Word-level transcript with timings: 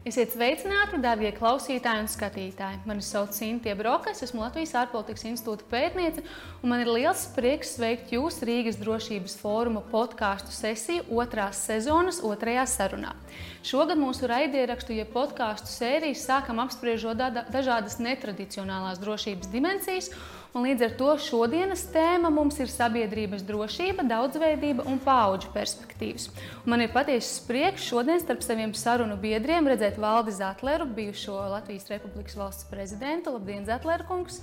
Esiet 0.00 0.30
sveicināti, 0.32 0.96
darbie 1.04 1.28
klausītāji 1.36 2.00
un 2.00 2.06
skatītāji. 2.08 2.78
Mani 2.88 3.02
sauc 3.04 3.34
Sintīna 3.36 3.76
Broka, 3.76 4.14
es 4.14 4.22
esmu 4.24 4.40
Latvijas 4.40 4.72
ārpolitikas 4.80 5.26
institūta 5.28 5.66
pētniece, 5.68 6.24
un 6.62 6.72
man 6.72 6.80
ir 6.80 6.88
liels 6.88 7.26
prieks 7.34 7.74
sveikt 7.76 8.14
jūs 8.14 8.38
Rīgas 8.48 8.78
drošības 8.80 9.36
fóruma 9.42 9.82
podkāstu 9.92 10.56
sesiju 10.56 11.04
otrās 11.20 11.60
sezonas 11.68 12.22
otrajā 12.24 12.64
sarunā. 12.72 13.12
Šogad 13.60 14.00
mūsu 14.00 14.24
raidierakstu, 14.32 14.96
jeb 14.96 15.10
ja 15.10 15.12
podkāstu 15.18 15.68
sērijas 15.68 16.24
sākam 16.24 16.64
apspriežot 16.64 17.20
dažādas 17.52 18.00
netradicionālās 18.00 19.04
drošības 19.04 19.52
dimensijas 19.52 20.08
Un 20.50 20.64
līdz 20.66 20.82
ar 20.82 20.94
to 20.98 21.12
šodienas 21.22 21.84
tēma 21.94 22.26
mums 22.34 22.56
ir 22.58 22.70
sabiedrības 22.72 23.44
drošība, 23.46 24.02
daudzveidība 24.10 24.82
un 24.90 24.98
paudžu 25.04 25.52
perspektīvas. 25.54 26.26
Un 26.64 26.72
man 26.72 26.82
ir 26.82 26.90
patiesas 26.90 27.38
prieks 27.46 27.86
šodien 27.86 28.18
starp 28.18 28.42
saviem 28.42 28.74
sarunu 28.74 29.14
biedriem 29.20 29.70
redzēt 29.70 30.00
Valdi 30.02 30.34
Zetleru, 30.34 30.88
bijušo 30.96 31.36
Latvijas 31.54 31.86
Republikas 31.92 32.34
valsts 32.40 32.66
prezidentu. 32.72 33.36
Labdien, 33.36 33.62
Zetlera 33.68 34.08
kungs! 34.10 34.42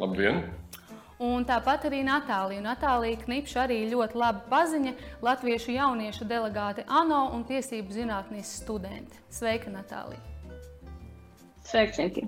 Labdien! 0.00 0.46
Un 1.22 1.44
tāpat 1.46 1.84
arī 1.86 2.00
Natālija. 2.08 2.64
Natālija 2.64 3.20
Knipša 3.20 3.66
arī 3.66 3.82
ļoti 3.92 4.16
labi 4.18 4.40
paziņa 4.48 4.94
latviešu 5.22 5.76
jauniešu 5.76 6.26
delegāti 6.26 6.88
ANO 6.88 7.26
un 7.36 7.44
tiesību 7.46 8.00
zinātnīs 8.00 8.56
studenti. 8.64 9.20
Sveika, 9.28 9.70
Natālija! 9.76 10.24
Sveika, 11.68 12.00
Cinti! 12.00 12.24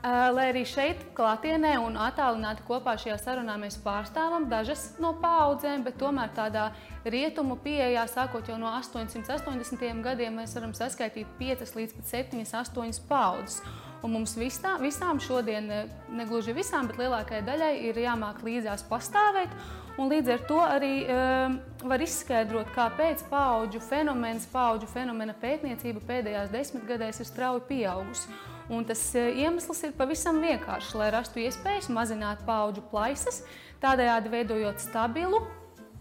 Lai 0.00 0.46
arī 0.48 0.62
šeit, 0.64 1.02
klātienē 1.12 1.74
un 1.84 1.98
attālināti 2.00 2.64
kopā 2.64 2.94
šajā 2.96 3.18
sarunā 3.20 3.58
mēs 3.60 3.76
pārstāvam 3.84 4.46
dažas 4.48 4.94
no 5.02 5.10
paudzēm, 5.20 5.82
bet 5.84 5.98
tomēr 6.00 6.30
tādā 6.32 6.70
rietumu 7.04 7.58
pieejā, 7.60 8.06
sākot 8.08 8.48
jau 8.48 8.56
no 8.56 8.70
880. 8.78 10.00
gadiem, 10.00 10.38
mēs 10.40 10.56
varam 10.56 10.72
saskaitīt 10.72 11.28
5 11.36 11.76
līdz 11.76 12.00
7, 12.08 12.40
8 12.48 13.02
paudzes. 13.10 13.60
Un 14.00 14.14
mums 14.14 14.32
visā, 14.40 14.78
visām 14.80 15.20
šodien, 15.20 15.68
ne 16.08 16.24
gluži 16.24 16.54
visām, 16.56 16.88
bet 16.88 16.96
lielākajai 17.02 17.44
daļai 17.44 17.74
ir 17.90 18.00
jāmāk 18.00 18.40
līdzās 18.46 18.86
pastāvēt. 18.88 19.52
Līdz 20.00 20.30
ar 20.32 20.46
to 20.48 20.60
arī 20.64 20.94
um, 21.04 21.58
var 21.84 22.00
izskaidrot, 22.00 22.70
kāpēc 22.72 23.26
paudžu 23.28 23.82
fenomens, 23.84 24.46
paudžu 24.48 24.88
fenomena 24.88 25.34
pētniecība 25.36 26.00
pēdējās 26.08 26.54
desmitgadēs 26.54 27.20
ir 27.20 27.28
strauji 27.28 27.66
pieaugusi. 27.68 28.32
Un 28.70 28.84
tas 28.86 29.00
eh, 29.18 29.42
iemesls 29.42 29.82
ir 29.88 29.96
pavisam 29.98 30.38
vienkāršs, 30.42 30.94
lai 30.98 31.08
rastu 31.10 31.42
iespējas 31.42 31.90
mazināt 31.90 32.44
paudžu 32.46 32.84
plaisas, 32.92 33.42
tādējādi 33.82 34.30
veidojot 34.30 34.78
stabilu, 34.82 35.40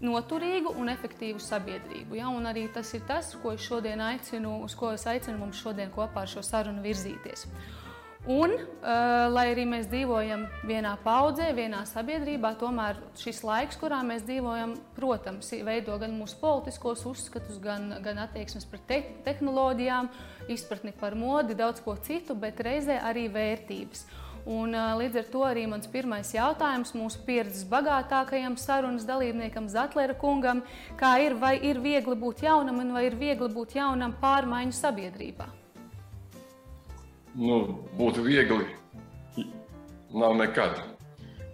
noturīgu 0.05 0.75
un 0.79 0.91
efektīvu 0.93 1.41
sabiedrību. 1.43 2.19
Ja? 2.19 2.29
Un 2.29 2.45
arī 2.49 2.67
tas 2.73 2.93
ir 2.93 3.03
tas, 3.09 3.33
ko 3.41 3.55
es 3.55 3.65
šodien 3.65 4.01
aicinu, 4.05 4.59
uz 4.63 4.77
ko 4.77 4.93
es 4.93 5.07
aicinu 5.09 5.39
mums 5.41 5.59
šodien 5.59 5.91
kopā 5.95 6.23
ar 6.23 6.31
šo 6.31 6.45
sarunu 6.45 6.85
virzīties. 6.85 7.47
Un, 8.29 8.51
uh, 8.51 9.29
lai 9.31 9.45
arī 9.53 9.63
mēs 9.65 9.87
dzīvojam 9.87 10.43
vienā 10.67 10.91
paudzē, 11.05 11.47
vienā 11.55 11.85
sabiedrībā, 11.87 12.51
tomēr 12.59 12.99
šis 13.17 13.39
laiks, 13.47 13.77
kurā 13.79 14.01
mēs 14.05 14.25
dzīvojam, 14.27 14.73
protams, 14.97 15.53
veido 15.65 15.95
gan 16.01 16.17
mūsu 16.19 16.35
politiskos 16.41 17.05
uzskatus, 17.07 17.61
gan, 17.63 17.95
gan 18.03 18.19
attieksmes 18.25 18.67
pret 18.69 18.83
te 18.91 18.99
tehnoloģijām, 19.25 20.11
izpratni 20.49 20.93
par 20.95 21.15
modi, 21.15 21.57
daudz 21.57 21.83
ko 21.85 21.95
citu, 22.01 22.35
bet 22.35 22.59
reizē 22.65 22.99
arī 23.11 23.27
vērtības. 23.33 24.05
Un, 24.49 24.73
līdz 24.73 25.19
ar 25.19 25.27
to 25.29 25.43
arī 25.45 25.65
mans 25.69 25.89
pirmais 25.91 26.31
jautājums 26.33 26.95
mūsu 26.97 27.21
pieredzes 27.27 27.67
bagātākajam 27.69 28.55
sarunas 28.57 29.05
dalībniekam, 29.05 29.67
Zetlera 29.69 30.15
kungam, 30.17 30.63
kā 30.97 31.17
ir, 31.21 31.37
vai 31.37 31.57
ir 31.59 31.83
viegli 31.83 32.17
būt 32.17 32.47
jaunam 32.47 32.81
un 32.81 32.95
vai 32.95 33.05
ir 33.11 33.19
viegli 33.19 33.51
būt 33.53 33.77
jaunam 33.77 34.15
pārmaiņu 34.23 34.77
sabiedrībā? 34.79 35.51
nu, 37.37 37.59
būtu 37.97 38.23
viegli, 38.25 38.65
nav 40.13 40.37
nekad. 40.39 40.79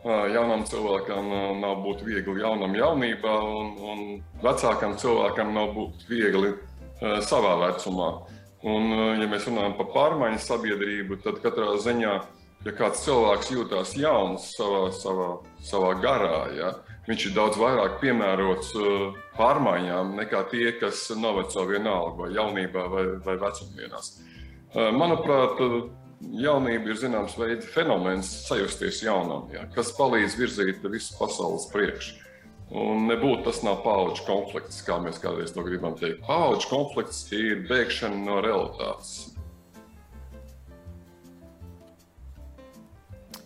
Jaunam 0.06 0.62
cilvēkam 0.70 1.32
nav 1.64 1.80
būt 1.82 2.04
viegli 2.06 2.44
jaunam 2.44 2.76
jaunībā, 2.78 3.36
un, 3.58 3.72
un 3.82 4.04
vecākam 4.44 4.94
cilvēkam 5.02 5.54
nav 5.56 5.74
būt 5.74 6.06
viegli 6.10 6.54
savā 7.26 7.56
vecumā. 7.64 8.12
Un, 8.66 8.90
ja 9.22 9.28
mēs 9.30 9.46
runājam 9.46 9.76
par 9.78 9.92
pārmaiņu 9.94 10.40
sabiedrību, 10.42 11.20
tad 11.22 11.38
katrā 11.44 11.76
ziņā, 11.84 12.14
ja 12.66 12.74
kāds 12.74 13.04
cilvēks 13.06 13.52
jūtas 13.54 13.92
jauns 14.00 14.48
savā, 14.56 14.88
savā, 14.96 15.28
savā 15.62 15.92
garā, 16.02 16.40
ja, 16.58 16.72
viņš 17.06 17.28
ir 17.28 17.36
daudz 17.36 17.60
vairāk 17.62 18.00
piemērots 18.02 18.72
pārmaiņām 19.38 20.16
nekā 20.18 20.42
tie, 20.50 20.66
kas 20.80 21.04
noveco 21.14 21.68
vienalga 21.70 22.24
vai 22.24 22.32
jaunībā 22.34 22.88
vai, 22.90 23.06
vai 23.28 23.38
vecumdienās. 23.46 24.16
Manuprāt, 24.74 25.62
jaunība 26.42 26.90
ir 26.90 27.00
zināms 27.00 27.38
veids 27.38 27.70
fenomens, 27.70 28.32
sajusties 28.48 29.04
jaunam, 29.06 29.46
ja, 29.54 29.68
kas 29.76 29.94
palīdz 29.94 30.40
virzīt 30.42 30.90
visu 30.90 31.14
pasaules 31.20 31.70
priekšu. 31.70 32.25
Un 32.74 33.06
nebūtu 33.06 33.46
tas 33.46 33.62
nav 33.62 33.84
paudžu 33.86 34.26
konflikts, 34.26 34.82
kā 34.86 34.98
mēs 35.04 35.20
kādreiz 35.22 35.54
to 35.54 35.62
gribam 35.68 35.94
teikt. 36.00 36.24
Paudžu 36.26 36.72
konflikts 36.72 37.28
ir 37.36 37.62
bēgšana 37.70 38.18
no 38.26 38.40
realitātes. 38.42 39.36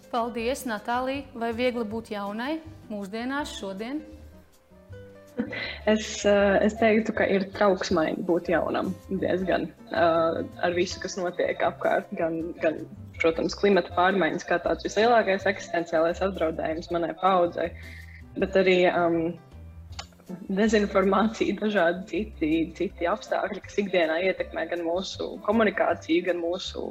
Paldies, 0.09 0.63
Natālija! 0.65 1.27
Vai 1.37 1.51
viegli 1.53 1.83
būt 1.85 2.13
jaunai 2.15 2.55
mūsdienās, 2.89 3.51
šodien? 3.59 3.99
Es, 5.87 6.25
eh, 6.25 6.55
es 6.65 6.75
teiktu, 6.79 7.13
ka 7.15 7.27
ir 7.29 7.45
trauksmaini 7.55 8.25
būt 8.27 8.49
jaunam 8.51 8.91
diezgan 9.09 9.69
uh, 9.91 10.41
ar 10.65 10.75
visu, 10.75 10.99
kas 11.03 11.15
notiek 11.19 11.61
apkārt. 11.63 12.09
Gan, 12.19 12.39
gan 12.63 12.81
protams, 13.21 13.55
klimata 13.59 13.93
pārmaiņas 13.95 14.47
kā 14.49 14.59
tāds 14.63 14.85
vislielākais 14.87 15.47
eksistenciālais 15.49 16.21
apdraudējums 16.25 16.91
manai 16.95 17.13
paudzei, 17.21 17.69
bet 18.39 18.57
arī 18.59 18.79
um, 18.89 19.21
dezinformācija, 20.49 21.55
dažādi 21.59 22.03
citi, 22.09 22.49
citi 22.77 23.07
apstākļi, 23.09 23.61
kas 23.65 23.77
ikdienā 23.81 24.19
ietekmē 24.29 24.65
gan 24.69 24.83
mūsu 24.85 25.31
komunikāciju, 25.45 26.25
gan 26.27 26.41
mūsu 26.41 26.83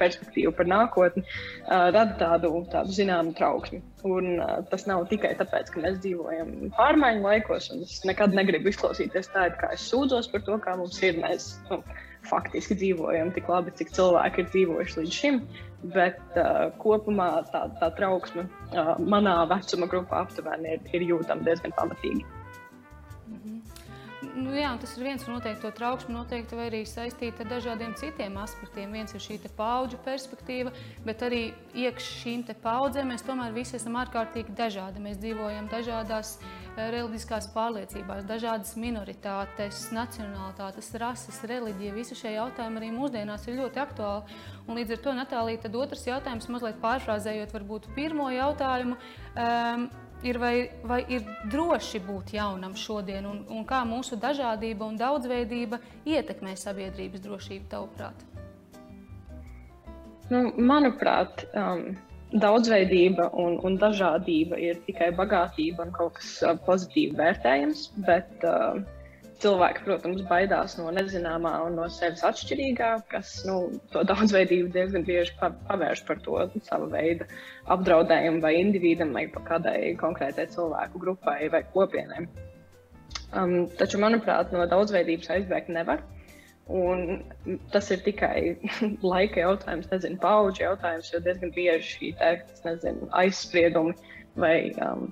perspektīvu 0.00 0.54
par 0.58 0.70
nākotni, 0.70 1.24
uh, 1.24 1.90
rada 1.94 2.16
tādu, 2.20 2.52
tādu 2.72 2.96
zināmu 2.96 3.34
trauksmi. 3.38 3.82
Un, 4.04 4.32
uh, 4.38 4.56
tas 4.70 4.88
nav 4.90 5.06
tikai 5.12 5.34
tāpēc, 5.38 5.70
ka 5.74 5.84
mēs 5.84 6.00
dzīvojam 6.04 6.54
pārmaiņu 6.78 7.28
laikos, 7.28 7.70
un 7.74 7.84
es 7.86 8.00
nekad 8.08 8.34
negribu 8.36 8.72
izklausīties 8.72 9.30
tādu, 9.34 9.60
kā 9.60 9.74
es 9.76 9.86
sūdzos 9.90 10.30
par 10.32 10.44
to, 10.46 10.58
kā 10.64 10.76
mums 10.80 11.00
ir. 11.02 11.20
Mēs, 11.22 11.54
nu, 11.70 11.80
faktiski 12.28 12.76
dzīvojam 12.80 13.32
tik 13.36 13.48
labi, 13.52 13.74
cik 13.78 13.92
cilvēki 13.94 14.42
ir 14.42 14.50
dzīvojuši 14.52 15.00
līdz 15.00 15.16
šim. 15.20 15.40
Bet 15.92 16.20
uh, 16.40 16.70
kopumā 16.80 17.28
tā, 17.52 17.66
tā 17.80 17.90
trauksme 17.98 18.46
uh, 18.46 18.94
manā 19.04 19.34
vecuma 19.50 19.88
grupā 19.90 20.22
aptuveni 20.24 20.78
ir, 20.78 20.86
ir 20.96 21.04
jūtama 21.10 21.44
diezgan 21.44 21.74
pamatīgi. 21.76 22.24
Nu, 24.34 24.52
jā, 24.56 24.70
tas 24.80 24.94
ir 24.96 25.04
viens 25.06 25.24
no 25.26 25.36
noteikti 25.36 25.62
to 25.64 25.70
trauksmu, 25.74 26.14
noteikti 26.14 26.56
arī 26.60 26.80
saistīta 26.88 27.44
ar 27.44 27.50
dažādiem 27.52 27.94
citiem 27.98 28.36
aspektiem. 28.40 28.92
Viens 28.94 29.14
ir 29.14 29.22
šī 29.22 29.38
paudžu 29.56 29.98
perspektīva, 30.04 30.72
bet 31.04 31.22
arī 31.26 31.42
iekš 31.74 32.08
šīm 32.22 32.44
paudzēm 32.62 33.12
mēs 33.12 33.24
tomēr 33.26 33.54
visi 33.54 33.76
esam 33.78 33.98
ārkārtīgi 34.00 34.54
dažādi. 34.56 35.02
Mēs 35.04 35.18
dzīvojam 35.22 35.68
dažādās 35.72 36.36
eh, 36.40 36.90
reliģiskās 36.94 37.50
pārliecībās, 37.54 38.24
dažādas 38.28 38.74
minoritātes, 38.80 39.88
nacionālitātes, 39.94 40.92
rases, 41.00 41.42
reliģija. 41.50 41.96
Visi 41.96 42.18
šie 42.18 42.36
jautājumi 42.36 42.80
arī 42.82 42.92
mūsdienās 42.94 43.48
ir 43.48 43.60
ļoti 43.60 43.82
aktuāli. 43.84 44.40
Un 44.64 44.80
līdz 44.80 44.96
ar 44.96 45.04
to, 45.04 45.18
Natālija, 45.18 45.64
tad 45.66 45.76
otrs 45.76 46.06
jautājums, 46.08 46.48
mazliet 46.48 46.80
pārfrāzējot 46.82 47.52
varbūt 47.52 47.90
pirmo 47.98 48.30
jautājumu. 48.32 48.96
Um, 49.34 49.90
ir, 50.24 50.38
vai, 50.40 50.54
vai 50.88 51.00
ir 51.12 51.24
droši 51.52 52.00
būt 52.04 52.34
jaunam 52.36 52.74
šodien, 52.78 53.26
un, 53.28 53.42
un 53.52 53.66
kā 53.68 53.82
mūsu 53.88 54.18
dažādība 54.20 54.88
un 54.88 54.96
daudzveidība 55.00 55.80
ietekmē 56.08 56.56
sabiedrības 56.58 57.22
drošību, 57.24 57.68
tavuprāt? 57.72 58.24
Nu, 60.32 60.48
manuprāt, 60.56 61.44
um, 61.52 61.92
daudzveidība 62.32 63.28
un, 63.38 63.58
un 63.66 63.78
dažādība 63.78 64.58
ir 64.58 64.80
tikai 64.86 65.10
bagātība 65.14 65.84
un 65.84 65.92
kaut 65.94 66.16
kas 66.18 66.30
uh, 66.42 66.56
pozitīvi 66.66 67.18
vērtējams, 67.20 67.86
bet 68.08 68.48
uh, 68.48 68.80
cilvēki, 69.42 69.84
protams, 69.86 70.22
baidās 70.28 70.76
no 70.78 70.90
nezināmā 70.94 71.52
un 71.66 71.76
no 71.78 71.88
sevis 71.92 72.24
atšķirīgā, 72.26 72.90
kas 73.10 73.32
nu, 73.48 73.56
to 73.92 74.04
daudzveidību 74.08 74.72
diezgan 74.74 75.06
bieži 75.06 75.34
pavērš 75.40 76.04
par 76.08 76.20
to 76.24 76.40
sava 76.68 76.88
veida 76.92 77.28
apdraudējumu 77.74 78.42
vai 78.44 78.54
individam 78.60 79.14
vai 79.16 79.26
kādai 79.34 79.94
konkrētai 80.00 80.48
cilvēku 80.54 81.02
grupai 81.02 81.48
vai 81.52 81.62
kopienai. 81.74 82.26
Um, 83.34 83.64
taču, 83.78 83.98
manuprāt, 84.02 84.52
no 84.54 84.66
daudzveidības 84.70 85.32
aizbēgt 85.36 85.72
nevar. 85.74 86.04
Un 86.64 87.24
tas 87.72 87.90
ir 87.92 88.00
tikai 88.06 88.56
laika 89.14 89.42
jautājums, 89.42 89.90
nezinu, 89.90 90.20
pauģu 90.22 90.64
jautājums, 90.64 91.10
jo 91.12 91.20
diezgan 91.24 91.52
bieži 91.56 91.90
šī 91.90 92.14
te, 92.20 92.30
nezinu, 92.64 93.10
aizspriedumi 93.20 93.96
vai 94.40 94.56
um, 94.80 95.10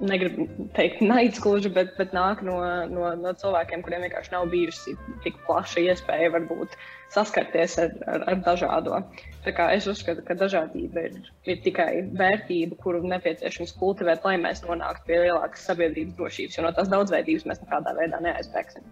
negribu 0.00 0.46
teikt 0.76 1.00
naids 1.02 1.40
gluži, 1.42 1.70
bet, 1.74 1.94
bet 1.98 2.12
nāk 2.16 2.42
no, 2.46 2.58
no, 2.90 3.10
no 3.18 3.32
cilvēkiem, 3.40 3.82
kuriem 3.86 4.04
vienkārši 4.06 4.34
nav 4.34 4.46
bijusi 4.52 4.94
tik 5.24 5.38
plaša 5.46 5.82
iespēja 5.88 6.30
varbūt 6.36 6.76
saskarties 7.14 7.78
ar, 7.82 7.96
ar, 8.06 8.26
ar 8.32 8.40
dažādo. 8.46 9.00
Es 9.48 9.88
uzskatu, 9.90 10.22
ka 10.26 10.36
dažādība 10.38 11.06
ir, 11.08 11.18
ir 11.48 11.60
tikai 11.64 11.90
vērtība, 12.20 12.78
kuru 12.82 13.02
nepieciešams 13.08 13.74
kultivēt, 13.80 14.26
lai 14.28 14.36
mēs 14.42 14.62
nonāktu 14.66 15.08
pie 15.08 15.22
lielākas 15.24 15.64
sabiedrības 15.70 16.16
drošības, 16.18 16.58
jo 16.58 16.66
no 16.66 16.72
tās 16.76 16.92
daudzveidības 16.92 17.48
mēs 17.48 17.62
nekādā 17.64 17.96
veidā 17.98 18.20
neaizbēgsim. 18.24 18.86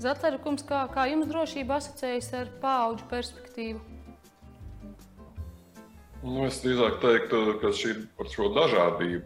Zetlera 0.00 0.38
kungs, 0.40 0.64
kā, 0.64 0.86
kā 0.94 1.10
jums 1.10 1.28
drošība 1.28 1.76
asociējas 1.76 2.30
ar 2.38 2.52
paudžu 2.62 3.08
perspektīvu? 3.10 3.89
Nu, 6.20 6.44
es 6.44 6.60
drīzāk 6.60 7.00
teiktu, 7.00 7.40
ka 7.62 7.72
šī 7.72 7.94
par 8.18 8.28
šo 8.28 8.50
dažādību. 8.52 9.24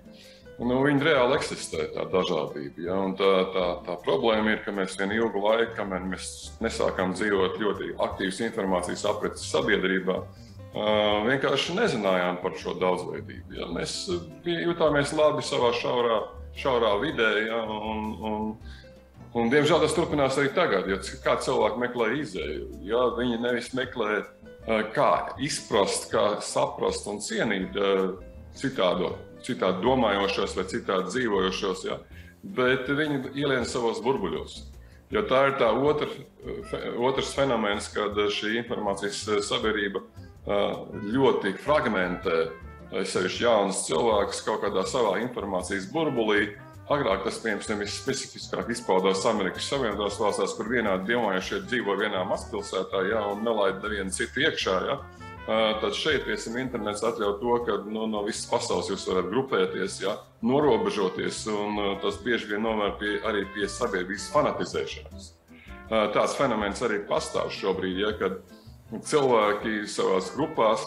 Nu, 0.62 0.76
viņa 0.84 1.02
reāli 1.02 1.34
eksistē, 1.34 1.88
tā 1.96 2.04
dažādība. 2.12 2.84
Ja? 2.86 2.98
Tā, 3.18 3.30
tā, 3.50 3.64
tā 3.88 3.96
problēma 4.04 4.52
ir, 4.54 4.60
ka 4.62 4.74
mēs 4.74 4.94
vienu 5.00 5.16
ilgu 5.18 5.42
laiku, 5.42 5.72
kamēr 5.80 6.04
mēs 6.12 6.28
nesākām 6.62 7.16
dzīvot 7.18 7.58
ļoti 7.58 7.90
aktīvas 8.06 8.38
informācijas 8.46 9.02
apreces 9.10 9.50
sabiedrībā, 9.50 10.20
vienkārši 11.26 11.74
nezinājām 11.80 12.38
par 12.44 12.54
šo 12.62 12.76
daudzveidību. 12.78 13.58
Ja? 13.58 13.66
Mēs 13.74 13.96
jutāmies 14.46 15.16
labi 15.18 15.42
savā 15.42 15.72
šaurā, 15.80 16.20
šaurā 16.62 16.94
vidē. 17.02 17.32
Ja? 17.48 17.60
Un, 17.66 18.06
un, 18.30 18.48
un, 19.34 19.50
diemžēl 19.50 19.82
tas 19.82 19.98
turpinās 19.98 20.38
arī 20.38 20.54
tagad, 20.54 20.86
jo 20.86 21.02
kā 21.26 21.34
cilvēki 21.42 21.82
meklē 21.82 22.12
izēju. 22.22 22.70
Ja? 22.86 23.08
Viņi 23.18 23.42
nevis 23.42 23.74
meklē 23.74 24.22
kā 24.66 25.36
izprast, 25.44 26.08
kā 26.12 26.40
saprast 26.40 27.06
un 27.10 27.20
cienīt 27.20 27.76
eh, 27.76 28.04
citādo, 28.56 29.14
citādi 29.44 29.84
domājošos 29.84 30.56
vai 30.56 30.64
citādi 30.70 31.10
dzīvojošos, 31.12 31.84
ja? 31.88 31.98
bet 32.56 32.88
viņi 32.88 33.34
ielien 33.34 33.64
savos 33.68 34.00
burbuļos. 34.04 34.62
Jo 35.12 35.22
tā 35.28 35.46
ir 35.48 35.58
tā 35.60 35.68
otra, 35.70 36.08
otrs 36.98 37.34
fenomens, 37.36 37.90
kad 37.92 38.16
šī 38.16 38.56
informācijas 38.62 39.24
sabiedrība 39.46 40.00
eh, 40.00 40.76
ļoti 41.12 41.56
fragmentē 41.64 42.38
sevišķi 42.94 43.42
jaunus 43.42 43.84
cilvēkus 43.88 44.42
kaut 44.46 44.62
kādā 44.62 44.84
savā 44.86 45.16
informācijas 45.22 45.88
burbulī, 45.92 46.54
Agrāk 46.92 47.22
tas, 47.24 47.38
piemēram, 47.40 47.80
visspecifiskāk 47.80 48.68
izpaudās 48.74 49.22
Amerikas 49.24 49.70
Savienotās 49.70 50.18
valstīs, 50.20 50.52
kur 50.52 50.68
vienādi 50.68 51.14
domājušie 51.14 51.62
dzīvo 51.64 51.94
vienā 51.96 52.26
mazpilsētā 52.28 53.06
ja, 53.08 53.22
un 53.32 53.40
nelaid 53.46 53.78
nevienu 53.80 54.12
citu 54.12 54.42
iekšā. 54.44 54.74
Ja. 54.90 54.98
Tad 55.80 55.96
šeit, 55.96 56.26
piemēram, 56.26 56.58
internets 56.60 57.04
atļauj 57.08 57.38
to, 57.40 57.54
ka 57.64 57.78
no, 57.86 57.94
nu, 57.94 58.08
no 58.12 58.20
visas 58.26 58.44
pasaules 58.50 58.90
jūs 58.92 59.06
varat 59.08 59.30
grupēties, 59.32 59.96
ja, 60.04 60.18
norobežoties, 60.44 61.46
un 61.52 61.80
tas 62.04 62.20
bieži 62.24 62.52
vien 62.52 62.64
novērš 62.64 63.00
pie, 63.00 63.14
arī 63.32 63.46
pie 63.56 63.70
sabiedrības 63.72 64.28
fanatizēšanas. 64.34 65.32
Tāds 65.88 66.36
fenomens 66.36 66.84
arī 66.84 67.00
pastāv 67.08 67.48
šobrīd, 67.52 68.02
ja, 68.04 68.12
kad 68.20 68.36
cilvēki 69.08 69.86
savās 69.88 70.28
grupās 70.36 70.84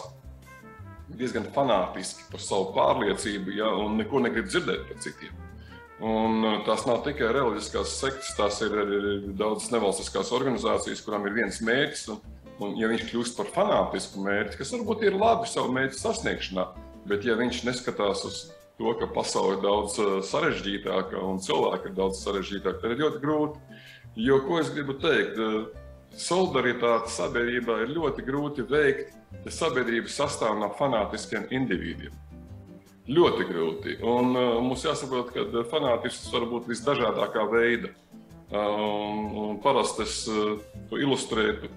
diezgan 1.17 1.50
fanātiski 1.57 2.29
par 2.29 2.45
savu 2.45 2.69
pārliecību 2.77 3.57
ja, 3.57 3.73
un 3.81 3.97
neko 3.97 4.21
negrib 4.21 4.50
dzirdēt 4.53 4.89
par 4.91 5.05
citiem. 5.05 5.46
Un 5.97 6.44
uh, 6.45 6.59
tās 6.67 6.83
nav 6.85 6.99
tikai 7.07 7.31
reliģiskās 7.33 7.95
sektas, 7.97 8.35
tās 8.38 8.59
ir 8.61 8.75
arī 8.83 9.13
daudzas 9.38 9.71
nevalstiskās 9.73 10.29
organizācijas, 10.35 11.01
kurām 11.01 11.25
ir 11.25 11.33
viens 11.39 11.57
mērķis. 11.65 12.03
Un, 12.13 12.19
un, 12.61 12.75
ja 12.77 12.89
viņš 12.91 13.07
kļūst 13.09 13.39
par 13.39 13.49
fanātisku 13.55 14.21
mērķi, 14.21 14.59
kas 14.59 14.75
varbūt 14.75 15.07
ir 15.07 15.17
labi 15.17 15.49
savu 15.49 15.73
mērķu 15.73 15.97
sasniegšanā, 15.97 16.67
bet 17.09 17.25
ja 17.25 17.38
viņš 17.39 17.63
neskatās 17.65 18.21
uz 18.29 18.44
to, 18.77 18.94
ka 18.99 19.09
pasaule 19.09 19.57
ir 19.57 19.65
daudz 19.65 19.97
uh, 20.03 20.19
sarežģītāka 20.21 21.17
un 21.25 21.41
cilvēki 21.41 21.89
ir 21.89 21.97
daudz 21.97 22.21
sarežģītāki, 22.27 22.81
tad 22.83 22.93
ir 22.93 23.03
ļoti 23.05 23.23
grūti. 23.25 23.81
Jo, 24.21 24.38
ko 24.45 24.61
es 24.61 24.69
gribu 24.73 25.00
teikt, 25.01 25.41
uh, 25.41 25.65
solidaritāti 26.17 27.13
sabiedrībā 27.13 27.81
ir 27.83 27.97
ļoti 27.97 28.25
grūti 28.25 28.69
veikt, 28.69 29.17
ja 29.45 29.53
sabiedrība 29.53 30.13
sastāv 30.13 30.61
no 30.61 30.69
fanātiskiem 30.77 31.50
individiem. 31.53 32.13
Ļoti 33.07 33.45
grūti. 33.48 33.95
Un, 34.04 34.33
uh, 34.36 34.57
mums 34.63 34.83
jāsaprot, 34.83 35.31
ka 35.31 35.63
fanātisms 35.71 36.27
var 36.33 36.45
būt 36.51 36.68
visdažādākā 36.68 37.45
veida. 37.48 37.94
Um, 38.48 39.57
parasti 39.63 40.04
es 40.04 40.21
uh, 40.31 40.57
to 40.89 41.00
ilustrēju 41.00 41.69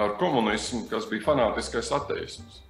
ar 0.00 0.14
komunismu, 0.20 0.84
kas 0.90 1.08
bija 1.08 1.24
fanātiskais 1.30 1.88
ateisms. 1.96 2.62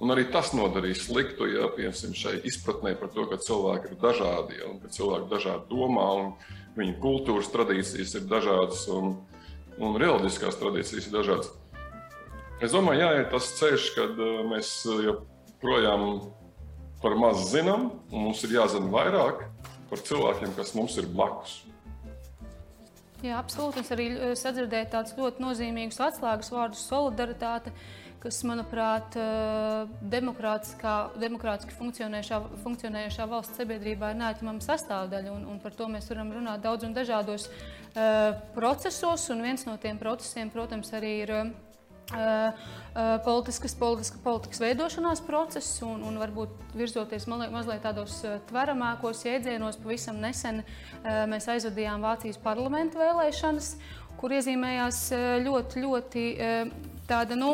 Un 0.00 0.12
arī 0.12 0.26
tas 0.28 0.50
nodarīja 0.52 0.98
sliktu, 1.06 1.48
ja 1.48 1.70
piemēram 1.72 2.12
šai 2.16 2.34
izpratnē 2.44 2.92
par 3.00 3.08
to, 3.14 3.24
ka 3.30 3.40
cilvēki 3.40 3.94
ir 3.94 4.00
dažādi, 4.02 4.58
ja, 4.60 4.68
un 4.68 4.80
ka 4.82 4.92
cilvēki 4.92 5.30
dažādi 5.30 5.70
domā, 5.72 6.08
un 6.20 6.32
viņu 6.76 6.98
kultūras 7.00 7.48
tradīcijas 7.54 8.18
ir 8.20 8.26
dažādas, 8.28 8.82
un, 8.92 9.14
un 9.80 9.96
reliģiskās 10.00 10.60
tradīcijas 10.60 11.08
ir 11.08 11.16
dažādas. 11.16 11.54
Es 12.60 12.76
domāju, 12.76 13.06
jāiet 13.06 13.32
tas 13.32 13.48
ceļš, 13.56 13.88
kad 13.96 14.20
uh, 14.20 14.42
mēs 14.52 14.74
joprojām 14.84 16.10
par 17.02 17.16
maz 17.20 17.48
zinām, 17.52 17.90
un 18.10 18.28
mums 18.28 18.42
ir 18.46 18.56
jāzina 18.56 18.90
vairāk 18.92 19.46
par 19.90 20.02
cilvēkiem, 20.02 20.54
kas 20.56 20.74
mums 20.76 20.96
ir 21.00 21.08
blakus. 21.12 21.60
Jā, 23.24 23.38
absolūti. 23.40 23.80
Es 23.80 23.92
arī 23.94 24.10
eh, 24.12 24.32
sadzirdēju 24.38 24.90
tādus 24.92 25.14
ļoti 25.16 25.42
nozīmīgus 25.42 26.02
atslēgas 26.04 26.50
vārdus- 26.52 26.82
solidaritāte, 26.90 27.72
kas, 28.20 28.42
manuprāt, 28.48 29.16
eh, 29.16 29.86
demokrātiski 30.12 31.76
funkcionējošā, 31.78 32.40
funkcionējošā 32.64 33.28
valsts 33.30 33.56
sabiedrībā 33.60 34.12
ir 34.12 34.20
neatņemama 34.20 34.64
sastāvdaļa. 34.66 35.32
Un, 35.32 35.46
un 35.54 35.60
par 35.60 35.72
to 35.72 35.88
mēs 35.88 36.10
varam 36.12 36.32
runāt 36.34 36.64
daudz 36.64 36.84
un 36.84 36.94
dažādos 36.94 37.48
uh, 37.48 38.34
procesos. 38.54 39.30
Un 39.30 39.42
viens 39.42 39.64
no 39.64 39.76
tiem 39.80 39.98
procesiem, 39.98 40.50
protams, 40.50 40.92
arī 40.92 41.14
ir. 41.22 41.30
Uh, 41.30 41.65
politiskas, 43.26 43.74
politiska, 43.74 44.18
politikas 44.24 44.60
veidošanās 44.62 45.20
process, 45.26 45.82
un, 45.82 46.04
un 46.06 46.18
varbūt 46.22 46.76
virzoties 46.78 47.26
mazliet 47.26 47.82
tādos 47.82 48.20
uh, 48.24 48.38
tveramākos 48.50 49.24
jēdzienos. 49.26 49.80
Pavisam 49.82 50.20
nesen 50.22 50.62
mēs 51.04 51.48
aizvadījām 51.50 52.04
Vācijas 52.06 52.38
parlamenta 52.42 53.00
vēlēšanas, 53.00 53.74
kur 54.20 54.32
iezīmējās 54.32 55.00
ļoti, 55.44 55.82
ļoti 55.82 56.22
tāda, 57.06 57.36
nu, 57.38 57.52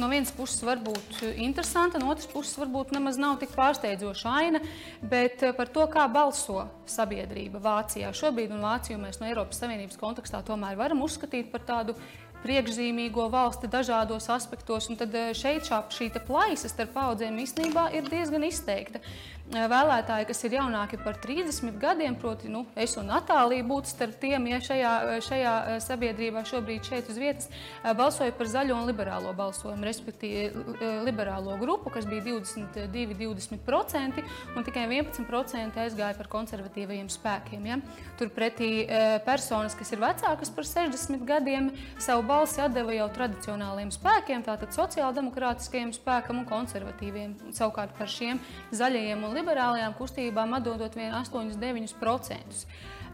no 0.00 0.08
vienas 0.10 0.30
puses 0.34 0.62
varbūt 0.66 1.20
interesanta, 1.36 2.00
no 2.00 2.08
otras 2.10 2.26
puses 2.30 2.56
varbūt 2.58 2.94
nemaz 2.96 3.18
nav 3.20 3.36
tik 3.42 3.52
pārsteidzoša 3.54 4.32
aina, 4.40 4.62
bet 5.02 5.44
par 5.58 5.70
to, 5.74 5.84
kā 5.92 6.06
balso 6.10 6.64
sabiedrība 6.88 7.60
Vācijā. 7.62 8.10
Šobrīd 8.16 8.54
un 8.56 8.64
Vāciju 8.64 8.98
mēs 9.02 9.20
no 9.20 9.28
Eiropas 9.28 9.60
Savienības 9.62 10.00
kontekstā 10.00 10.40
tomēr 10.46 10.78
varam 10.80 11.04
uzskatīt 11.06 11.52
par 11.52 11.66
tādu 11.68 11.98
priekšzīmīgo 12.44 13.28
valsti 13.32 13.70
dažādos 13.70 14.28
aspektos. 14.32 14.88
Un 14.90 14.98
tad 15.00 15.14
eh, 15.14 15.32
šeit 15.36 15.68
šā, 15.68 15.82
šī 15.94 16.10
plaisa 16.26 16.70
starp 16.70 16.94
paudzēm 16.96 17.40
īstenībā 17.44 17.88
ir 17.98 18.08
diezgan 18.10 18.46
izteikta. 18.48 19.02
Eh, 19.48 19.62
vēlētāji, 19.64 20.26
kas 20.28 20.42
ir 20.44 20.58
jaunāki 20.58 20.98
par 21.00 21.16
30 21.22 21.78
gadiem, 21.80 22.12
proti, 22.20 22.50
nu, 22.52 22.66
es 22.76 22.92
un 23.00 23.06
Natālija 23.08 23.64
būtu 23.64 23.88
starp 23.88 24.18
tiem, 24.20 24.44
ja 24.50 24.58
šajā, 24.60 24.90
eh, 25.08 25.20
šajā 25.24 25.52
eh, 25.56 25.76
sabiedrībā 25.80 26.42
šobrīd 26.44 26.84
šeit 26.84 27.08
uz 27.08 27.16
vietas 27.16 27.48
balsoja 27.96 28.34
par 28.36 28.44
zaļo 28.44 28.76
un 28.76 28.84
liberālo 28.84 29.32
balsojumu, 29.32 29.86
respektīvi 29.88 31.00
liberālo 31.06 31.56
grupu, 31.56 31.88
kas 31.94 32.04
bija 32.04 32.26
22, 32.26 33.16
20%, 33.16 34.20
un 34.52 34.66
tikai 34.66 34.84
11% 34.84 35.80
aizgāja 35.80 36.18
par 36.18 36.28
konservatīvajiem 36.28 37.08
spēkiem. 37.08 37.70
Ja? 37.70 37.80
Turpretī 38.20 38.84
personas, 39.24 39.76
kas 39.78 39.94
ir 39.94 40.02
vecākas 40.02 40.52
par 40.52 40.68
60 40.68 41.24
gadiem, 41.24 41.70
savu 41.96 42.26
balsi 42.28 42.60
atdeva 42.60 42.92
jau 42.98 43.08
tradicionāliem 43.16 43.94
spēkiem, 43.96 44.44
tātad 44.44 44.76
sociāldemokrātiskajiem 44.76 45.94
spēkam 45.96 46.42
un 46.42 46.48
konservatīviem. 46.52 47.36
Savukārt 47.56 47.96
par 47.96 48.12
šiem 48.12 48.42
zaļajiem 48.76 49.24
un 49.24 49.37
liberālajām 49.38 49.96
kustībām 49.98 50.56
atdodot 50.58 50.96
vien 50.98 51.14
8-9%. 51.16 52.64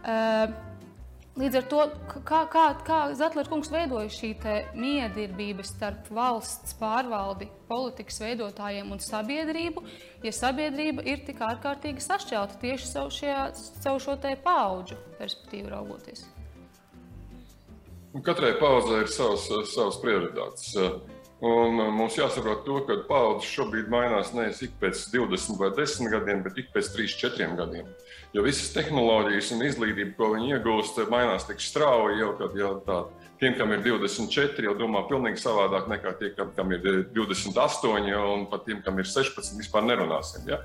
Uh, 0.04 0.54
Līdz 1.35 1.57
ar 1.59 1.64
to, 1.66 1.85
kā, 2.23 2.45
kā, 2.47 2.64
kā 2.87 2.97
Zetlers 3.19 3.49
kungs 3.50 3.66
veidoja 3.73 4.07
šī 4.14 4.28
miedarbība 4.78 5.64
starp 5.66 6.07
valsts 6.14 6.76
pārvaldi, 6.78 7.49
politikas 7.66 8.21
veidotājiem 8.23 8.93
un 8.95 9.02
sabiedrību, 9.02 9.83
ja 10.23 10.31
sabiedrība 10.31 11.02
ir 11.02 11.25
tik 11.26 11.43
ārkārtīgi 11.43 12.04
sašķelta 12.07 12.61
tieši 12.62 12.87
savu, 12.87 13.11
šajā, 13.16 13.40
savu 13.83 14.04
šo 14.04 14.14
paudžu 14.45 15.00
perspektīvu 15.19 15.75
raugoties? 15.75 16.23
Katrai 18.23 18.52
paudzei 18.61 19.02
ir 19.02 19.11
savas, 19.11 19.50
savas 19.75 19.99
prioritātes. 19.99 20.71
Un 21.44 21.76
uh, 21.76 21.90
mums 21.92 22.14
jāsaprot, 22.16 22.62
to, 22.64 22.78
ka 22.88 22.94
paudzes 23.04 23.50
šobrīd 23.52 23.90
mainās 23.92 24.30
nevis 24.32 24.62
ik 24.64 24.78
pēc 24.80 25.02
20 25.12 25.58
vai 25.60 25.68
10 25.76 26.08
gadiem, 26.14 26.40
bet 26.46 26.60
ik 26.62 26.70
pēc 26.72 26.88
3, 26.94 27.16
4 27.20 27.48
gadiem. 27.58 27.90
Jo 28.32 28.44
visas 28.46 28.70
tehnoloģijas 28.72 29.50
un 29.52 29.64
izglītība, 29.66 30.14
ko 30.16 30.30
viņi 30.32 30.54
iegūst, 30.54 31.02
mainās 31.12 31.44
tik 31.44 31.60
strauji, 31.60 32.22
jau 32.22 32.30
kad 32.38 32.56
jau 32.56 32.70
tā, 32.86 32.96
tiem, 33.42 33.58
kam 33.58 33.74
ir 33.76 33.82
24, 33.84 34.64
jau 34.70 34.72
domā 34.78 35.04
pavisam 35.10 35.36
savādāk 35.42 35.90
nekā 35.92 36.14
tie, 36.22 36.32
kam 36.38 36.72
ir 36.72 36.88
28, 37.12 37.92
un 38.22 38.48
pat 38.48 38.64
tiem, 38.64 38.80
kam 38.86 39.02
ir 39.02 39.10
16, 39.10 39.58
vispār 39.60 39.84
nerunāsim. 39.90 40.48
Ja? 40.48 40.62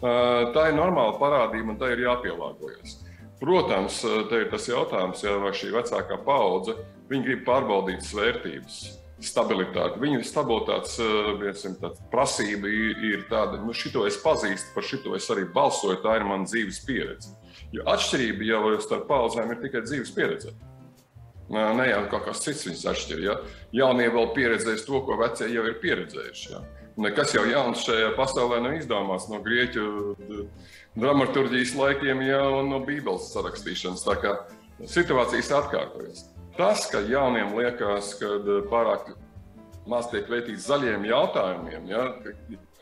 Tā 0.00 0.64
ir 0.70 0.78
normāla 0.78 1.18
parādība, 1.20 1.74
un 1.74 1.82
tā 1.82 1.92
ir 1.92 2.06
jāpielāgojas. 2.06 3.02
Protams, 3.42 4.00
te 4.30 4.42
ir 4.46 4.50
tas 4.54 4.70
jautājums, 4.70 5.26
ja, 5.26 5.36
vai 5.44 5.52
šī 5.52 5.74
vecākā 5.76 6.22
paudze 6.24 6.78
grib 7.12 7.44
pārbaudīt 7.44 8.06
vērtības 8.16 9.01
stabilitāti. 9.26 10.00
Viņa 10.02 10.24
stabilitātes 10.26 10.98
viensim, 11.40 11.76
prasība 12.12 12.70
ir, 12.70 13.24
tāda, 13.30 13.58
ka 13.60 13.66
nu, 13.66 13.76
šito 13.76 14.04
es 14.08 14.18
pazīstu, 14.22 14.72
par 14.74 14.86
šito 14.86 15.14
es 15.18 15.28
arī 15.32 15.46
balsoju, 15.54 16.00
tā 16.04 16.18
ir 16.18 16.26
mana 16.28 16.48
dzīves 16.48 16.82
pieredze. 16.86 17.32
Jo 17.72 17.86
atšķirība 17.92 18.50
jau 18.50 18.76
starp 18.84 19.08
paudzēm 19.08 19.54
ir 19.54 19.62
tikai 19.62 19.84
dzīves 19.86 20.12
pieredze. 20.16 20.52
Ne 21.52 21.88
jau 21.88 22.04
kaut 22.08 22.28
kas 22.28 22.40
cits 22.44 22.64
viņus 22.68 22.86
atšķir. 22.92 23.24
Ja? 23.26 23.34
Jaunie 23.76 24.08
vēl 24.12 24.30
pieredzēs 24.36 24.86
to, 24.86 25.02
ko 25.04 25.18
vecie 25.20 25.50
jau 25.52 25.66
ir 25.68 25.76
pieredzējuši. 25.82 26.52
Ja? 26.54 26.62
Nekas 27.02 27.32
jau 27.36 27.44
jauns 27.48 27.84
šajā 27.86 28.12
pasaulē 28.16 28.60
nav 28.64 28.76
izdomāts 28.76 29.28
no 29.32 29.40
grieķu 29.44 30.16
dramaturgijas 30.96 31.72
laikiem 31.76 32.20
jau 32.26 32.62
no 32.68 32.82
Bībeles 32.84 33.30
sarakstīšanas. 33.32 34.04
Tā 34.04 34.16
kā 34.20 34.34
situācijas 34.92 35.52
atkārtojas. 35.62 36.26
Tas, 36.56 36.86
ka 36.92 37.00
jauniem 37.00 37.54
liekas, 37.56 38.14
ka 38.20 38.28
eh, 38.36 38.62
pārāk 38.70 39.14
maz 39.88 40.10
tiek 40.12 40.28
veltīts 40.30 40.68
zaļiem 40.68 41.06
jautājumiem, 41.08 41.88
ja, 41.90 42.06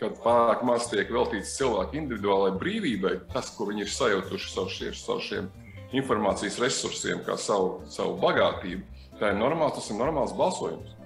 kad 0.00 0.16
pārāk 0.24 0.64
maz 0.66 0.88
tiek 0.90 1.10
veltīts 1.12 1.54
cilvēku 1.58 1.98
individuālajai 2.00 2.58
brīvībai, 2.60 3.14
tas, 3.32 3.52
ko 3.56 3.68
viņi 3.70 3.86
ir 3.86 3.92
sajutuši 3.94 4.52
savu 4.52 4.74
šiem, 4.74 4.96
savu 4.98 5.24
šiem 5.24 5.50
informācijas 5.96 6.58
resursiem, 6.62 7.22
kā 7.26 7.38
savu, 7.40 7.80
savu 7.90 8.18
bagātību, 8.22 9.06
tā 9.20 9.32
ir 9.32 9.40
normāls, 9.40 9.78
tas 9.78 9.90
ir 9.90 9.98
normāls 10.00 10.34
balsojums. 10.36 10.96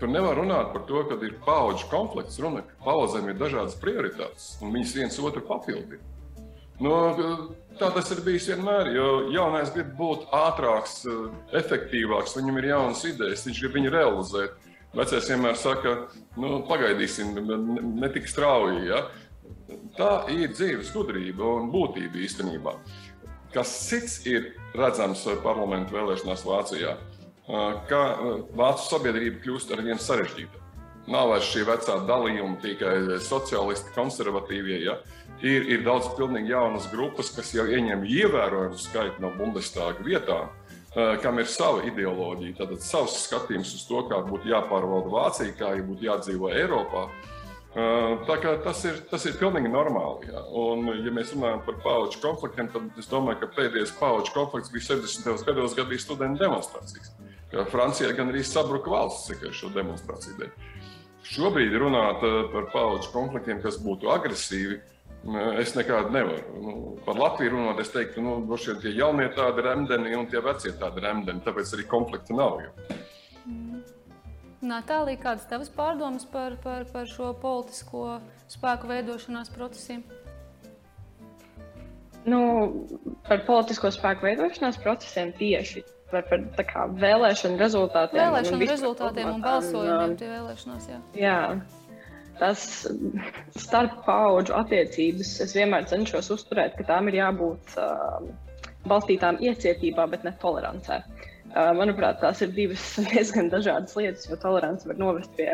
Tur 0.00 0.10
nevar 0.12 0.36
runāt 0.36 0.74
par 0.74 0.82
to, 0.88 1.00
ka 1.08 1.16
ir 1.24 1.38
paudžu 1.44 1.86
konflikts. 1.88 2.36
Runa, 2.42 2.60
ka 2.68 2.74
paudzēm 2.84 3.30
ir 3.30 3.38
dažādas 3.40 3.78
prioritātes, 3.80 4.50
un 4.60 4.74
viņas 4.74 4.92
viens 4.98 5.16
otru 5.24 5.40
papildina. 5.46 6.02
Nu, 6.82 6.92
tā 7.80 7.88
tas 7.94 8.10
ir 8.12 8.20
bijis 8.24 8.50
vienmēr. 8.52 8.90
Jo 8.92 9.08
jaunais 9.32 9.72
grib 9.72 9.94
būt 9.98 10.26
ātrāks, 10.36 11.02
efektīvāks, 11.56 12.36
viņam 12.36 12.60
ir 12.60 12.70
jaunas 12.72 13.04
idejas, 13.08 13.46
viņš 13.48 13.62
grib 13.62 13.78
viņu 13.78 13.92
realizēt. 13.94 14.62
Vecais 14.96 15.28
vienmēr 15.28 15.56
saka, 15.60 15.94
nu, 16.40 16.60
pagaidīsim, 16.68 17.36
ne 18.00 18.08
tik 18.12 18.28
strauji. 18.32 18.86
Ja? 18.88 19.02
Tā 19.96 20.12
ir 20.32 20.52
dzīves 20.54 20.92
gudrība 20.94 21.56
un 21.58 21.70
būtība 21.72 22.20
īstenībā. 22.24 22.76
Kas 23.52 23.72
cits 23.88 24.20
ir 24.28 24.52
redzams 24.76 25.24
parlamentu 25.44 25.96
vēlēšanās 25.96 26.44
Vācijā, 26.44 26.96
ka 27.88 28.00
vācu 28.56 28.88
sabiedrība 28.88 29.40
kļūst 29.44 29.72
ar 29.72 29.84
vien 29.86 30.00
sarežģītāku. 30.02 30.64
Nav 31.12 31.30
vairs 31.30 31.46
šī 31.52 31.62
vecā 31.68 32.00
dalījuma 32.08 32.58
tikai 32.64 33.20
sociālisti, 33.22 33.92
konservatīvie. 33.94 34.80
Ja? 34.82 34.96
Ir, 35.44 35.66
ir 35.68 35.82
daudz 35.84 36.08
pilnīgi 36.16 36.54
jaunas 36.54 36.86
grupas, 36.88 37.28
kas 37.36 37.50
jau 37.52 37.66
ieņem 37.68 38.06
ievērojamu 38.08 38.78
skaitu 38.80 39.20
no 39.20 39.28
Bundestāga 39.36 40.04
vietām, 40.06 40.48
kam 41.20 41.40
ir 41.42 41.50
sava 41.52 41.82
ideoloģija, 41.84 42.56
tad 42.62 42.72
savs 42.80 43.18
skatījums 43.26 43.74
uz 43.76 43.82
to, 43.84 44.00
kā 44.08 44.22
būtu 44.24 44.48
jāpārvalda 44.48 45.12
Vācija, 45.12 45.56
kā 45.58 45.74
būtu 45.84 46.08
jādzīvo 46.08 46.48
Eiropā. 46.56 47.04
Tā 47.76 48.38
kā 48.40 48.54
tas 48.64 48.80
ir, 48.88 49.02
tas 49.10 49.26
ir 49.28 49.36
pilnīgi 49.36 49.68
normāli. 49.68 50.30
Jā. 50.30 50.46
Un, 50.56 50.88
ja 51.04 51.12
mēs 51.12 51.34
runājam 51.36 51.60
par 51.66 51.76
pauģu 51.84 52.22
konfliktiem, 52.22 52.72
tad 52.72 53.02
es 53.02 53.12
domāju, 53.12 53.42
ka 53.42 53.52
pēdējais 53.58 53.92
pauģu 54.00 54.32
konflikts 54.32 54.72
bija 54.72 54.88
70. 54.94 55.44
gados, 55.44 55.76
kad 55.76 55.92
bija 55.92 56.06
studentu 56.06 56.46
demonstrācijas. 56.46 57.12
Francijā 57.68 58.16
gan 58.16 58.32
arī 58.32 58.40
sabruka 58.44 58.88
valsts 58.90 59.28
tikai 59.28 59.52
šo 59.52 59.68
demonstrāciju 59.76 60.40
dēļ. 60.40 60.72
Šobrīd 61.28 61.76
runāt 61.82 62.24
par 62.54 62.70
pauģu 62.72 63.12
konfliktiem, 63.12 63.60
kas 63.60 63.76
būtu 63.82 64.08
agresīvi, 64.14 64.78
uh, 64.80 64.95
Es 65.58 65.72
nekādu 65.74 66.12
nevaru. 66.14 66.60
Nu, 66.62 66.74
par 67.06 67.18
Latviju 67.18 67.56
runājot, 67.56 67.80
es 67.82 67.90
teiktu, 67.90 68.20
ka 68.20 68.22
nu, 68.22 68.58
tie 68.82 68.92
jaunie 68.94 69.26
tādi 69.34 69.64
remdeni 69.66 70.14
un 70.14 70.28
tie 70.30 70.42
vecie 70.44 70.70
tādi 70.78 71.02
remdeni, 71.02 71.42
tāpēc 71.42 71.72
arī 71.74 71.86
konflikta 71.90 72.36
nav. 72.36 72.60
Jo. 72.62 72.70
Natālija, 74.66 75.20
kādas 75.22 75.48
tavas 75.50 75.70
pārdomas 75.72 76.26
par, 76.30 76.56
par, 76.62 76.86
par 76.92 77.10
šo 77.10 77.32
politisko 77.42 78.20
spēku 78.50 78.88
veidošanās 78.90 79.50
procesiem? 79.54 80.04
Nu, 82.26 82.40
par 83.26 83.42
politisko 83.46 83.90
spēku 83.94 84.26
veidošanās 84.26 84.78
procesiem 84.82 85.34
tieši 85.38 85.84
par, 86.10 86.26
par 86.28 86.68
kā, 86.68 86.86
vēlēšanu 87.02 87.58
rezultātiem. 87.60 88.22
Vēlēšanu 88.22 88.60
un 88.60 88.70
rezultātiem 88.70 89.32
un 89.32 89.42
balsojumiem 89.44 90.14
pie 90.20 90.30
vēlēšanās. 90.30 90.88
Jā. 90.92 91.00
jā 91.18 91.38
tas 92.40 92.62
starp 93.58 94.02
paudžu 94.06 94.54
attiecības 94.58 95.32
es 95.44 95.54
vienmēr 95.56 95.86
cenšos 95.90 96.30
uzturēt, 96.34 96.76
ka 96.78 96.86
tām 96.90 97.10
ir 97.10 97.20
jābūt 97.20 97.76
uh, 97.80 98.26
balstītām 98.90 99.40
iecietībā, 99.44 100.06
bet 100.12 100.26
ne 100.26 100.34
tolerancē. 100.42 101.00
Uh, 101.46 101.72
manuprāt, 101.78 102.20
tās 102.22 102.42
ir 102.44 102.54
divas 102.56 102.84
diezgan 103.12 103.50
dažādas 103.52 103.96
lietas, 103.98 104.28
jo 104.30 104.38
tolerance 104.42 104.88
var 104.88 105.00
novest 105.00 105.32
pie, 105.38 105.52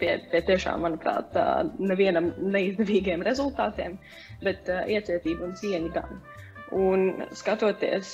pie, 0.00 0.16
pie 0.32 0.44
tiešām, 0.50 0.86
manuprāt, 0.86 1.36
uh, 1.38 1.66
nevienam 1.78 2.32
neizdevīgiem 2.42 3.24
rezultātiem, 3.26 3.98
bet 4.42 4.72
uh, 4.72 4.84
iecietība 4.90 5.48
un 5.48 5.54
cieņa 5.60 5.94
gan. 5.98 6.16
Uh, 6.16 6.35
Un 6.74 7.22
skatoties, 7.38 8.08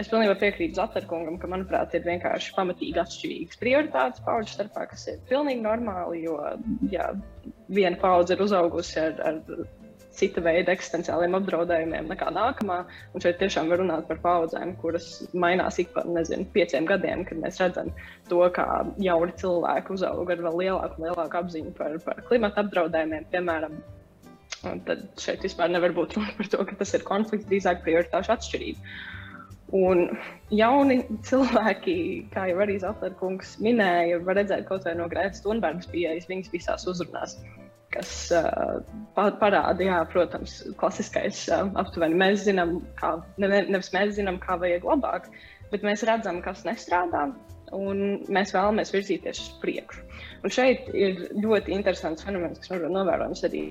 es 0.00 0.08
pilnībā 0.08 0.32
piekrītu 0.40 0.78
Zatarkungam, 0.78 1.36
ka, 1.40 1.50
manuprāt, 1.52 1.92
ir 1.92 2.06
vienkārši 2.06 2.54
pamatīgi 2.56 3.02
atšķirīgas 3.02 3.60
prioritātes 3.60 4.24
paudžu 4.24 4.54
starpā, 4.54 4.86
kas 4.88 5.04
ir 5.12 5.20
pilnīgi 5.28 5.60
normāli, 5.66 6.22
jo 6.24 6.38
jā, 6.88 7.10
viena 7.68 8.00
paudze 8.00 8.32
ir 8.32 8.44
uzaugusi 8.46 8.96
ar, 9.02 9.20
ar 9.28 9.68
cita 10.16 10.42
veida 10.44 10.72
eksistenciāliem 10.72 11.36
apdraudējumiem 11.36 12.10
nekā 12.12 12.32
nākamā. 12.32 12.78
Un 13.12 13.24
šeit 13.24 13.40
tiešām 13.42 13.68
var 13.72 13.82
runāt 13.82 14.08
par 14.08 14.20
paudzēm, 14.24 14.74
kuras 14.80 15.08
mainās 15.32 15.80
ik 15.82 15.92
pa 15.92 16.04
nezinu, 16.08 16.48
pieciem 16.56 16.88
gadiem, 16.88 17.26
kad 17.28 17.40
mēs 17.44 17.60
redzam 17.62 17.92
to, 18.30 18.40
kā 18.56 18.66
jauni 19.04 19.36
cilvēki 19.40 19.96
uzaug 19.96 20.32
ar 20.32 20.46
vēl 20.48 20.62
lielāku 20.64 21.04
lielāku 21.06 21.42
apziņu 21.42 21.74
par, 21.76 21.98
par 22.06 22.24
klimata 22.28 22.64
apdraudējumiem, 22.64 23.28
piemēram. 23.32 23.82
Un 24.68 24.82
tad 24.86 25.08
šeit 25.18 25.42
vispār 25.42 25.72
nevar 25.72 25.94
būt 25.96 26.14
runa 26.16 26.34
par 26.38 26.50
to, 26.52 26.62
ka 26.68 26.76
tas 26.78 26.94
ir 26.94 27.02
konflikts, 27.06 27.48
drīzāk 27.50 27.82
prioritāšu 27.86 28.34
atšķirība. 28.36 28.94
Un 29.72 30.04
jauni 30.52 30.98
cilvēki, 31.24 31.94
kā 32.34 32.44
jau 32.50 32.58
arī 32.60 32.76
Zeltnerkungs 32.82 33.56
minēja, 33.64 34.20
var 34.26 34.36
redzēt 34.36 34.66
kaut 34.68 34.84
vai 34.84 34.92
no 34.98 35.08
Grētas 35.08 35.40
Thunbergas 35.44 35.88
pieejas 35.88 36.28
viņas 36.28 36.52
visās 36.52 36.84
uzrunās, 36.90 37.38
kas 37.94 38.10
uh, 38.36 38.82
parāda, 39.16 39.80
jā, 39.80 40.02
protams, 40.12 40.58
klasiskais 40.80 41.46
uh, 41.48 41.70
aptuveni 41.80 42.20
mēs 42.20 42.44
zinām, 42.44 42.82
kā, 43.00 43.14
ne, 43.40 43.48
nevis 43.48 43.90
mēs 43.96 44.12
zinām, 44.18 44.36
kā 44.44 44.58
vajag 44.60 44.84
labāk, 44.92 45.30
bet 45.72 45.88
mēs 45.88 46.04
redzam, 46.08 46.42
kas 46.44 46.66
nestrādā, 46.68 47.30
un 47.72 48.20
mēs 48.28 48.52
vēlamies 48.52 48.92
virzīties 48.92 49.40
uz 49.40 49.50
priekšu. 49.64 50.04
Un 50.44 50.52
šeit 50.52 50.92
ir 50.92 51.30
ļoti 51.40 51.72
interesants 51.72 52.28
fenomens, 52.28 52.60
kas 52.60 52.76
novērojams 52.76 53.48
arī 53.48 53.64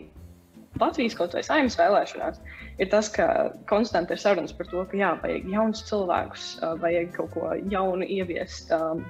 Latvijas 0.79 1.17
kaut 1.19 1.33
vai 1.35 1.43
saimnes 1.43 1.75
vēlēšanās, 1.79 2.39
ir 2.79 2.89
tas, 2.93 3.09
ka 3.11 3.25
konstanti 3.69 4.15
ir 4.15 4.21
sarunas 4.21 4.53
par 4.55 4.69
to, 4.71 4.85
ka 4.87 4.97
jā, 4.97 5.11
vajag 5.23 5.49
jaunus 5.51 5.83
cilvēkus, 5.89 6.45
vajag 6.81 7.11
kaut 7.17 7.33
ko 7.35 7.51
jaunu 7.73 8.07
ieviest 8.07 8.71
um, 8.77 9.03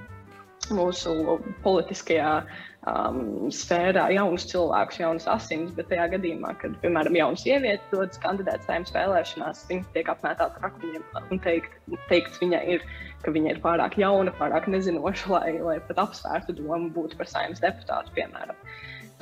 mūsu 0.74 1.38
politiskajā 1.62 2.34
um, 2.42 3.48
sfērā, 3.54 4.08
jaunus 4.14 4.46
cilvēkus, 4.50 5.00
jaunas 5.02 5.26
asins. 5.30 5.72
Bet 5.76 5.88
tajā 5.90 6.08
gadījumā, 6.16 6.54
kad, 6.60 6.76
piemēram, 6.84 7.16
jauns 7.18 7.44
sieviete 7.46 7.82
dodas 7.94 8.20
kandidēt 8.22 8.66
saimnes 8.66 8.94
vēlēšanās, 8.94 9.64
viņa 9.70 9.90
tiek 9.96 10.12
apmētāta 10.12 10.60
ar 10.60 10.70
akmeņiem 10.70 11.06
un 11.22 11.42
teikt, 11.46 11.76
teikt 12.10 12.38
viņai 12.42 12.62
ir, 12.76 12.86
ka 13.24 13.34
viņa 13.34 13.56
ir 13.56 13.60
pārāk 13.64 13.98
jauna, 14.02 14.34
pārāk 14.38 14.68
nezinoša, 14.70 15.34
lai, 15.34 15.52
lai 15.62 15.78
pat 15.88 16.06
apsvērtu 16.08 16.58
domu 16.58 16.90
būt 16.94 17.16
par 17.18 17.30
saimnes 17.30 17.62
deputātu, 17.62 18.14
piemēram. 18.18 18.58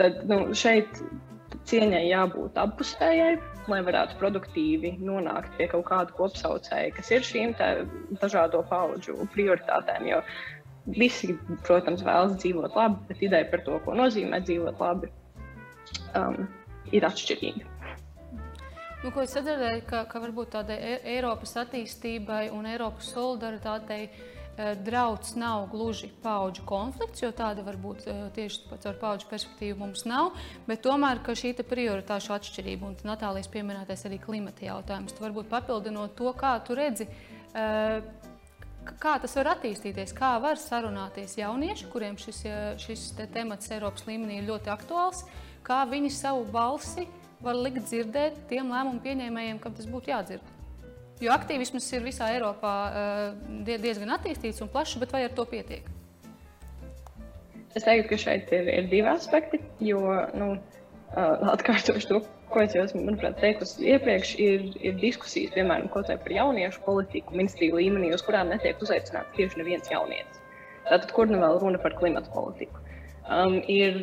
Tad 0.00 0.22
nu, 0.28 0.46
šeit 0.56 1.02
cieņai 1.70 2.02
jābūt 2.08 2.58
abpusējai, 2.60 3.34
lai 3.70 3.80
varētu 3.86 4.18
produktīvi 4.20 4.96
nonākt 5.00 5.54
pie 5.58 5.68
kaut 5.70 5.86
kāda 5.90 6.14
kopsaucēja, 6.16 6.94
kas 6.96 7.10
ir 7.14 7.26
šīm 7.26 7.54
dažādo 8.20 8.62
paudžu 8.70 9.16
prioritātēm. 9.34 10.08
Jo 10.10 10.22
visi, 10.96 11.34
protams, 11.66 12.04
vēlas 12.06 12.38
dzīvot 12.40 12.76
labi, 12.76 13.02
bet 13.10 13.22
ideja 13.26 13.48
par 13.52 13.64
to, 13.66 13.78
ko 13.84 13.96
nozīmē 13.98 14.42
dzīvot 14.46 14.80
labi, 14.82 15.10
um, 16.18 16.48
ir 16.92 17.06
atšķirīga. 17.06 17.68
Nu, 19.00 19.12
ko 19.14 19.22
es 19.24 19.32
sadzirdēju, 19.32 19.84
ka, 19.88 20.02
ka 20.10 20.20
varbūt 20.20 20.50
tādai 20.58 20.76
e 20.76 20.96
Eiropas 21.14 21.54
attīstībai 21.62 22.50
un 22.52 22.66
Eiropas 22.68 23.14
solidaritātei 23.14 24.10
drauds 24.84 25.34
nav 25.38 25.66
gluži 25.72 26.10
paudžu 26.22 26.64
konflikts, 26.68 27.22
jo 27.22 27.30
tāda 27.36 27.64
varbūt 27.66 28.06
tieši 28.36 28.80
caur 28.82 28.98
paudžu 29.00 29.28
perspektīvu 29.30 29.78
mums 29.80 30.04
nav, 30.08 30.32
bet 30.68 30.82
tomēr 30.84 31.22
šī 31.24 31.54
prioritāšu 31.60 32.34
atšķirība 32.36 32.88
un 32.88 32.96
Natālijas 33.06 33.50
pieminētais 33.52 34.06
arī 34.08 34.18
klimata 34.22 34.66
jautājums. 34.66 35.14
Tu 35.16 35.24
varbūt 35.24 35.50
papildinot 35.52 36.16
to, 36.18 36.32
kā 36.36 36.56
tu 36.66 36.76
redzi, 36.78 37.06
kā 39.00 39.16
tas 39.22 39.36
var 39.38 39.52
attīstīties, 39.54 40.14
kā 40.16 40.34
var 40.42 40.60
sarunāties 40.60 41.38
jaunieši, 41.40 41.88
kuriem 41.92 42.18
šis, 42.20 42.44
šis 42.82 43.10
te 43.18 43.28
temats 43.32 43.70
Eiropas 43.72 44.06
līmenī 44.08 44.40
ir 44.40 44.48
ļoti 44.50 44.72
aktuāls, 44.72 45.24
kā 45.66 45.82
viņi 45.88 46.12
savu 46.14 46.46
balsi 46.52 47.06
var 47.40 47.56
likt 47.56 47.86
dzirdēt 47.88 48.46
tiem 48.50 48.72
lēmumu 48.72 49.00
pieņēmējiem, 49.04 49.60
kam 49.62 49.76
tas 49.76 49.88
būtu 49.88 50.12
jādzird. 50.12 50.59
Jo 51.20 51.34
aktīvisms 51.36 51.86
ir 51.92 52.04
visā 52.06 52.30
Eiropā 52.34 52.74
diezgan 53.66 54.14
attīstīts 54.16 54.62
un 54.64 54.70
plašs, 54.72 54.96
bet 55.02 55.12
vai 55.12 55.26
ar 55.26 55.34
to 55.36 55.44
pietiek? 55.48 55.88
Es 57.76 57.84
teiktu, 57.84 58.08
ka 58.10 58.18
šeit 58.18 58.50
ir, 58.56 58.66
ir 58.72 58.88
divi 58.90 59.10
aspekti. 59.10 59.60
Jo, 59.84 60.00
nu, 60.34 60.54
atkārtošu 61.14 62.08
to, 62.08 62.20
ko 62.50 62.64
es 62.64 62.74
jau 62.74 62.82
esmu 62.86 63.04
manuprāt, 63.06 63.36
teikusi 63.42 63.86
iepriekš, 63.92 64.32
ir, 64.42 64.66
ir 64.80 64.96
diskusijas, 65.02 65.52
piemēram, 65.54 65.90
par 65.92 66.34
jauniešu 66.34 66.82
politiku 66.86 67.36
ministriju 67.36 67.78
līmenī, 67.78 68.10
uz 68.16 68.24
kurām 68.26 68.50
netiek 68.50 68.80
uzaicināts 68.82 69.36
tieši 69.36 69.60
neviens 69.60 69.92
jaunietis. 69.92 70.42
Tātad, 70.88 71.12
kur 71.14 71.30
nu 71.30 71.38
vēl 71.42 71.60
runa 71.62 71.78
par 71.78 71.94
klimatu 72.00 72.32
politiku? 72.34 72.80
Um, 73.30 73.60
ir 73.70 74.00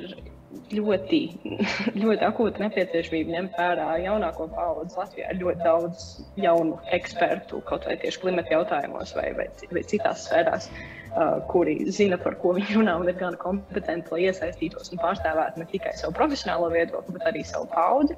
ļoti, 0.71 1.19
ļoti 2.01 2.25
akūta 2.27 2.63
nepieciešamība 2.63 3.33
ņemt 3.35 3.57
vērā 3.59 3.87
jaunāko 4.03 4.47
paudzi. 4.53 4.95
Latvijā 4.99 5.31
ir 5.33 5.41
ļoti 5.41 5.65
daudz 5.65 6.05
jaunu 6.39 6.77
ekspertu, 6.95 7.61
kaut 7.67 7.87
vai 7.89 7.97
tieši 8.01 8.21
klimata 8.23 8.55
jautājumos 8.55 9.13
vai, 9.17 9.31
vai, 9.37 9.47
vai 9.73 9.83
citās 9.91 10.27
sfērās, 10.27 10.69
uh, 10.69 11.39
kuri 11.51 11.77
zina, 11.91 12.19
par 12.21 12.37
ko 12.41 12.53
viņi 12.57 12.79
runā 12.79 12.95
un 13.01 13.11
ir 13.11 13.19
gan 13.19 13.35
kompetenti, 13.41 14.13
lai 14.13 14.27
iesaistītos 14.29 14.93
un 14.93 15.03
pārstāvētu 15.03 15.63
ne 15.63 15.67
tikai 15.73 15.95
savu 15.99 16.15
profesionālo 16.17 16.71
viedokli, 16.73 17.17
bet 17.17 17.27
arī 17.31 17.43
savu 17.47 17.67
paudzi. 17.73 18.15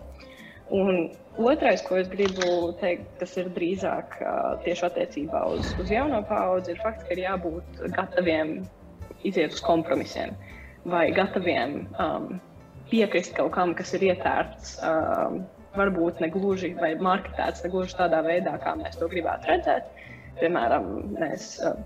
Un 0.70 1.08
otrais, 1.42 1.82
ko 1.82 1.98
es 1.98 2.12
gribu 2.12 2.76
teikt, 2.78 3.08
tas 3.18 3.34
ir 3.42 3.50
drīzāk 3.56 4.20
uh, 4.22 4.52
tieši 4.68 4.86
attiecībā 4.86 5.48
uz, 5.56 5.74
uz 5.82 5.90
jauno 5.90 6.22
paudzi, 6.30 6.76
ir 6.76 6.84
fakts, 6.84 7.08
ka 7.08 7.18
ir 7.18 7.24
jābūt 7.26 7.82
gataviem 7.96 8.60
iziet 9.26 9.58
uz 9.58 9.64
kompromisiem. 9.66 10.38
Uh, 10.38 10.59
vai 10.92 11.10
gataviem 11.16 11.82
um, 12.02 12.28
piekrist 12.90 13.36
kaut 13.38 13.54
kam, 13.56 13.74
kas 13.78 13.94
ir 13.98 14.10
ietērts. 14.12 14.78
Um, 14.86 15.44
varbūt 15.78 16.22
ne 16.24 16.32
gluži 16.34 16.74
vai 16.80 16.96
marketēts 16.98 17.64
ne 17.64 17.72
gluži 17.74 17.98
tādā 18.00 18.24
veidā, 18.26 18.56
kā 18.64 18.74
mēs 18.80 18.98
to 19.00 19.10
gribētu 19.12 19.52
redzēt. 19.52 19.92
Piemēram, 20.40 20.88
mēs 21.20 21.52
uh, 21.66 21.78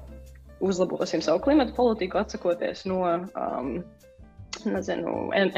uzlabosim 0.64 1.24
savu 1.26 1.42
klimatu 1.44 1.76
politiku, 1.76 2.22
atsakoties 2.22 2.86
no 2.88 3.02
um, 3.04 3.74
nezinu, 4.70 5.16
en 5.36 5.52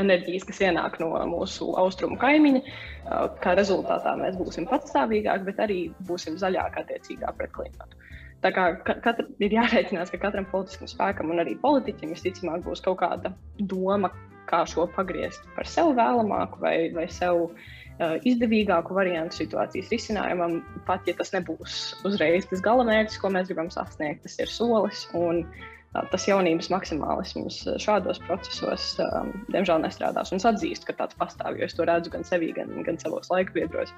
enerģijas, 0.00 0.44
kas 0.48 0.60
ienāk 0.66 0.98
no 1.00 1.12
mūsu 1.30 1.70
austrumu 1.80 2.18
kaimiņa. 2.20 2.62
Uh, 2.64 3.28
kā 3.42 3.54
rezultātā 3.58 4.16
mēs 4.20 4.36
būsim 4.40 4.68
patstāvīgāki, 4.70 5.46
bet 5.48 5.64
arī 5.64 5.80
būsim 6.08 6.36
zaļāki 6.42 6.84
attiecībā 6.84 7.32
pret 7.38 7.54
klimatu. 7.56 7.99
Tā 8.40 8.52
kā 8.56 8.64
katra, 8.88 9.26
ir 9.42 9.52
jārēķinās, 9.52 10.12
ka 10.12 10.20
katram 10.22 10.46
politiskam 10.48 10.88
spēkam 10.88 11.32
un 11.32 11.42
arī 11.42 11.56
politiķim 11.60 12.14
visticamāk 12.14 12.64
būs 12.64 12.82
kaut 12.84 13.02
kāda 13.02 13.34
doma, 13.58 14.12
kā 14.50 14.62
šo 14.66 14.86
pagriezt 14.94 15.44
par 15.54 15.68
sev 15.68 15.92
vēlamāku 15.98 16.62
vai, 16.62 16.76
vai 16.94 17.04
sev 17.12 17.42
uh, 17.44 18.16
izdevīgāku 18.26 18.96
variantu 18.96 19.42
situācijas 19.42 19.92
risinājumam. 19.92 20.60
Pat 20.88 21.06
ja 21.06 21.14
tas 21.18 21.34
nebūs 21.36 21.76
uzreiz 22.08 22.48
tas 22.50 22.64
galamērķis, 22.64 23.20
ko 23.20 23.30
mēs 23.36 23.52
gribam 23.52 23.68
sasniegt, 23.70 24.24
tas 24.24 24.40
ir 24.40 24.50
solis. 24.50 25.04
Un, 25.14 25.44
uh, 25.44 25.68
tas 26.12 26.26
jaunības 26.28 26.68
maksimālisms 26.70 27.62
šādos 27.82 28.20
procesos, 28.22 28.92
um, 29.02 29.32
diemžēl, 29.50 29.82
nestrādās. 29.82 30.30
Un 30.30 30.38
es 30.38 30.46
atzīstu, 30.46 30.86
ka 30.86 30.98
tāds 31.00 31.18
pastāv, 31.18 31.58
jo 31.58 31.66
es 31.66 31.74
to 31.74 31.86
redzu 31.88 32.12
gan 32.12 32.26
sevī, 32.26 32.52
gan, 32.54 32.70
gan 32.86 33.00
savos 33.02 33.30
laikbiedros. 33.32 33.90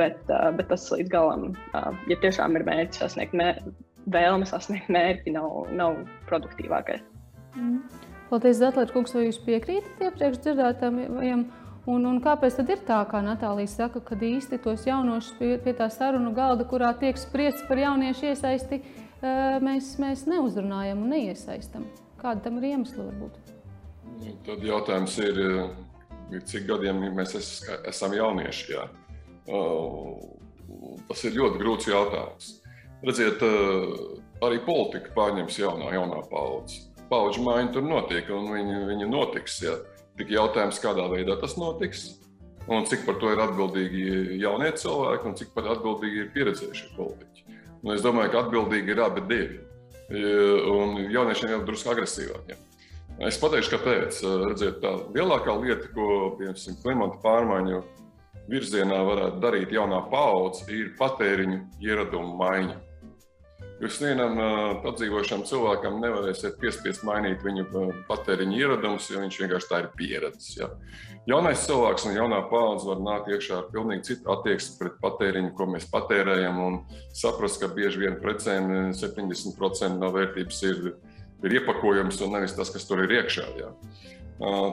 Bet, 0.00 0.18
uh, 0.32 0.50
bet 0.58 0.70
tas 0.72 0.88
līdz 0.90 1.12
galam, 1.12 1.52
uh, 1.78 1.92
ja 2.10 2.18
tiešām 2.24 2.58
ir 2.58 2.66
mērķis 2.66 3.04
sasniegt 3.04 3.38
mērķi, 3.38 3.74
vēlme 4.10 4.48
sasniegt 4.50 4.90
mērķi 4.90 5.36
nav, 5.36 5.70
nav 5.78 6.02
produktīvākais. 6.30 7.06
Mm. 7.54 7.80
Paldies, 8.28 8.58
Zetlers, 8.60 8.92
kungs, 8.92 9.14
vai 9.16 9.28
jūs 9.28 9.38
piekrītat 9.46 10.02
iepriekš 10.04 10.42
dzirdētājiem? 10.44 11.46
Un, 11.88 12.04
un 12.04 12.18
kāpēc 12.20 12.58
tad 12.58 12.68
ir 12.68 12.82
tā, 12.84 12.98
kā 13.08 13.22
Natālija 13.24 13.70
saka, 13.72 14.02
kad 14.04 14.20
īsti 14.20 14.58
tos 14.60 14.82
jaunošus 14.84 15.38
pie, 15.38 15.54
pie 15.64 15.72
tā 15.78 15.86
sarunu 15.88 16.34
galda, 16.36 16.66
kurā 16.68 16.90
tiek 17.00 17.16
spriests 17.16 17.64
par 17.64 17.80
jauniešu 17.80 18.28
iesaisti, 18.28 18.82
mēs, 19.22 19.94
mēs 20.02 20.24
neuzrunājam 20.30 21.02
un 21.04 21.12
neiesaistam? 21.14 21.86
Kāda 22.18 22.44
tam 22.44 22.58
ir 22.60 22.72
iemesli 22.72 23.02
varbūt? 23.02 23.38
Nu, 24.18 24.32
tad 24.46 24.64
jautājums 24.66 25.18
ir, 25.22 25.40
cik 26.50 26.66
gadiem 26.70 27.04
mēs 27.16 27.36
es, 27.38 27.50
esam 27.88 28.16
jaunieši? 28.16 28.72
Jā. 28.74 28.86
Tas 31.08 31.24
ir 31.24 31.38
ļoti 31.38 31.62
grūts 31.62 31.88
jautājums. 31.88 32.54
Redziet, 33.06 33.44
arī 34.44 34.58
politika 34.66 35.14
pārņems 35.14 35.60
jaunā, 35.60 35.92
jaunā 35.94 36.24
paudze. 36.30 36.82
Paudžu 37.08 37.44
maiņa 37.46 37.70
tur 37.76 37.86
notiek, 37.86 38.26
un 38.34 38.50
viņi, 38.52 38.80
viņi 38.90 39.06
notiks. 39.08 39.62
Ja. 39.64 39.78
Tik 40.18 40.32
jautājums, 40.34 40.80
kādā 40.82 41.04
veidā 41.12 41.36
tas 41.38 41.54
notiks, 41.54 42.08
un 42.66 42.82
cik 42.90 43.04
par 43.06 43.20
to 43.22 43.30
ir 43.30 43.38
atbildīgi 43.38 44.40
jaunie 44.42 44.72
cilvēki, 44.74 45.30
un 45.30 45.36
cik 45.38 45.54
par 45.54 45.70
atbildīgi 45.76 46.24
ir 46.24 46.32
pieredzējušie 46.34 46.90
politiķi. 46.96 47.44
Un 47.84 47.94
es 47.94 48.02
domāju, 48.04 48.32
ka 48.32 48.44
atbildīgi 48.44 48.94
ir 48.94 49.02
abi 49.04 49.24
divi. 49.28 49.60
Un 50.72 50.96
jauniešiem 51.12 51.52
jau 51.52 51.60
drusku 51.68 51.92
agresīvāk. 51.92 52.50
Ja. 52.50 52.58
Es 53.28 53.38
pateikšu, 53.42 53.74
kāpēc. 53.76 54.18
Redziet, 54.46 54.80
tā 54.82 54.94
lielākā 55.14 55.54
lieta, 55.60 55.90
ko 55.94 56.34
piemēram 56.38 56.82
klimata 56.82 57.20
pārmaiņu 57.24 57.80
virzienā 58.48 58.98
varētu 59.04 59.42
darīt 59.42 59.72
jaunā 59.74 60.00
paudze, 60.10 60.64
ir 60.72 60.94
patēriņu 60.98 61.58
ieradumu 61.84 62.36
maiņa. 62.40 62.76
Jūs 63.78 64.00
vienam 64.02 64.34
padzīvošam 64.82 65.44
cilvēkam 65.46 66.00
nevarēsiet 66.02 66.56
piespiest 66.58 67.04
mainīt 67.06 67.44
viņu 67.46 67.68
patēriņa 68.08 68.56
ieradumus, 68.58 69.06
jo 69.12 69.20
viņš 69.22 69.38
vienkārši 69.44 69.70
tā 69.70 69.78
ir 69.84 69.90
pieredzējis. 69.98 70.56
Ja. 70.58 70.70
Jaunais 71.30 71.62
cilvēks 71.62 72.08
un 72.08 72.16
jaunā 72.16 72.40
paudze 72.50 72.88
var 72.88 72.98
nākt 73.04 73.30
iekšā 73.30 73.60
ar 73.60 73.68
pilnīgi 73.70 74.08
citu 74.08 74.32
attieksmi 74.34 74.80
pret 74.80 74.98
patēriņu, 75.04 75.52
ko 75.54 75.68
mēs 75.70 75.86
patērējam, 75.92 76.58
un 76.64 76.80
saprast, 77.14 77.60
ka 77.62 77.70
bieži 77.76 78.02
vien 78.02 78.18
precēm 78.22 78.90
70% 78.98 80.00
no 80.00 80.10
vērtības 80.14 80.62
ir, 80.66 80.80
ir 81.46 81.58
iepakojums 81.60 82.18
un 82.26 82.34
nevis 82.34 82.58
tas, 82.58 82.72
kas 82.74 82.88
tur 82.88 83.04
ir 83.04 83.14
iekšā. 83.20 83.46
Ja. 83.60 83.70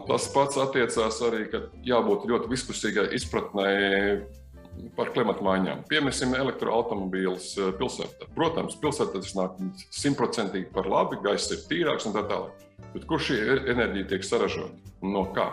Tas 0.09 0.25
pats 0.33 0.57
attiecās 0.61 1.21
arī, 1.25 1.45
ka 1.53 1.61
jābūt 1.85 2.25
ļoti 2.31 2.49
vispusīgai 2.49 3.05
izpratnei 3.17 4.23
par 4.95 5.11
klimatu 5.15 5.45
maiņām. 5.45 5.83
Piemēram, 5.89 6.35
elektroautobīļus 6.39 7.51
eh, 7.59 7.71
pilsētā. 7.79 8.29
Protams, 8.38 8.77
pilsētā 8.81 9.21
tas 9.21 9.35
nāk 9.38 9.59
simtprocentīgi 9.93 10.71
par 10.75 10.89
labi, 10.91 11.19
gaiss 11.23 11.51
ir 11.53 11.63
tīrāks 11.69 12.07
un 12.09 12.15
tā 12.15 12.25
tālāk. 12.29 12.65
Bet 12.95 13.07
kur 13.09 13.21
šī 13.23 13.38
e-, 13.39 13.61
enerģija 13.75 14.11
tiek 14.13 14.27
saražota 14.27 14.95
un 15.03 15.15
no 15.15 15.25
kā? 15.35 15.51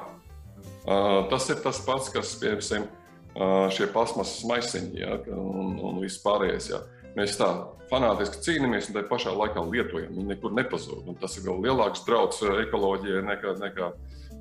Uh, 0.83 1.29
tas 1.31 1.47
ir 1.53 1.61
tas 1.63 1.79
pats, 1.87 2.09
kas 2.11 2.33
piemēram 2.41 2.89
uh, 2.89 3.69
šie 3.71 3.87
plasmasas 3.95 4.43
maisiņi 4.51 4.99
ja, 4.99 5.19
un, 5.39 5.77
un 5.79 6.01
viss 6.03 6.23
pārējais. 6.25 6.73
Ja. 6.73 6.83
Mēs 7.15 7.37
tā 7.39 7.49
fanātiski 7.91 8.41
cīnāmies 8.47 8.89
un 8.89 8.97
tā 8.97 9.05
pašā 9.07 9.35
laikā 9.37 9.63
lietojam. 9.69 10.15
Viņi 10.17 10.33
nekur 10.33 10.55
nepazūd. 10.57 11.07
Un 11.13 11.19
tas 11.21 11.37
ir 11.39 11.47
vēl 11.47 11.61
lielāks 11.69 12.03
draudz 12.07 12.41
ekoloģijai 12.65 13.23
nekā, 13.29 13.55
nekā 13.61 13.93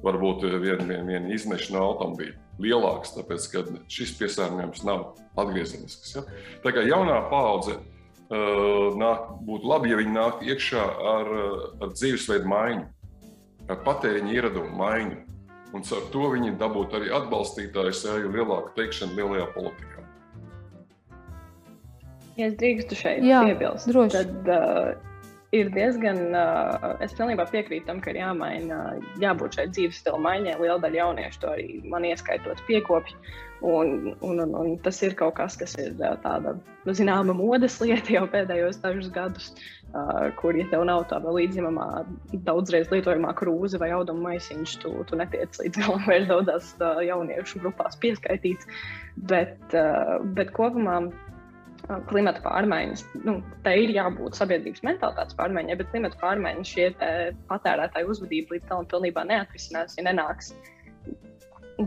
varbūt 0.01 0.47
viena 0.63 0.87
vien, 0.87 1.05
vien 1.09 1.29
izmeša 1.35 1.75
no 1.75 1.83
automobīļa. 1.91 2.37
Lielāks, 2.61 3.15
tāpēc 3.15 3.47
ka 3.53 3.63
šis 3.91 4.13
piesārņojums 4.19 4.83
nav 4.87 5.05
atgriezenisks. 5.41 6.15
Ja? 6.15 6.23
Tā 6.63 6.73
kā 6.75 6.85
jaunā 6.85 7.17
paudze 7.31 7.77
uh, 7.77 8.93
nāk, 8.99 9.27
būtu 9.47 9.69
labi, 9.71 9.91
ja 9.91 9.99
viņi 10.01 10.15
nāktu 10.15 10.49
iekšā 10.53 10.85
ar, 11.15 11.31
ar 11.81 11.93
dzīvesveidu 11.95 12.51
maiņu, 12.51 12.87
ar 13.71 13.83
patēriņa 13.85 14.35
ieradumu 14.37 14.73
maiņu. 14.81 15.19
Un 15.71 15.85
ar 15.95 16.07
to 16.11 16.25
viņi 16.33 16.57
dabūtu 16.59 16.97
arī 16.99 17.13
atbalstītājus, 17.15 18.03
ja 18.03 18.17
jau 18.19 18.31
lielāku 18.33 18.73
teikšanu 18.75 19.15
lielajā 19.15 19.45
politikā. 19.55 20.01
Ja 22.35 22.49
es 22.49 22.57
drīkstu 22.59 22.97
šeit 22.97 23.23
Jā, 23.23 23.43
piebilst, 23.47 23.87
droši. 23.91 24.19
tad 24.19 24.51
uh, 24.51 25.10
ir 25.55 25.69
diezgan, 25.75 26.19
uh, 26.31 26.95
es 27.03 27.13
pilnībā 27.17 27.45
piekrītu 27.51 27.89
tam, 27.89 27.99
ka 28.03 28.13
ir 28.13 28.21
jāmaina, 28.21 28.81
jābūt 29.21 29.59
šai 29.59 29.67
dzīves 29.73 30.01
stila 30.01 30.19
maiņai. 30.23 30.57
Liela 30.61 30.79
daļa 30.83 31.01
jauniešu 31.01 31.41
to 31.43 31.55
arī 31.55 31.67
man 31.91 32.07
ieskaitot 32.07 32.63
piekopju. 32.69 33.17
Un, 33.61 34.15
un, 34.25 34.39
un, 34.41 34.53
un 34.57 34.71
tas 34.81 34.97
ir 35.05 35.13
kaut 35.13 35.35
kas, 35.37 35.53
kas 35.59 35.75
ir 35.77 35.91
tāda 36.23 36.55
nu, 36.57 36.93
zināma 36.97 37.35
modes 37.37 37.75
lieta 37.83 38.15
jau 38.15 38.23
pēdējos 38.31 38.79
dažus 38.81 39.11
gadus, 39.13 39.51
uh, 39.91 40.31
kur, 40.39 40.57
ja 40.57 40.65
tev 40.71 40.87
nav 40.89 41.03
tāda 41.11 41.29
līdzimamā, 41.35 41.85
daudzreiz 42.47 42.89
lietojamā 42.89 43.35
krūze 43.37 43.77
vai 43.81 43.91
auduma 43.93 44.31
maisiņš, 44.31 44.79
tu, 44.81 44.95
tu 45.05 45.19
netiec 45.19 45.59
līdz 45.61 45.77
galam 45.83 46.07
vairs 46.07 46.25
daudzās 46.31 46.71
uh, 46.79 47.03
jauniešu 47.05 47.61
grupās 47.61 47.99
pieskaitīts. 48.01 48.65
Bet, 49.29 49.59
uh, 49.75 50.17
bet 50.33 50.55
kopumā 50.57 51.03
klimata 52.09 52.41
pārmaiņas, 52.43 53.05
nu, 53.27 53.39
tai 53.65 53.77
ir 53.83 53.93
jābūt 53.95 54.37
sabiedrības 54.37 54.83
mentalitātes 54.87 55.37
pārmaiņai, 55.39 55.77
bet 55.79 55.89
klimata 55.93 56.19
pārmaiņas 56.21 56.75
šie 56.75 56.89
patērētāju 57.49 58.13
uzvedība 58.13 58.55
līdz 58.55 58.69
galam 58.69 58.87
pilnībā 58.91 59.25
neatrisinās, 59.29 59.97
ja 59.97 60.05
nenāks 60.07 60.53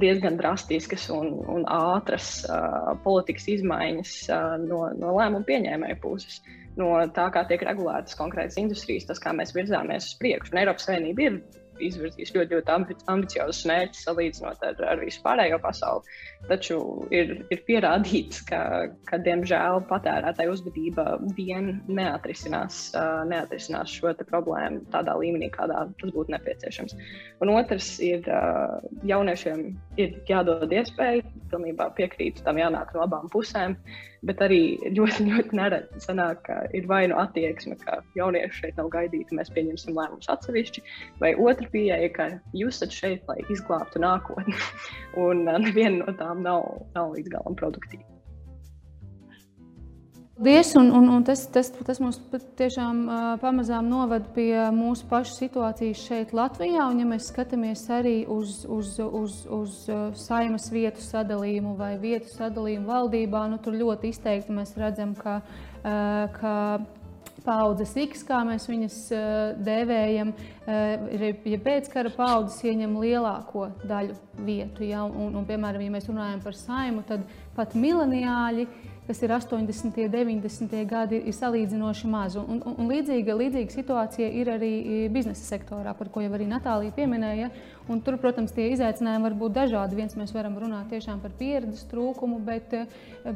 diezgan 0.01 0.37
drastiskas 0.41 1.07
un, 1.13 1.33
un 1.51 1.65
ātras 1.71 2.43
uh, 2.49 2.93
politikas 3.05 3.47
izmaiņas 3.59 4.15
uh, 4.33 4.55
no, 4.65 4.87
no 4.99 5.15
lēmumu 5.19 5.47
pieņēmēju 5.49 6.01
puses. 6.03 6.41
No 6.79 6.91
tā, 7.15 7.29
kā 7.35 7.45
tiek 7.47 7.63
regulētas 7.63 8.17
konkrētas 8.19 8.59
industrijas, 8.59 9.07
tas, 9.11 9.21
kā 9.23 9.35
mēs 9.37 9.55
virzāmies 9.55 10.09
uz 10.09 10.17
priekšu. 10.19 10.55
Un 10.55 10.63
Eiropas 10.65 10.89
Savienība 10.89 11.29
ir 11.29 11.39
izvirzījis 11.83 12.35
ļoti, 12.35 12.59
ļoti 12.59 13.05
ambiciozus 13.11 13.65
mērķus 13.71 14.05
salīdzinot 14.07 14.65
ar, 14.69 14.81
ar 14.93 15.03
visu 15.03 15.23
pārējo 15.25 15.59
pasauli. 15.63 16.17
Taču 16.49 16.79
ir, 17.15 17.37
ir 17.55 17.63
pierādīts, 17.69 18.43
ka, 18.49 18.61
ka 19.09 19.19
diemžēl 19.25 19.81
patērētāja 19.89 20.53
uzvedība 20.53 21.07
vien 21.39 21.79
neatrisinās, 21.89 22.91
neatrisinās 23.31 23.95
šo 23.95 24.13
problēmu 24.29 24.85
tādā 24.93 25.17
līmenī, 25.19 25.51
kādā 25.55 25.87
tas 26.01 26.13
būtu 26.15 26.35
nepieciešams. 26.37 26.97
Un 27.43 27.55
otrs 27.57 27.97
ir 28.05 28.27
jauniešiem 29.09 29.67
ir 30.01 30.19
jādod 30.29 30.73
iespēja, 30.73 31.25
pilnībā 31.53 31.91
piekrītu 31.99 32.45
tam 32.45 32.59
jānāk 32.61 32.93
no 32.95 33.05
abām 33.07 33.31
pusēm. 33.33 33.79
Bet 34.25 34.41
arī 34.41 34.79
ļoti, 34.97 35.27
ļoti 35.29 35.57
nereti 35.59 36.01
sanāk, 36.01 36.45
ka 36.47 36.63
ir 36.77 36.87
vai 36.89 37.03
nu 37.11 37.19
attieksme, 37.21 37.77
ka 37.83 37.99
jaunieši 38.17 38.61
šeit 38.63 38.79
nav 38.81 38.89
gaidīti, 38.95 39.37
mēs 39.37 39.53
pieņemsim 39.53 39.97
lēmumus 39.99 40.31
atsevišķi, 40.33 40.85
vai 41.21 41.35
otra 41.65 41.73
pieeja, 41.73 42.09
ka 42.13 42.41
jūs 42.53 42.81
esat 42.83 42.93
šeit, 42.93 43.23
lai 43.29 43.41
izglābtu 43.51 44.01
nākotni. 44.01 44.55
Un 45.25 45.45
neviena 45.45 46.05
no 46.05 46.13
tām 46.19 46.43
nav, 46.43 46.87
nav 46.95 47.15
līdz 47.15 47.31
galam 47.31 47.57
produktīva. 47.57 48.05
Paldies, 50.35 50.75
un, 50.75 50.91
un, 50.91 51.09
un 51.15 51.23
tas, 51.23 51.47
tas, 51.47 51.69
tas 51.71 52.01
mums 52.03 52.19
tiešām 52.59 53.05
uh, 53.07 53.19
pamazām 53.39 53.87
novada 53.87 54.27
pie 54.35 54.51
mūsu 54.75 55.07
pašu 55.07 55.37
situācijas 55.37 56.01
šeit, 56.09 56.33
Latvijā. 56.35 56.89
Un, 56.91 56.99
ja 56.99 57.07
mēs 57.07 57.29
skatāmies 57.31 57.85
arī 57.95 58.27
uz, 58.27 58.65
uz, 58.67 58.99
uz, 58.99 59.37
uz 59.47 59.77
saimas 60.19 60.67
vietu 60.75 61.05
sadalījumu 61.07 61.77
vai 61.79 61.95
vietu 62.03 62.35
sadalījumu 62.35 62.91
valdībā, 62.91 63.45
nu, 63.53 63.61
tur 63.63 63.79
ļoti 63.79 64.11
izteikti 64.11 64.59
mēs 64.59 64.75
redzam, 64.75 65.15
ka, 65.15 65.39
uh, 65.39 66.27
ka 66.35 66.57
paudzes 67.45 67.95
X, 68.07 68.25
kā 68.27 68.41
mēs 68.49 68.67
viņas 68.71 68.99
uh, 69.15 69.29
dēvējam, 69.65 70.33
uh, 70.35 71.29
ja 71.51 71.61
pēckara 71.65 72.13
paudzes 72.15 72.63
ieņem 72.65 72.97
lielāko 73.03 73.69
daļu 73.85 74.17
vietu. 74.47 74.87
Ja? 74.89 75.05
Un, 75.05 75.35
un, 75.37 75.47
piemēram, 75.49 75.85
ja 75.85 75.95
mēs 75.95 76.09
runājam 76.11 76.43
par 76.45 76.59
saimu, 76.59 77.05
tad 77.09 77.25
pat 77.57 77.77
mileniāļi 77.79 78.67
kas 79.07 79.23
ir 79.23 79.33
80. 79.33 79.99
un 80.05 80.11
90. 80.13 80.75
gadi, 80.89 81.19
ir 81.29 81.37
salīdzinoši 81.37 82.09
maz. 82.09 82.37
Un, 82.41 82.63
un, 82.65 82.77
un 82.81 82.89
līdzīga, 82.89 83.37
līdzīga 83.37 83.75
situācija 83.75 84.29
ir 84.41 84.51
arī 84.55 84.73
biznesa 85.13 85.45
sektorā, 85.45 85.93
par 85.99 86.09
ko 86.13 86.23
jau 86.25 86.33
arī 86.33 86.47
Natālija 86.49 86.95
pieminēja. 86.97 87.51
Un 87.93 88.01
tur, 88.01 88.17
protams, 88.21 88.55
tie 88.57 88.71
izaicinājumi 88.73 89.27
var 89.27 89.37
būt 89.43 89.57
dažādi. 89.59 89.99
Viens 89.99 90.17
mēs 90.17 90.33
varam 90.33 90.57
runāt 90.61 90.89
tiešām 90.93 91.21
par 91.21 91.35
pieredzes 91.37 91.85
trūkumu, 91.91 92.41
bet, 92.47 92.73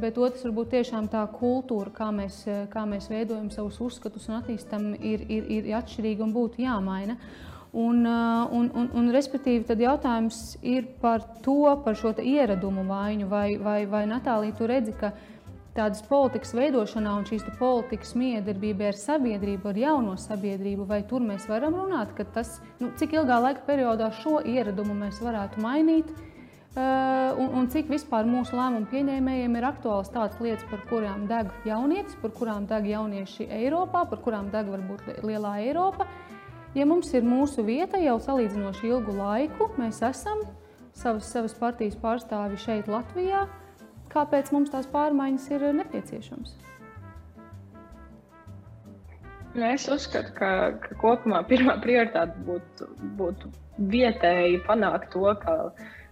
bet 0.00 0.16
otrs 0.16 0.46
varbūt 0.48 0.72
tiešām 0.78 1.10
tā 1.12 1.26
kultūra, 1.34 1.92
kā 1.92 2.08
mēs, 2.16 2.40
kā 2.72 2.86
mēs 2.88 3.10
veidojam 3.12 3.52
savus 3.52 3.76
uzskatus 3.84 4.30
un 4.30 4.40
attīstam, 4.40 4.94
ir, 4.96 5.26
ir, 5.28 5.52
ir 5.58 5.70
atšķirīga 5.82 6.24
un 6.24 6.34
būtu 6.36 6.64
jāmaina. 6.64 7.18
Un, 7.76 8.06
un, 8.06 8.70
un, 8.72 8.86
un, 8.96 9.08
respektīvi, 9.12 9.66
tad 9.68 9.80
jautājums 9.84 10.56
ir 10.64 10.86
par 11.02 11.20
to, 11.44 11.68
par 11.84 11.98
šo 12.00 12.14
ieradumu 12.16 12.86
vaiņu, 12.88 13.28
vai, 13.28 13.48
vai, 13.60 13.82
vai 13.84 14.06
Natālija, 14.08 14.56
tu 14.56 14.66
redzi, 14.66 14.94
ka 14.96 15.12
tādas 15.78 16.02
politikas 16.06 16.54
veidošanā 16.58 17.12
un 17.20 17.26
šīs 17.28 17.44
politikas 17.58 18.14
miedarbība 18.18 18.90
ar 18.90 18.98
sabiedrību, 18.98 19.70
ar 19.70 19.78
jauno 19.78 20.16
sabiedrību, 20.18 20.86
vai 20.88 21.02
tur 21.06 21.22
mēs 21.24 21.46
varam 21.50 21.76
runāt, 21.78 22.14
ka 22.18 22.26
tas, 22.34 22.58
nu, 22.82 22.90
cik 22.98 23.14
ilgā 23.20 23.38
laika 23.44 23.62
periodā 23.68 24.10
šo 24.20 24.40
ieradumu 24.42 24.96
mēs 24.98 25.20
varētu 25.22 25.62
mainīt, 25.62 26.10
uh, 26.10 27.38
un, 27.38 27.52
un 27.60 27.68
cik 27.70 27.90
vispār 27.92 28.26
mūsu 28.28 28.58
lēmumu 28.58 28.90
pieņēmējiem 28.90 29.58
ir 29.60 29.68
aktuāls 29.70 30.10
tādas 30.14 30.40
lietas, 30.42 30.66
par 30.70 30.82
kurām 30.90 31.28
deg 31.30 31.52
jaunietis, 31.68 32.18
par 32.22 32.34
kurām 32.34 32.66
deg 32.70 32.88
jaunieši 32.90 33.48
Eiropā, 33.60 34.04
par 34.10 34.22
kurām 34.24 34.50
deg 34.54 34.70
varbūt 34.72 35.22
lielā 35.22 35.58
Eiropa. 35.66 36.08
Ja 36.76 36.84
mums 36.86 37.14
ir 37.16 37.24
mūsu 37.24 37.64
vieta 37.64 38.00
jau 38.02 38.18
salīdzinoši 38.20 38.90
ilgu 38.90 39.14
laiku, 39.16 39.70
mēs 39.80 40.02
esam 40.04 40.42
savas, 40.92 41.30
savas 41.30 41.54
partijas 41.56 41.96
pārstāvi 42.02 42.58
šeit 42.60 42.90
Latvijā, 42.90 43.46
kāpēc 44.12 44.50
mums 44.54 44.72
tās 44.72 44.88
pārmaiņas 44.92 45.50
ir 45.54 45.68
nepieciešamas? 45.82 46.56
Nu, 49.58 49.64
es 49.66 49.88
uzskatu, 49.90 50.34
ka, 50.36 50.50
ka 50.82 50.96
kopumā 51.00 51.40
pirmā 51.48 51.78
prioritāte 51.82 52.36
būtu, 52.46 52.88
būtu 53.18 53.50
vietēji 53.90 54.60
panākt 54.66 55.10
to, 55.14 55.24
ka, 55.40 55.54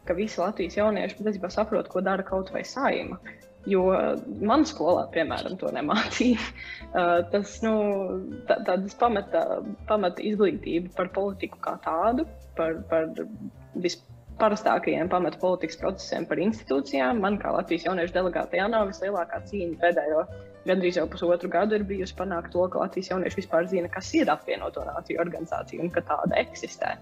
ka 0.09 0.17
visi 0.19 0.41
Latvijas 0.41 0.79
jaunieši 0.79 1.19
patiesībā 1.19 1.51
saprot, 1.53 1.91
ko 1.93 2.03
dara 2.03 2.25
kaut 2.27 2.51
vai 2.55 2.65
saima. 2.67 3.21
Jo 3.67 3.85
manā 4.47 4.67
skolā, 4.71 5.09
piemēram, 5.15 5.59
to 5.61 5.73
nemācīja. 5.75 6.43
Uh, 6.97 7.19
tas 7.29 7.51
nu, 7.61 7.73
tā, 8.49 8.55
tādas 8.65 8.95
pamata, 8.97 9.41
pamata 9.85 10.23
izglītība 10.25 10.95
par 10.97 11.11
politiku 11.13 11.59
kā 11.61 11.75
tādu, 11.85 12.25
par, 12.57 12.79
par 12.89 13.11
vispār 13.75 14.16
parastākajiem 14.41 15.09
pamatu 15.13 15.41
politikas 15.43 15.81
procesiem 15.81 16.27
par 16.29 16.41
institūcijām. 16.43 17.23
Man, 17.25 17.39
kā 17.43 17.55
Latvijas 17.55 17.87
jauniešu 17.89 18.15
delegātajā, 18.17 18.69
nav 18.73 18.91
vislielākā 18.91 19.41
cīņa 19.49 19.81
pēdējo 19.83 20.27
gandrīz 20.67 20.99
jau 20.99 21.07
pusotru 21.11 21.51
gadu 21.51 21.79
ir 21.79 21.85
bijusi 21.87 22.17
panākt 22.19 22.53
to, 22.55 22.65
ka 22.71 22.83
Latvijas 22.83 23.11
jaunieši 23.13 23.41
vispār 23.41 23.69
zina, 23.71 23.91
kas 23.93 24.09
ir 24.19 24.31
apvienoto 24.33 24.83
nāciju 24.87 25.21
organizācija 25.23 25.83
un 25.83 25.93
ka 25.95 26.03
tāda 26.09 26.41
eksistē. 26.43 26.97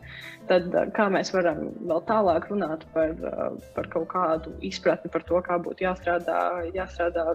Tad 0.50 0.68
eh, 0.74 0.92
kā 0.96 1.08
mēs 1.12 1.32
varam 1.34 1.70
vēl 1.80 2.04
tālāk 2.10 2.50
runāt 2.52 2.84
par, 2.96 3.14
eh, 3.14 3.42
par 3.76 3.90
kaut 3.94 4.10
kādu 4.12 4.54
izpratni 4.68 5.12
par 5.14 5.24
to, 5.28 5.40
kā 5.48 5.58
būtu 5.64 5.88
jāstrādā, 5.88 6.38
jāstrādā 6.76 7.34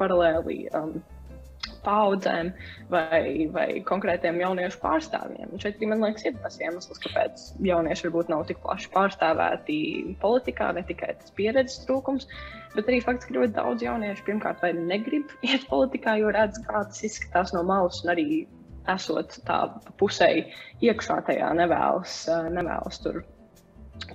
paralēli. 0.00 0.64
Um, 0.74 0.98
paudzēm 1.84 2.50
vai, 2.92 3.48
vai 3.52 3.66
konkrētiem 3.88 4.40
jauniešu 4.40 4.80
pārstāvjiem. 4.82 5.50
Un 5.52 5.62
šeit, 5.62 5.80
man 5.88 6.04
liekas, 6.04 6.26
ir 6.28 6.38
tas 6.42 6.58
iemesls, 6.60 7.00
kāpēc 7.04 7.44
jaunieši 7.64 8.06
varbūt 8.08 8.32
nav 8.32 8.46
tik 8.48 8.60
plaši 8.64 8.90
pārstāvēti 8.94 9.80
politikā, 10.22 10.70
ne 10.76 10.84
tikai 10.88 11.14
tas 11.20 11.34
pieredzes 11.36 11.84
trūkums, 11.86 12.28
bet 12.76 12.88
arī 12.88 13.00
fakts, 13.04 13.28
ka 13.28 13.36
ļoti 13.36 13.56
daudz 13.56 13.84
jauniešu 13.86 14.26
pirmkārt 14.28 14.64
vai 14.64 14.72
negrib 14.76 15.32
iet 15.48 15.66
politikā, 15.72 16.16
jo 16.20 16.32
redz, 16.36 16.60
kā 16.68 16.84
tas 16.86 17.04
izskatās 17.06 17.54
no 17.56 17.64
malas 17.66 18.02
un 18.04 18.14
arī 18.14 18.28
esot 18.90 19.36
tā 19.46 19.60
pusēji 20.00 20.46
iekšā 20.88 21.20
tajā 21.28 21.52
nevēlas, 21.58 22.22
nevēlas 22.50 23.00
tur, 23.04 23.22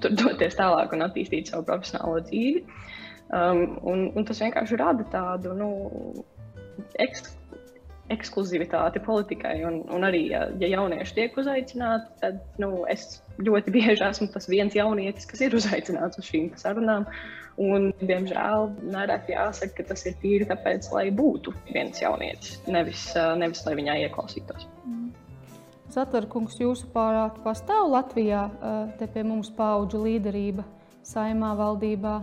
tur 0.02 0.16
doties 0.18 0.58
tālāk 0.58 0.94
un 0.96 1.06
attīstīt 1.06 1.52
savu 1.52 1.68
profesionālo 1.70 2.24
dzīvi. 2.26 2.66
Um, 3.34 3.80
un, 3.90 4.04
un 4.14 4.26
tas 4.28 4.38
vienkārši 4.44 4.78
rada 4.78 5.06
tādu 5.10 5.56
nu, 5.58 5.70
eks, 7.02 7.24
ekskluzivitāti 8.14 9.02
politikai. 9.06 9.56
Un, 9.66 9.80
un 9.94 10.06
arī, 10.06 10.26
ja, 10.34 10.46
ja 10.62 10.70
jaunieši 10.76 11.16
tiek 11.18 11.38
uzaicināti, 11.42 12.12
tad 12.22 12.42
nu, 12.62 12.84
es 12.92 13.22
ļoti 13.42 13.74
bieži 13.74 14.06
esmu 14.06 14.30
tas 14.34 14.50
viens 14.52 14.78
jaunietis, 14.78 15.28
kas 15.30 15.42
ir 15.46 15.58
uzaicināts 15.58 16.22
uz 16.22 16.30
šīm 16.30 16.52
sarunām. 16.62 17.08
Un, 17.62 17.90
diemžēl, 18.04 18.68
nereti 18.92 19.32
jāsaka, 19.32 19.78
ka 19.78 19.90
tas 19.94 20.04
ir 20.10 20.18
tīri 20.20 20.48
tāpēc, 20.50 20.90
lai 20.92 21.08
būtu 21.16 21.54
viens 21.70 22.02
jaunietis, 22.04 22.58
nevis, 22.68 23.08
nevis 23.40 23.64
lai 23.64 23.78
viņā 23.80 23.96
ieklausītos. 24.04 24.68
Mm. 24.84 25.06
Zatverkungs, 25.96 26.58
jūsu 26.60 26.90
pārāk 26.92 27.38
pastāv 27.46 27.88
Latvijā, 27.94 28.50
te 29.00 29.08
pie 29.08 29.24
mums 29.24 29.48
paudžu 29.56 30.02
līderība, 30.04 30.66
saimā, 31.08 31.54
valdībā, 31.56 32.18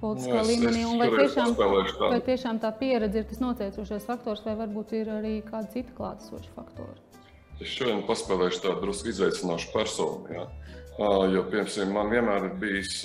politiskā 0.00 0.40
nu, 0.40 0.46
līmenī. 0.50 0.84
Vai 1.00 1.08
tiešām, 1.14 1.54
vai 2.00 2.20
tiešām 2.28 2.60
tā 2.62 2.70
pieredze 2.78 3.22
ir 3.22 3.28
tas 3.30 3.42
noteicošais 3.42 4.08
faktors, 4.08 4.44
vai 4.46 4.56
varbūt 4.58 4.94
ir 5.00 5.12
arī 5.18 5.34
kādi 5.46 5.78
citi 5.78 5.96
klātesoši 5.96 6.52
faktori? 6.56 7.00
Es 7.56 7.72
šodien 7.72 8.02
paspēlēšu 8.08 8.66
tādu 8.66 8.82
drusku 8.84 9.08
izaicinošu 9.12 9.70
personu. 9.72 10.26
Ja? 10.34 10.44
Jo, 11.32 11.46
piemēram, 11.52 11.92
man 11.92 12.12
vienmēr 12.12 12.50
ir 12.50 12.58
bijis 12.60 13.00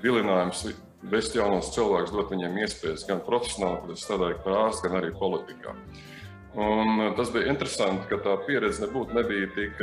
vilinājums 0.00 0.66
vest 1.12 1.36
jaunos 1.36 1.72
cilvēkus, 1.74 2.14
dot 2.14 2.32
viņiem 2.32 2.58
iespējas 2.62 3.06
gan 3.08 3.22
profesionāli, 3.26 3.90
gan 3.90 4.00
strādājot 4.00 4.42
par 4.44 4.58
ārstu, 4.66 4.86
gan 4.86 4.98
arī 5.00 5.12
politikā. 5.18 5.76
Un 6.62 7.00
tas 7.16 7.32
bija 7.32 7.48
interesanti, 7.48 8.06
ka 8.10 8.20
tā 8.24 8.36
pieredze 8.46 8.84
nebūtu 8.84 9.16
nebija 9.16 9.48
tik 9.56 9.80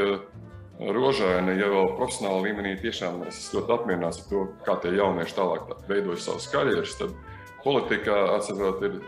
rožaini, 0.79 1.57
ja 1.59 1.67
vēl 1.67 1.93
profesionāla 1.97 2.43
līmenī 2.45 2.75
tiešām 2.79 3.23
es 3.27 3.41
ļoti 3.53 3.73
apmierināts 3.75 4.21
ar 4.21 4.27
to, 4.29 4.43
kā 4.63 4.77
tie 4.83 4.93
jaunieši 4.95 5.35
tālāk 5.35 5.73
veidojas 5.89 6.27
savas 6.29 6.47
karjeras, 6.51 6.95
tad 6.99 7.15
politikā 7.65 8.15
atcerot 8.37 8.83
ir 8.87 8.99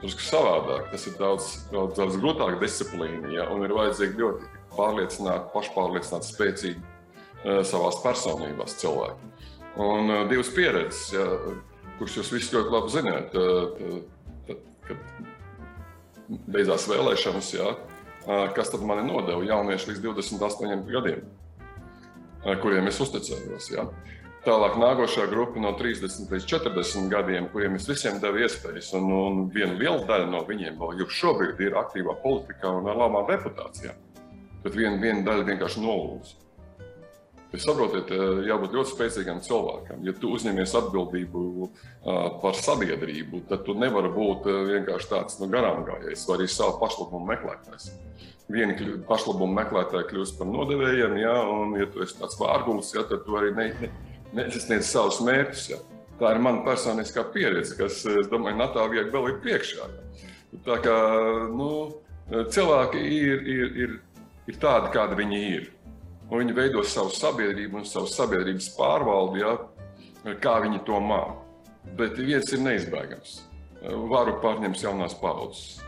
drusku 0.00 0.24
savādāk. 0.24 0.88
Tas 0.92 1.06
ir 1.10 1.18
daudz, 1.20 1.50
daudz, 1.72 1.98
daudz 1.98 2.16
grūtāka 2.22 2.60
disciplīna, 2.62 3.32
ja, 3.34 3.48
un 3.52 3.66
ir 3.66 3.74
vajadzīgi 3.76 4.22
ļoti 4.22 4.52
pārliecināti, 4.76 5.52
pašpārliecināti, 5.52 6.32
spēcīgi 6.32 6.80
uh, 6.80 7.60
savās 7.66 8.00
personībās 8.04 8.78
cilvēki. 8.80 9.32
Un 9.84 10.08
uh, 10.08 10.22
divas 10.30 10.52
pieredzes, 10.54 11.10
ja, 11.12 11.26
kuras 11.98 12.16
jūs 12.18 12.32
visi 12.32 12.56
ļoti 12.56 12.72
labi 12.72 12.94
zināt, 12.94 13.36
uh, 13.36 14.54
kad 14.88 15.04
beidzās 16.48 16.88
vēlēšanas, 16.88 17.52
jā, 17.56 17.72
kas 18.56 18.72
tad 18.72 18.84
mani 18.84 19.06
nodeva 19.08 19.44
jaunieši 19.44 19.92
līdz 19.92 20.04
28 20.04 20.86
gadiem, 20.92 21.22
kuriem 22.62 22.90
es 22.90 23.00
uzticējos. 23.00 23.70
Jā. 23.72 23.88
Tālāk 24.44 24.76
nākošā 24.80 25.26
grupa 25.28 25.60
no 25.60 25.72
30 25.76 26.30
līdz 26.32 26.44
40 26.48 27.08
gadiem, 27.12 27.48
kuriem 27.52 27.74
es 27.76 27.88
visiem 27.88 28.20
devu 28.22 28.44
iespējas, 28.44 28.92
un, 28.96 29.08
un 29.12 29.40
viena 29.52 29.74
liela 29.76 30.04
daļa 30.08 30.28
no 30.30 30.44
viņiem 30.46 30.78
vēl 30.78 31.02
šobrīd 31.10 31.60
ir 31.66 31.78
aktīvā 31.80 32.14
politikā 32.22 32.70
un 32.78 32.86
ar 32.88 33.00
labām 33.00 33.26
reputācijām. 33.28 33.96
Bet 34.62 34.76
viena, 34.78 34.96
viena 35.02 35.24
daļa 35.26 35.48
vienkārši 35.50 35.82
nolūza. 35.82 36.47
Jūs 37.48 37.64
saprotat, 37.64 38.10
jābūt 38.44 38.74
ļoti 38.76 38.90
spēcīgam 38.92 39.38
cilvēkam. 39.40 40.02
Ja 40.04 40.12
tu 40.12 40.34
uzņemies 40.36 40.74
atbildību 40.82 41.68
par 42.42 42.58
sabiedrību, 42.58 43.40
tad 43.48 43.62
tu 43.64 43.72
nevari 43.78 44.10
būt 44.12 44.48
vienkārši 44.68 45.08
tāds 45.08 45.38
nu, 45.40 45.48
garām 45.54 45.80
gājējs 45.86 46.26
vai 46.28 46.36
arī 46.36 46.48
savu 46.52 46.76
pašlabumu 46.82 47.24
meklētājs. 47.30 47.86
Vieni 48.52 48.76
pašlabumu 49.08 49.56
meklētāji 49.56 50.10
kļūst 50.10 50.36
par 50.36 50.50
nodevējiem, 50.50 51.16
ja, 51.22 51.32
un, 51.52 51.72
ja 51.80 51.88
tu 51.88 52.04
esi 52.04 52.18
tāds 52.20 52.36
vārgulis, 52.40 52.92
ja, 52.96 53.06
tad 53.08 53.24
tu 53.24 53.40
arī 53.40 53.54
ne, 53.56 53.66
ne, 53.80 53.90
nesasniedz 54.42 54.92
savus 54.92 55.22
mērķus. 55.24 55.64
Ja. 55.72 55.80
Tā 56.20 56.34
ir 56.34 56.42
mana 56.44 56.64
personiskā 56.66 57.24
pieredze, 57.32 57.78
kas, 57.80 58.02
domāju, 58.28 58.60
Natālijai 58.60 59.08
vēl 59.12 59.32
ir 59.32 59.40
priekšā. 59.44 59.88
Ja. 59.88 60.30
Tā 60.68 60.78
kā 60.84 60.98
nu, 61.52 61.72
cilvēki 62.28 63.08
ir, 63.16 63.44
ir, 63.56 63.74
ir, 63.86 63.98
ir 64.52 64.60
tādi, 64.60 64.92
kādi 64.96 65.20
viņi 65.20 65.42
ir 65.56 65.68
un 66.28 66.42
viņi 66.42 66.56
veido 66.56 66.84
savu 66.84 67.12
sabiedrību 67.14 67.80
un 67.80 67.86
savu 67.88 68.10
sabiedrības 68.12 68.70
pārvaldi, 68.76 69.42
ja, 69.42 69.56
kā 70.42 70.58
viņi 70.64 70.82
to 70.86 71.00
māca. 71.00 71.44
Bet 71.98 72.18
viens 72.20 72.50
ir 72.52 72.60
neizbēgams. 72.60 73.38
Varu 74.10 74.34
pārņems 74.42 74.82
jaunās 74.84 75.14
paudzes. 75.16 75.78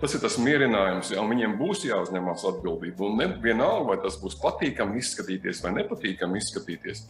Tas 0.00 0.14
ir 0.14 0.20
tas 0.22 0.36
mierinājums, 0.38 1.10
ja 1.14 1.24
viņiem 1.24 1.56
būs 1.58 1.86
jāuzņemas 1.88 2.44
atbildība. 2.50 3.06
Un 3.08 3.18
ne, 3.18 3.28
vienalga, 3.42 3.88
vai 3.88 3.98
tas 4.04 4.18
būs 4.20 4.36
patīkami 4.42 5.00
izskatīties 5.00 5.62
vai 5.64 5.72
nepatīkami 5.78 6.42
izskatīties, 6.42 7.06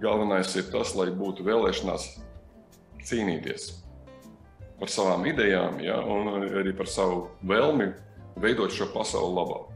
galvenais 0.00 0.54
ir 0.56 0.70
tas, 0.70 0.94
lai 0.96 1.10
būtu 1.16 1.44
vēlēšanās 1.48 2.08
cīnīties 3.08 3.70
par 4.80 4.88
savām 4.88 5.26
idejām 5.28 5.80
ja, 5.84 5.98
un 6.00 6.46
arī 6.46 6.72
par 6.76 6.88
savu 6.88 7.26
vēlmi 7.44 7.90
veidot 8.40 8.72
šo 8.72 8.88
pasauli 8.94 9.36
labāk. 9.36 9.66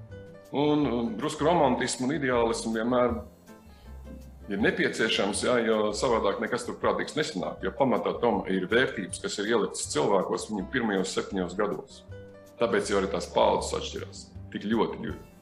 Un, 0.52 0.84
un 0.86 1.14
drusku 1.18 1.46
romantismu 1.46 2.08
un 2.08 2.16
ideālismu 2.18 2.74
vienmēr 2.76 3.16
ir 4.52 4.60
nepieciešams, 4.60 5.44
jā, 5.46 5.56
jo 5.64 5.78
savādāk 5.96 6.42
nekas 6.42 6.66
tur 6.66 6.76
prātīgs 6.80 7.16
nesanāk. 7.16 7.64
Jo 7.64 7.72
pamatā 7.78 8.14
tam 8.22 8.42
ir 8.52 8.68
vērtības, 8.70 9.22
kas 9.24 9.38
ir 9.40 9.54
ieliktas 9.54 9.88
cilvēkos 9.94 10.50
viņu 10.50 10.66
pirmajos 10.74 11.14
septiņos 11.16 11.56
gados. 11.58 12.02
Tāpēc 12.60 12.92
jau 12.92 13.00
arī 13.00 13.10
tās 13.10 13.30
paudzes 13.34 13.74
atšķirās 13.80 14.26
tik 14.52 14.68
ļoti. 14.70 15.00
ļoti. 15.08 15.32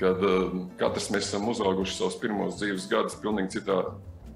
Kad 0.00 0.24
uh, 0.26 0.56
katrs 0.80 1.08
mēs 1.12 1.28
esam 1.30 1.46
uzauguši 1.48 1.94
savus 1.96 2.18
pirmos 2.20 2.58
dzīves 2.58 2.88
gadus 2.90 3.16
pilnīgi 3.22 3.60
citā 3.60 3.78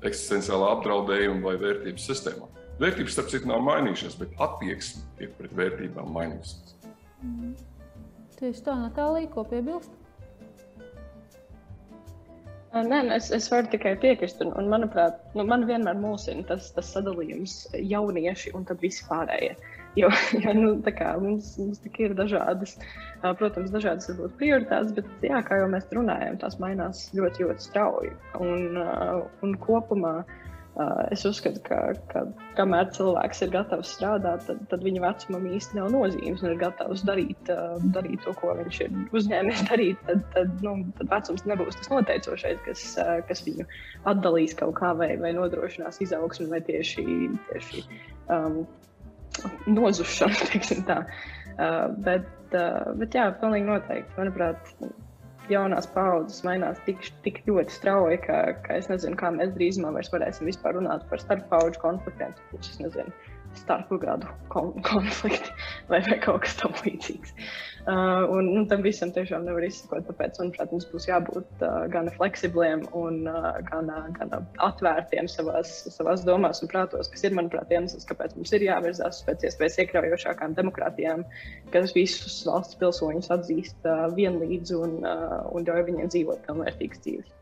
eksistenciālā 0.07 0.71
apdraudējuma 0.77 1.43
vai 1.45 1.57
vērtības 1.61 2.07
sistēmā. 2.09 2.49
Vērtības, 2.81 3.13
starp 3.13 3.29
citu, 3.29 3.49
nav 3.51 3.61
mainījušās, 3.67 4.17
bet 4.17 4.39
attieksme 4.41 5.29
pret 5.37 5.53
vērtībām 5.59 6.09
mainījusies. 6.15 6.79
Mm. 7.21 7.53
Tieši 8.41 8.63
tā, 8.65 8.75
Natālija, 8.81 9.29
ko 9.35 9.45
piebilst? 9.45 9.93
Nē, 12.71 13.01
nu, 13.03 13.11
es, 13.13 13.27
es 13.35 13.49
varu 13.51 13.69
tikai 13.69 13.97
piekrist. 14.01 14.41
Un, 14.45 14.55
un 14.57 14.71
manuprāt, 14.73 15.19
nu, 15.37 15.45
man 15.45 15.67
vienmēr 15.69 15.99
mulsina 16.01 16.47
tas, 16.49 16.71
tas 16.73 16.93
sadalījums 16.95 17.57
jaunieši 17.75 18.55
un 18.57 18.65
visi 18.81 19.05
pārējie. 19.11 19.57
Jo, 19.99 20.09
jo 20.45 20.55
nu, 20.57 20.71
kā, 20.87 21.11
mums, 21.21 21.53
mums 21.61 21.83
ir 21.99 22.15
dažādas, 22.17 22.77
protams, 23.21 23.75
dažādas 23.75 24.09
varbūt, 24.13 24.39
prioritātes, 24.41 24.95
bet, 24.97 25.11
jā, 25.27 25.43
kā 25.45 25.61
jau 25.61 25.69
mēs 25.75 25.91
runājam, 25.93 26.39
tās 26.41 26.57
mainās 26.63 27.09
ļoti, 27.19 27.45
ļoti 27.45 27.69
strauji. 27.69 28.15
Un, 28.41 28.81
un 29.45 29.59
kopumā 29.67 30.21
Uh, 30.23 30.50
es 31.11 31.25
uzskatu, 31.27 31.61
ka, 31.67 31.79
ka 32.13 32.23
kamēr 32.57 32.91
cilvēks 32.95 33.43
ir 33.45 33.51
gatavs 33.55 33.91
strādāt, 33.97 34.45
tad, 34.47 34.61
tad 34.71 34.85
viņa 34.87 35.03
vecumam 35.03 35.49
īsti 35.51 35.79
nav 35.79 35.91
nozīmes 35.95 36.45
un 36.45 36.53
ir 36.53 36.61
gatavs 36.61 37.03
darīt, 37.09 37.51
uh, 37.53 37.75
darīt 37.97 38.23
to, 38.25 38.35
ko 38.39 38.55
viņš 38.61 38.81
ir 38.87 38.95
uzņēmies 39.19 39.65
darīt. 39.71 40.01
Tad, 40.07 40.23
tad, 40.37 40.55
nu, 40.65 40.77
tad 41.01 41.11
vecums 41.11 41.45
nebūs 41.51 41.81
tas 41.81 41.91
noteicošais, 41.93 42.63
kas, 42.69 42.87
uh, 43.03 43.19
kas 43.29 43.45
viņu 43.49 43.67
atdalīs 44.11 44.57
kaut 44.59 44.77
kā 44.79 44.95
vai, 44.97 45.13
vai 45.21 45.35
nodrošinās 45.37 46.01
izaugsmu 46.07 46.49
vai 46.55 46.63
tieši, 46.71 47.05
tieši 47.51 47.85
um, 48.31 48.63
nozušanu. 49.67 51.05
Uh, 51.61 51.91
bet, 52.01 52.29
uh, 52.57 52.87
bet 52.97 53.13
jā, 53.13 53.27
pilnīgi 53.37 53.67
noteikti. 53.67 54.15
Manuprāt, 54.17 54.71
jaunās 55.53 55.89
paudzes 55.95 56.45
mainās 56.47 56.81
tik, 56.87 57.11
tik 57.25 57.43
ļoti 57.49 57.75
strauji, 57.75 58.21
ka, 58.27 58.39
ka 58.67 58.79
es 58.81 58.89
nezinu, 58.93 59.19
kā 59.21 59.33
mēs 59.35 59.53
drīzumā 59.57 59.93
vairs 59.97 60.13
varēsim 60.15 60.49
vispār 60.51 60.79
runāt 60.79 61.07
par 61.11 61.23
starppaudžu 61.23 61.83
konfliktiem. 61.83 62.35
Es 62.59 62.79
nezinu, 62.83 63.13
starpu 63.59 63.99
gadu 63.99 64.29
kon 64.49 64.73
konflikti 64.91 65.53
vai, 65.91 66.01
vai 66.07 66.19
kaut 66.23 66.45
kas 66.47 66.57
tamlīdzīgs. 66.63 67.35
Uh, 67.89 68.29
un, 68.37 68.49
un 68.59 68.67
tam 68.69 68.83
visam 68.85 69.09
tiešām 69.15 69.47
nevar 69.47 69.65
izsekot. 69.65 70.05
Tāpēc, 70.05 70.37
manuprāt, 70.43 70.73
mums 70.75 70.85
būs 70.91 71.07
jābūt 71.09 71.63
uh, 71.65 71.87
gan 71.93 72.11
fleksibliem, 72.13 72.83
un, 72.97 73.23
uh, 73.25 73.55
gan, 73.71 73.89
uh, 73.89 74.11
gan 74.19 74.35
atvērtiem 74.67 75.31
savās, 75.33 75.73
savās 75.89 76.27
domās 76.29 76.61
un 76.61 76.69
prātos, 76.69 77.09
kas 77.09 77.25
ir, 77.25 77.33
manuprāt, 77.39 77.73
iemesls, 77.73 78.05
kāpēc 78.11 78.37
mums 78.37 78.53
ir 78.53 78.67
jāvirzās 78.69 79.23
pēc 79.25 79.49
iespējas 79.49 79.81
iekļaujošākām 79.87 80.59
demokrātijām, 80.61 81.25
kas 81.73 81.97
visus 81.97 82.43
valsts 82.45 82.77
pilsoņus 82.83 83.33
atzīst 83.39 83.89
uh, 83.89 84.11
vienlīdz 84.13 84.77
un, 84.77 85.01
uh, 85.01 85.41
un 85.57 85.65
ļauj 85.65 85.87
viņiem 85.89 86.13
dzīvot 86.13 86.45
pilnvērtīgas 86.51 87.05
dzīves. 87.07 87.33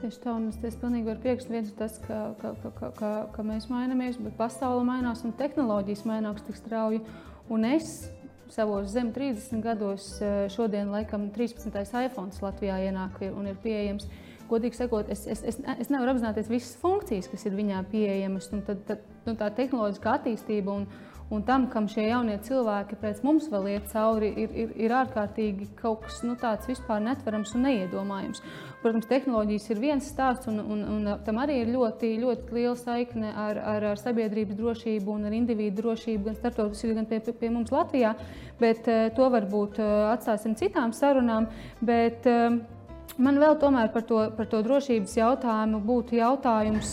Tieši 0.00 0.18
tā, 0.24 0.32
es, 0.48 0.58
es 0.64 0.80
pilnīgi 0.80 1.08
varu 1.08 1.22
piekrist. 1.24 1.52
Viens 1.52 1.70
ir 1.70 1.76
tas, 1.76 2.00
ka, 2.08 2.24
ka, 2.40 2.56
ka, 2.64 2.90
ka, 2.96 3.14
ka 3.36 3.44
mēs 3.44 3.68
mainamies, 3.72 4.16
bet 4.20 4.36
pasaule 4.40 4.84
mainās 4.84 5.24
un 5.28 5.36
tehnoloģijas 5.36 6.04
mainās 6.08 6.44
tik 6.48 6.56
strauji. 6.56 7.04
Un 7.52 7.64
es 7.68 8.08
savos 8.52 8.90
zem 8.92 9.12
30 9.12 9.62
gados 9.64 10.20
eh, 10.20 10.46
šodien, 10.52 10.90
laikam, 10.94 11.30
13. 11.34 11.72
iPhone 12.06 12.32
Latvijā 12.42 12.78
ienāk 12.88 13.20
un 13.32 13.50
ir 13.50 13.58
pieejams. 13.62 14.08
Godīgi 14.46 14.78
sakot, 14.78 15.08
es, 15.10 15.24
es, 15.26 15.42
es, 15.42 15.58
es 15.58 15.90
nevaru 15.90 16.12
apzināties 16.14 16.50
visas 16.50 16.76
funkcijas, 16.78 17.26
kas 17.32 17.48
ir 17.48 17.56
viņā 17.58 17.82
pieejamas. 17.90 18.46
Tad, 18.52 18.84
tad, 18.86 19.02
nu, 19.26 19.34
tā 19.34 19.50
tehnoloģiskā 19.56 20.12
attīstība 20.20 20.70
un, 20.70 20.86
un 21.34 21.42
tam, 21.48 21.66
kam 21.72 21.88
šie 21.90 22.04
jaunie 22.06 22.36
cilvēki 22.46 22.98
pēc 23.00 23.24
mums 23.26 23.48
vēl 23.50 23.72
iet 23.74 23.90
cauri, 23.90 24.30
ir, 24.44 24.54
ir, 24.54 24.76
ir 24.86 24.94
ārkārtīgi 25.00 25.72
kaut 25.80 26.04
kas 26.06 26.22
nu, 26.22 26.36
tāds 26.38 26.70
vispār 26.70 27.02
netverams 27.02 27.56
un 27.58 27.66
neiedomājams. 27.66 28.44
Protams, 28.86 29.08
tehnoloģijas 29.10 29.66
ir 29.72 29.80
viens 29.82 30.06
stāsts, 30.06 30.46
un, 30.46 30.60
un, 30.62 30.84
un 30.94 31.08
tam 31.26 31.40
arī 31.42 31.58
ir 31.64 31.72
ļoti, 31.74 32.12
ļoti 32.22 32.54
liela 32.54 32.76
saikne 32.78 33.32
ar, 33.34 33.58
ar, 33.74 33.88
ar 33.90 33.98
sabiedrības 33.98 34.54
drošību 34.60 35.16
un 35.16 35.26
ar 35.26 35.34
individu 35.34 35.82
drošību, 35.82 36.28
gan 36.28 36.38
starptautiski, 36.38 36.94
gan 36.94 37.08
pie, 37.10 37.18
pie, 37.26 37.50
mums 37.50 37.74
Latvijā. 37.74 38.14
Bet 38.62 38.86
uh, 38.86 39.08
to 39.16 39.26
varbūt 39.34 39.82
uh, 39.82 40.12
atstāsim 40.12 40.54
citām 40.58 40.94
sarunām. 40.96 41.50
Bet, 41.82 42.30
uh, 42.30 42.62
Man 43.16 43.38
vēl 43.40 43.54
tomēr 43.56 43.86
par 43.94 44.02
to, 44.04 44.18
par 44.36 44.48
to 44.52 44.58
drošības 44.60 45.14
jautājumu 45.16 45.78
būtu 45.88 46.18
jautājums, 46.18 46.90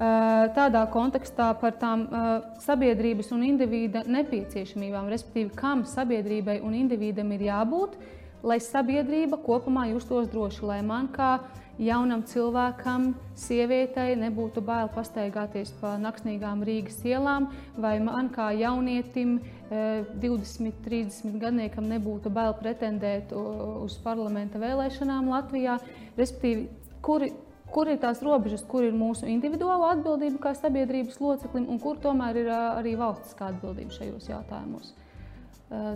Eh, 0.00 0.44
tādā 0.56 0.80
kontekstā 0.88 1.50
par 1.60 1.74
tām 1.76 2.06
eh, 2.08 2.28
sabiedrības 2.64 3.34
un 3.36 3.42
indivīda 3.44 4.00
nepieciešamībām, 4.08 5.10
respektīvi, 5.12 5.50
kam 5.52 5.82
sabiedrībai 5.84 6.54
un 6.64 6.72
individam 6.78 7.28
ir 7.36 7.44
jābūt, 7.50 7.98
lai 8.42 8.60
sabiedrība 8.62 9.40
kopumā 9.44 9.88
justos 9.90 10.28
droši, 10.32 10.64
lai 10.66 10.80
man 10.86 11.08
kā 11.12 11.38
jaunam 11.80 12.22
cilvēkam, 12.28 13.14
sievietei 13.38 14.14
nebūtu 14.20 14.62
bail 14.64 14.90
pastaigāties 14.92 15.72
pa 15.80 15.94
naktsnīgām 16.00 16.64
Rīgas 16.66 17.00
ielām, 17.08 17.48
vai 17.80 17.96
man 18.04 18.28
kā 18.34 18.50
jaunietim, 18.56 19.38
20, 19.70 20.66
eh, 20.66 20.80
30 20.84 21.38
gadniekam 21.40 21.86
nebūtu 21.88 22.32
bail 22.32 22.56
pretendēt 22.58 23.32
uz 23.32 23.96
parlamenta 24.04 24.58
vēlēšanām 24.58 25.30
Latvijā, 25.30 25.78
respektīvi, 26.18 26.68
kuri 27.00 27.32
kur 27.70 27.86
ir 27.86 28.00
tās 28.02 28.18
robežas, 28.26 28.64
kur 28.66 28.82
ir 28.82 28.96
mūsu 28.96 29.28
individuāla 29.30 29.92
atbildība 29.94 30.42
kā 30.42 30.54
sabiedrības 30.58 31.20
loceklim, 31.22 31.68
un 31.70 31.78
kur 31.78 32.02
tomēr 32.02 32.42
ir 32.42 32.50
arī 32.50 32.96
valstiskā 32.98 33.52
atbildība 33.54 33.94
šajos 33.94 34.30
jautājumos. 34.32 34.92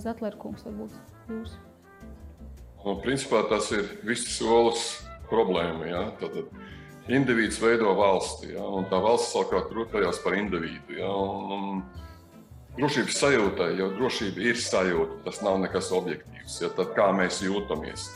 Zetlera 0.04 0.38
kungs, 0.38 0.62
varbūt 0.62 0.94
jūs. 1.34 1.56
Nu, 2.84 2.98
principā 3.00 3.40
tas 3.48 3.70
ir 3.72 3.86
visi 4.04 4.28
solis 4.28 4.84
problēma. 5.30 5.86
Ja? 5.88 6.02
Tad 6.20 6.36
indivīds 7.08 7.60
veido 7.62 7.94
valsti, 7.96 8.52
ja? 8.52 8.64
un 8.64 8.84
tā 8.90 9.00
valsts 9.00 9.32
savukārt 9.32 9.72
rūpējas 9.72 10.20
par 10.24 10.36
individu. 10.36 10.98
Ja? 10.98 11.08
Un, 11.08 11.54
un 11.56 11.82
drošības 12.76 13.20
sajūtai, 13.22 13.70
jo 13.80 13.88
drošība 13.96 14.48
ir 14.50 14.60
sajūta, 14.60 15.22
tas 15.24 15.40
nav 15.46 15.62
nekas 15.64 15.88
objektīvs. 15.96 16.60
Ja? 16.60 16.72
Tad 16.76 16.92
kā 16.98 17.08
mēs 17.16 17.40
jūtamies? 17.44 18.10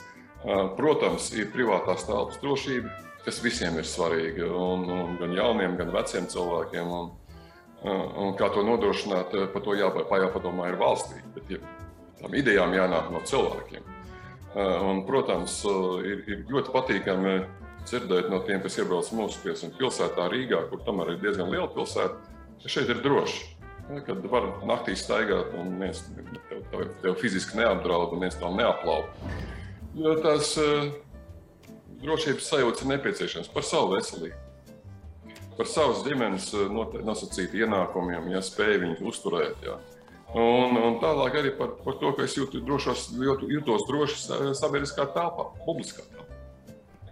Protams, 0.76 1.32
ir 1.34 1.48
privātās 1.50 2.04
telpas 2.06 2.36
drošība, 2.44 2.92
kas 3.24 3.40
visiem 3.42 3.80
ir 3.80 3.88
svarīga. 3.88 4.52
Un, 4.52 4.84
un 4.92 5.16
gan 5.18 5.32
jauniem, 5.34 5.80
gan 5.80 5.96
veciem 5.96 6.28
cilvēkiem. 6.30 6.92
Un, 7.00 7.16
Un 7.78 8.32
kā 8.34 8.48
to 8.50 8.64
nodrošināt, 8.66 9.30
par 9.52 9.62
to 9.62 9.76
jāpadomā 9.78 10.64
ir 10.72 10.80
valstī. 10.80 11.20
Bet 11.36 11.52
ja, 11.54 11.60
tam 12.18 12.34
idejām 12.34 12.72
jānāk 12.74 13.12
no 13.14 13.20
cilvēkiem. 13.22 13.97
Un, 14.58 15.04
protams, 15.06 15.60
ir, 16.02 16.24
ir 16.26 16.40
ļoti 16.50 16.72
patīkami 16.74 17.34
dzirdēt 17.86 18.30
no 18.32 18.40
tiem, 18.46 18.62
kas 18.64 18.78
iebrauc 18.80 19.10
mūsu 19.14 19.38
piesaules 19.44 19.76
pilsētā 19.78 20.26
Rīgā, 20.32 20.64
kur 20.70 20.82
tomēr 20.86 21.14
ir 21.14 21.20
diezgan 21.22 21.52
liela 21.52 21.68
pilsēta, 21.72 22.18
ka 22.62 22.72
šeit 22.72 22.90
ir 22.90 23.02
droši. 23.04 23.54
Kad 24.04 24.26
var 24.28 24.50
naktī 24.68 24.96
staigāt, 24.98 25.54
un 25.56 25.78
viens 25.80 26.02
tev, 26.50 26.58
tev, 26.72 26.82
tev 27.04 27.14
fiziski 27.22 27.56
neapdraud, 27.60 28.12
un 28.12 28.26
viens 28.26 28.36
tev 28.36 28.52
neaplaup. 28.58 29.14
Jo 29.96 30.18
tās 30.20 30.50
uh, 30.60 30.90
drošības 32.02 32.50
sajūtas 32.52 32.84
ir 32.84 32.92
nepieciešamas 32.92 33.48
par 33.54 33.64
savu 33.64 33.94
veselību 33.94 34.44
par 35.58 35.66
savas 35.66 36.04
ģimenes 36.06 36.52
nosacītu 37.02 37.64
ienākumiem, 37.64 38.30
ja 38.30 38.42
spēju 38.46 38.82
viņus 38.84 39.00
uzturēt. 39.10 39.64
Ja. 39.66 39.78
Un, 40.36 40.76
un 40.76 40.98
tālāk 41.00 41.38
arī 41.40 41.54
par, 41.56 41.70
par 41.84 41.96
to, 42.02 42.12
ka 42.16 42.26
es 42.28 42.34
jūtu 42.36 42.60
drošos, 42.60 43.06
jūtu, 43.16 43.48
jūtos 43.48 43.86
droši 43.88 44.18
sabiedriskā 44.58 45.06
telpā, 45.14 45.46
publiskā 45.64 46.04
telpā. 46.04 46.26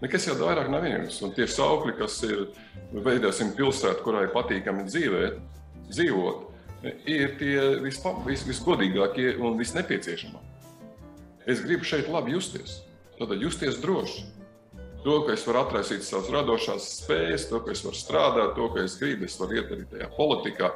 Nekas 0.03 0.27
jau 0.29 0.35
vairāk 0.37 0.69
nav 0.69 0.85
viens. 0.85 1.17
Un 1.25 1.33
tie 1.33 1.47
saukļi, 1.49 1.95
kas 1.97 2.19
ir 2.29 2.51
veidosim 2.93 3.55
pilsētu, 3.57 4.05
kurai 4.05 4.27
patīkami 4.35 4.85
dzīvēt, 4.91 5.39
dzīvot, 5.89 6.45
ir 7.09 7.39
tie 7.41 7.57
vispa, 7.81 8.13
vis, 8.27 8.45
visgodīgākie 8.45 9.39
un 9.41 9.57
visnepieciešamākie. 9.57 10.53
Es 11.49 11.63
gribu 11.65 11.87
šeit 11.89 12.11
labi 12.13 12.35
justies, 12.35 12.83
tad 13.17 13.33
justies 13.41 13.81
droši 13.81 14.27
to, 15.07 15.21
ka 15.23 15.37
es 15.37 15.45
varu 15.47 15.63
atraisīt 15.63 16.03
savas 16.03 16.29
radošās 16.35 16.87
spējas, 17.05 17.47
to, 17.49 17.61
ka 17.63 17.71
es 17.73 17.85
varu 17.87 17.97
strādāt, 17.97 18.55
to, 18.59 18.67
ka 18.75 18.83
es 18.83 18.97
gribu, 18.99 19.29
es 19.31 19.39
varu 19.39 19.61
iet 19.61 19.71
arī 19.71 19.87
tajā 19.93 20.09
politikā. 20.17 20.73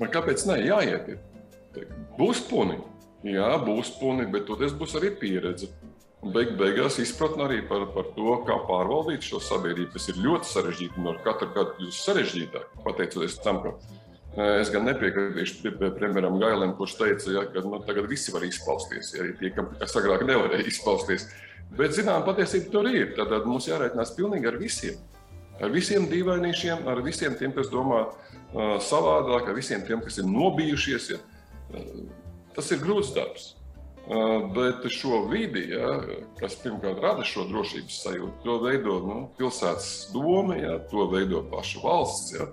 Man 0.00 0.10
kāpēc 0.12 0.44
ne? 0.50 0.58
Jāiet. 0.66 1.12
Ir. 1.14 1.37
Būs 2.18 2.42
puni. 2.48 2.78
Jā, 3.26 3.50
būs 3.62 3.92
puni, 3.98 4.26
bet 4.30 4.46
toties 4.48 4.74
būs 4.78 4.96
arī 4.98 5.12
pieredze. 5.20 5.70
Beig 6.34 6.56
beigās 6.58 6.98
izpratne 6.98 7.44
arī 7.44 7.60
par, 7.68 7.84
par 7.94 8.08
to, 8.16 8.32
kā 8.46 8.56
pārvaldīt 8.66 9.26
šo 9.26 9.38
sabiedrību. 9.42 9.92
Tas 9.94 10.08
ir 10.10 10.18
ļoti 10.22 10.50
sarežģīti 10.50 11.02
un 11.02 11.12
ar 11.12 11.20
katru 11.26 11.50
gadu 11.54 11.76
kļūst 11.78 12.08
sarežģītāk. 12.08 12.72
Pateicoties 12.86 13.38
tam, 13.44 13.60
ka 13.62 13.74
e, 14.34 14.48
es 14.62 14.72
gan 14.74 14.88
nepiekritīšu 14.88 15.76
premjeram 15.98 16.40
Gailim, 16.42 16.74
kurš 16.78 16.96
teica, 16.98 17.34
ja, 17.36 17.44
ka 17.52 17.62
nu, 17.66 17.78
tagad 17.86 18.10
visi 18.10 18.34
var 18.34 18.46
izpausties. 18.48 19.12
Ja, 19.14 19.28
tie, 19.38 19.52
kas 19.54 19.94
agrāk 20.00 20.26
nevarēja 20.26 20.66
izpausties, 20.72 21.28
Bet, 21.76 21.92
zinām, 21.96 22.24
patiesība 22.24 22.72
tur 22.72 22.88
ir. 22.90 23.12
Tad 23.16 23.46
mums 23.46 23.68
jārēķinās 23.68 24.14
pilnīgi 24.16 24.48
ar 24.48 24.56
visiem. 24.60 25.00
Ar 25.58 25.72
visiem 25.74 26.06
dīvainīšiem, 26.08 26.86
ar 26.88 27.02
visiem 27.04 27.34
tiem, 27.36 27.52
kas 27.56 27.68
domā 27.72 28.04
uh, 28.06 28.76
savādāk, 28.82 29.50
ar 29.50 29.56
visiem 29.56 29.82
tiem, 29.84 30.00
kas 30.04 30.20
ir 30.22 30.28
nobijušies. 30.30 31.10
Ja. 31.12 31.18
Tas 32.56 32.72
ir 32.74 32.82
grūts 32.82 33.14
darbs. 33.16 33.54
Uh, 34.08 34.46
bet 34.54 34.86
šo 34.88 35.26
vidi, 35.28 35.66
ja, 35.74 35.98
kas 36.38 36.54
pirmkārt 36.62 37.02
rada 37.04 37.26
šo 37.28 37.42
drošības 37.50 37.98
sajūtu, 38.06 38.38
to 38.40 38.54
veido 38.62 38.94
nu, 39.04 39.16
pilsētas 39.36 39.90
doma, 40.14 40.56
ja, 40.56 40.78
to 40.88 41.04
veido 41.12 41.42
paša 41.50 41.82
valsts. 41.82 42.32
Ja. 42.38 42.46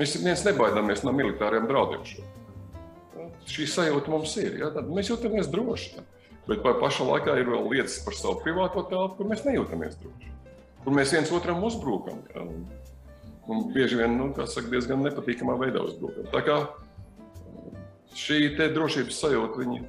Mēs 0.00 0.16
viens 0.18 0.42
nebaidāmies 0.48 1.04
no 1.06 1.14
militāriem 1.14 1.68
draudiem. 1.70 2.02
Šo. 2.10 2.26
Šī 3.46 3.68
sajūta 3.70 4.10
mums 4.10 4.34
ir. 4.42 4.58
Ja, 4.64 4.72
mēs 4.82 5.12
jūtamies 5.12 5.46
droši. 5.52 5.92
Ja. 5.94 6.04
Bet 6.46 6.62
pa 6.62 6.74
pašā 6.78 7.06
laikā 7.06 7.38
ir 7.40 7.48
vēl 7.50 7.70
lietas 7.70 8.00
par 8.06 8.14
savu 8.18 8.40
privāto 8.42 8.82
telpu, 8.90 9.20
kur 9.20 9.30
mēs 9.30 9.46
nejūtamies 9.46 9.96
droši. 10.02 10.34
Kur 10.82 10.94
mēs 10.94 11.14
viens 11.14 11.30
otram 11.34 11.62
uzbrukam. 11.66 12.20
Ja? 12.34 12.42
Un, 13.46 13.64
bieži 13.74 13.98
vien, 13.98 14.18
nu, 14.18 14.28
saka, 14.42 14.66
diezgan 14.70 15.06
nepatīkamā 15.06 15.54
veidā 15.62 15.86
uzbrukam. 15.86 16.26
Šī 18.16 18.54
drošības 18.56 19.20
sajūta, 19.20 19.60
viņi, 19.60 19.82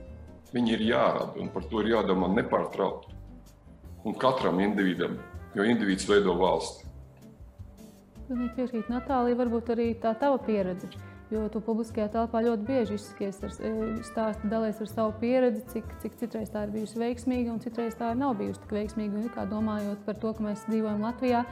viņi 0.54 0.74
ir 0.76 0.86
jārada 0.90 1.40
un 1.40 1.52
par 1.54 1.68
to 1.72 1.84
ir 1.84 1.94
jādomā 1.94 2.28
nepārtraukti. 2.36 3.16
Un 4.08 4.16
katram 4.20 4.60
individam, 4.64 5.18
jo 5.56 5.66
individs 5.68 6.08
veido 6.10 6.36
valsti. 6.40 6.86
Pilnīgi 8.28 8.56
piekrīt, 8.58 8.90
Natālija, 8.92 9.40
varbūt 9.40 9.72
arī 9.76 9.94
tā 10.04 10.12
tava 10.20 10.40
pieredze 10.44 10.92
Jo 11.28 11.42
tu 11.52 11.60
publiskajā 11.60 12.08
telpā 12.14 12.40
ļoti 12.46 12.64
bieži 12.64 12.96
izsakies, 12.96 13.42
ar, 13.44 13.56
e, 13.60 13.72
stāsti, 14.08 14.48
dalies 14.48 14.78
ar 14.80 14.88
savu 14.88 15.16
pieredzi, 15.20 15.60
cik, 15.74 15.90
cik 16.00 16.14
citreiz 16.22 16.54
tā 16.54 16.62
ir 16.64 16.72
bijusi 16.72 17.02
veiksmīga 17.02 17.52
un 17.52 17.60
citreiz 17.60 17.98
tā 18.00 18.14
nav 18.16 18.38
bijusi 18.40 18.62
tik 18.64 18.72
veiksmīga. 18.78 19.20
Un, 19.20 19.26
kā 19.36 19.44
domājot 19.50 20.06
par 20.06 20.16
to, 20.22 20.32
ka 20.38 20.46
mēs 20.46 20.64
dzīvojam 20.70 21.04
Latvijā, 21.04 21.44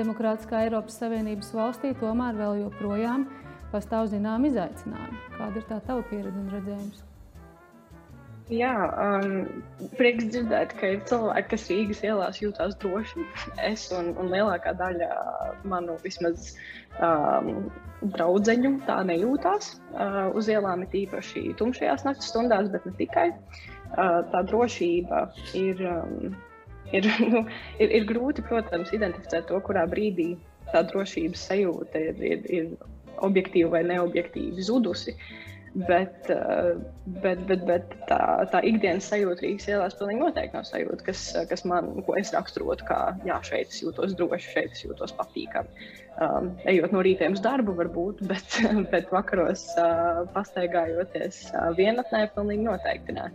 demokrātiskā 0.00 0.62
Eiropas 0.64 0.96
Savienības 1.02 1.52
valstī, 1.58 1.92
tomēr 2.00 2.40
vēl 2.40 2.62
joprojām 2.62 3.28
pastāv 3.72 4.08
zinām 4.12 4.46
izaicinājumi. 4.48 5.20
Kāda 5.36 5.60
ir 5.60 5.68
tā 5.68 5.78
tava 5.86 6.04
pieredze 6.10 6.40
un 6.40 6.50
redzējums? 6.54 7.04
Jā, 8.48 8.72
um, 8.96 9.64
prieks 9.98 10.30
dzirdēt, 10.32 10.70
ka 10.80 10.94
ir 10.94 11.02
cilvēki, 11.08 11.48
kas 11.50 11.66
Rīgas 11.68 11.98
ielās 12.06 12.38
jūtas 12.40 12.78
droši. 12.80 13.26
Es 13.60 13.90
un, 13.92 14.14
un 14.16 14.32
lielākā 14.32 14.72
daļa 14.78 15.08
manu 15.68 15.98
vismaz 16.00 16.54
um, 16.96 17.68
draugu 18.16 18.72
tā 18.88 19.02
nejūtās. 19.04 19.74
Uh, 19.92 20.32
uz 20.32 20.48
ielām 20.48 20.86
ir 20.86 20.96
īpaši 21.04 21.44
tumšajās 21.60 22.06
naktas 22.08 22.32
stundās, 22.32 22.72
bet 22.72 22.88
ne 22.88 22.96
tikai. 22.96 23.28
Uh, 23.92 24.24
tā 24.32 24.40
drošība 24.48 25.26
ir, 25.52 25.84
um, 25.84 26.32
ir, 26.96 27.12
nu, 27.34 27.44
ir, 27.76 27.92
ir 28.00 28.08
grūti, 28.08 28.48
protams, 28.48 28.96
identificēt 28.96 29.52
to, 29.52 29.60
kurā 29.60 29.84
brīdī 29.92 30.38
tā 30.72 30.86
drošības 30.88 31.50
sajūta 31.50 32.00
ir, 32.00 32.24
ir, 32.32 32.48
ir 32.48 32.72
objektīvi 33.26 33.70
vai 33.72 33.84
neobjektīvi 33.88 34.64
zudusi. 34.64 35.16
Bet, 35.78 36.30
eh, 36.32 36.78
bet, 37.22 37.42
bet, 37.46 37.60
bet 37.68 37.92
tā, 38.08 38.18
tā 38.50 38.62
ikdienas 38.66 39.06
sajūta 39.12 39.44
Rīgas 39.44 39.68
ielās 39.68 39.94
pilnīgi 39.98 40.22
noteikti 40.24 40.56
nav 40.56 40.64
sajūta, 40.66 41.04
kas, 41.06 41.22
kas 41.50 41.62
man, 41.68 41.90
ko 42.06 42.16
es 42.18 42.32
raksturotu 42.34 42.86
kā, 42.88 42.98
jā, 43.28 43.36
šeit 43.46 43.70
es 43.70 43.82
jūtos 43.84 44.16
droši, 44.18 44.54
šeit 44.56 44.74
es 44.74 44.82
jūtos 44.86 45.14
patīkami. 45.18 45.90
Um, 46.24 46.50
ejot 46.66 46.96
no 46.96 47.04
rītiem 47.04 47.36
uz 47.36 47.44
darbu, 47.44 47.76
varbūt, 47.78 48.24
bet, 48.32 48.58
bet 48.90 49.12
vakaros 49.14 49.68
uh, 49.78 50.24
pastaigājoties 50.34 51.44
uh, 51.52 51.68
vienatnē, 51.78 52.24
pilnīgi 52.34 52.66
noteikti 52.66 53.14
nē. 53.20 53.28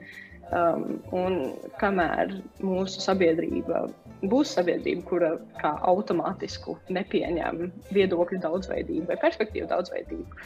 Um, 0.54 1.00
un 1.16 1.38
kamēr 1.82 2.36
mūsu 2.62 3.02
sabiedrība 3.02 3.88
būs 4.30 4.52
sabiedrība, 4.54 5.06
kura 5.08 5.30
kā 5.58 5.72
automātisku 5.90 6.76
nepieņem 6.94 7.64
viedokļu 7.96 8.42
daudzveidību 8.44 9.08
vai 9.10 9.18
perspektīvu 9.24 9.70
daudzveidību, 9.72 10.44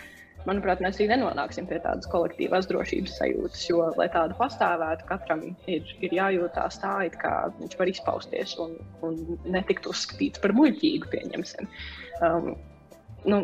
manuprāt, 0.48 0.82
mēs 0.84 1.00
arī 1.00 1.10
nenonāksim 1.12 1.68
pie 1.70 1.80
tādas 1.84 2.08
kolektīvās 2.12 2.70
drošības 2.70 3.18
sajūtas. 3.20 3.66
Jo, 3.70 3.82
lai 4.00 4.08
tāda 4.14 4.38
pastāvētu, 4.40 5.08
katram 5.10 5.44
ir, 5.70 5.92
ir 6.00 6.16
jājūtās 6.20 6.80
tā, 6.84 6.94
it 7.10 7.18
kā 7.22 7.34
viņš 7.58 7.76
var 7.82 7.92
izpausties 7.92 8.56
un, 8.64 8.78
un 9.06 9.20
netikt 9.58 9.90
uzskatīts 9.92 10.44
par 10.44 10.56
muļķīgu, 10.58 11.12
pieņemsim. 11.14 11.68
Um, 12.24 12.54
nu, 13.28 13.42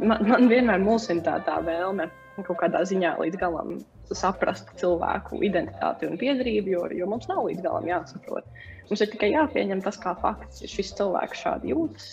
man, 0.00 0.24
man 0.30 0.48
vienmēr 0.48 0.80
mulsina 0.82 1.26
tā, 1.26 1.36
tā 1.46 1.60
vēlme 1.68 2.08
kaut 2.46 2.60
kādā 2.62 2.84
ziņā 2.88 3.16
līdz 3.20 3.40
galam 3.40 3.78
saprast 4.14 4.70
cilvēku 4.80 5.40
identitāti 5.46 6.08
un 6.08 6.18
piedarību, 6.20 6.74
jo, 6.74 6.84
jo 7.00 7.08
mums 7.10 7.28
nav 7.30 7.44
līdz 7.48 7.64
galam 7.64 7.88
jāsaprot. 7.88 8.46
Mums 8.88 9.02
ir 9.04 9.10
tikai 9.12 9.32
jāpieņem 9.34 9.82
tas 9.84 9.98
kā 10.00 10.14
fakts, 10.22 10.62
ja 10.64 10.70
šis 10.70 10.94
cilvēks 10.98 11.44
šādi 11.44 11.74
jūtas. 11.74 12.08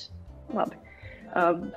Labi. 0.56 0.82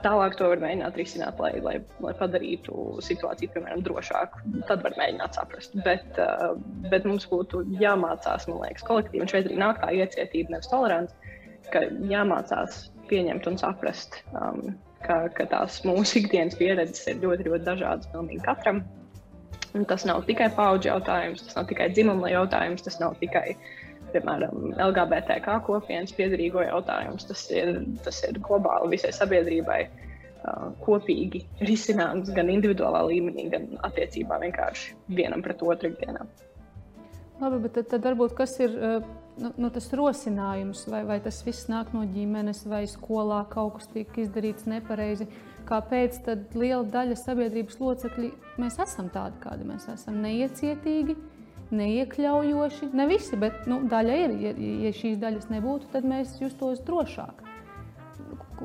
Tālāk 0.05 0.37
to 0.39 0.49
var 0.53 0.61
mēģināt 0.63 0.99
risināt, 1.01 1.41
lai, 1.43 1.51
lai, 1.65 1.79
lai 2.05 2.13
padarītu 2.19 3.01
situāciju, 3.03 3.51
piemēram, 3.57 3.81
drošāku. 3.87 4.43
Tad 4.69 4.85
var 4.85 4.95
mēģināt 5.01 5.39
saprast. 5.39 5.75
Bet, 5.87 6.21
bet 6.93 7.09
mums 7.09 7.27
būtu 7.27 7.65
jāmācās, 7.81 8.47
man 8.51 8.61
liekas, 8.63 8.87
kolektīvi. 8.87 9.25
Un 9.25 9.33
šeit 9.33 9.49
arī 9.49 9.59
nāk 9.59 9.81
tā 9.83 9.91
iecietība, 9.97 10.55
nevis 10.55 10.71
tolerants, 10.71 11.17
ka 11.73 11.89
jāmācās 12.11 12.85
pieņemt 13.11 13.49
un 13.51 13.59
saprast, 13.59 14.21
um, 14.37 14.77
ka, 15.05 15.19
ka 15.35 15.49
tās 15.51 15.81
mūsu 15.87 16.23
ikdienas 16.23 16.57
pieredzes 16.59 17.07
ir 17.11 17.21
ļoti, 17.23 17.49
ļoti 17.51 17.67
dažādas 17.67 18.11
pilnīgi 18.13 18.45
katram. 18.47 18.83
Un 19.77 19.85
tas 19.89 20.07
nav 20.09 20.23
tikai 20.29 20.49
paudžu 20.57 20.89
jautājums, 20.89 21.45
tas 21.45 21.59
nav 21.59 21.69
tikai 21.69 21.91
dzimuma 21.93 22.31
jautājums, 22.33 22.85
tas 22.87 22.97
nav 23.03 23.19
tikai 23.21 23.53
piemēram, 24.13 24.73
LGBTQ 24.81 25.59
kopienas 25.67 26.15
piedarīgo 26.17 26.63
jautājums. 26.65 27.27
Tas 27.29 27.45
ir, 27.53 27.75
tas 28.05 28.23
ir 28.27 28.41
globāli 28.45 28.95
visai 28.95 29.13
sabiedrībai 29.15 29.81
uh, 29.85 30.69
kopīgi 30.85 31.45
risināms 31.69 32.33
gan 32.37 32.51
individuālā 32.53 33.05
līmenī, 33.11 33.49
gan 33.53 33.69
attiecībā 33.89 34.41
vienkārši 34.45 34.97
vienam 35.19 35.45
pret 35.45 35.65
otru 35.65 35.93
ikdienā. 35.93 36.25
Labi, 37.39 37.61
bet 37.67 37.77
tad, 37.79 37.91
tad 37.93 38.07
varbūt 38.09 38.35
kas 38.39 38.57
ir 38.65 38.75
nu, 39.41 39.53
nu, 39.57 39.71
tas 39.75 39.89
rosinājums, 39.97 40.85
vai, 40.91 41.03
vai 41.09 41.19
tas 41.25 41.41
viss 41.47 41.69
nāk 41.71 41.95
no 41.97 42.05
ģimenes, 42.09 42.65
vai 42.71 42.85
skolā 42.91 43.45
kaut 43.53 43.79
kas 43.79 43.91
tiek 43.95 44.21
izdarīts 44.25 44.69
nepareizi. 44.71 45.29
Kāpēc 45.69 46.23
tad 46.25 46.55
liela 46.57 46.85
daļa 46.89 47.17
sabiedrības 47.21 47.81
locekļi 47.81 48.31
mēs 48.61 48.79
esam 48.85 49.11
tādi, 49.13 49.37
kādi 49.43 49.67
mēs 49.69 49.89
esam? 49.93 50.23
Neiecietīgi, 50.25 51.19
neiekļaujoši. 51.77 52.93
Ne 52.97 53.09
visi, 53.11 53.37
bet 53.41 53.67
nu, 53.69 53.83
daļa 53.91 54.21
ir. 54.25 54.39
Ja, 54.47 54.55
ja 54.87 54.95
šīs 54.97 55.21
daļas 55.21 55.51
nebūtu, 55.53 55.91
tad 55.93 56.09
mēs 56.09 56.39
justos 56.41 56.81
drošāk. 56.89 57.45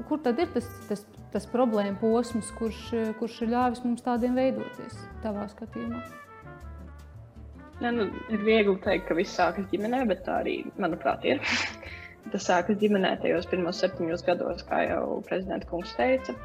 Kur 0.07 0.23
tad 0.23 0.39
ir 0.41 0.49
tas, 0.55 0.69
tas 0.87 1.03
tas 1.33 1.47
problēma 1.49 1.97
posms, 2.01 2.51
kurš, 2.59 2.83
kurš 3.19 3.39
ir 3.45 3.53
ļāvis 3.55 3.81
mums 3.87 4.05
tādiem 4.05 4.37
veidoties, 4.37 4.99
tavā 5.25 5.47
skatījumā? 5.49 6.03
Ne, 7.81 7.91
nu, 7.91 8.07
ir 8.29 8.43
viegli 8.45 8.75
teikt, 8.83 9.07
ka 9.07 9.17
viss 9.17 9.35
sākas 9.39 9.65
ģimenē, 9.71 10.03
bet 10.09 10.23
tā 10.27 10.39
arī, 10.43 10.59
manuprāt, 10.81 11.25
ir. 11.25 11.41
Tas 12.31 12.45
sākas 12.47 12.77
ģimenē 12.79 13.17
tajos 13.23 13.47
pirmos 13.51 13.81
septiņos 13.83 14.23
gados, 14.27 14.61
kā 14.69 14.85
jau 14.87 15.21
prezidents 15.27 15.67
kungs 15.67 15.91
teica. 15.97 16.35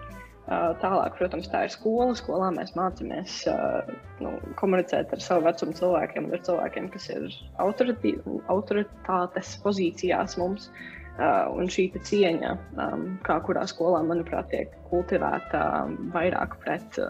Tālāk, 0.48 1.18
protams, 1.18 1.50
tā 1.52 1.66
ir 1.66 1.72
skola. 1.74 2.14
Skolā 2.16 2.48
mēs 2.56 2.72
mācāmies 2.76 3.34
nu, 4.24 4.30
komunicēt 4.56 5.12
ar 5.12 5.20
savu 5.20 5.44
vecumu 5.44 5.76
cilvēkiem, 5.76 6.30
ar 6.32 6.44
cilvēkiem, 6.46 6.88
kas 6.94 7.08
ir 7.12 7.26
autoritātes 7.60 9.52
pozīcijās 9.64 10.38
mums. 10.40 10.70
Un 11.18 11.68
šī 11.68 11.90
cieņa, 11.98 12.54
kā 13.26 13.36
kurā 13.44 13.66
skolā, 13.68 14.00
manuprāt, 14.06 14.48
tiek 14.54 14.74
kultivēta 14.88 15.62
vairāk 16.14 16.56
pret 16.64 17.00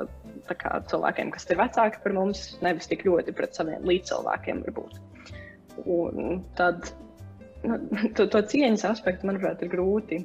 kā, 0.49 0.79
cilvēkiem, 0.91 1.33
kas 1.35 1.49
ir 1.51 1.61
vecāki 1.61 2.03
par 2.05 2.17
mums, 2.17 2.47
nevis 2.65 2.91
tik 2.91 3.05
ļoti 3.09 3.35
pret 3.37 3.59
saviem 3.59 3.87
līdzcilvēkiem. 3.89 4.65
Tad 6.59 6.91
nu, 7.65 7.79
to, 8.17 8.27
to 8.27 8.43
cieņas 8.55 8.89
aspektu, 8.93 9.29
manuprāt, 9.31 9.63
ir 9.63 9.73
grūti 9.73 10.25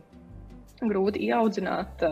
grūti 0.90 1.22
ieaudzināt. 1.28 2.04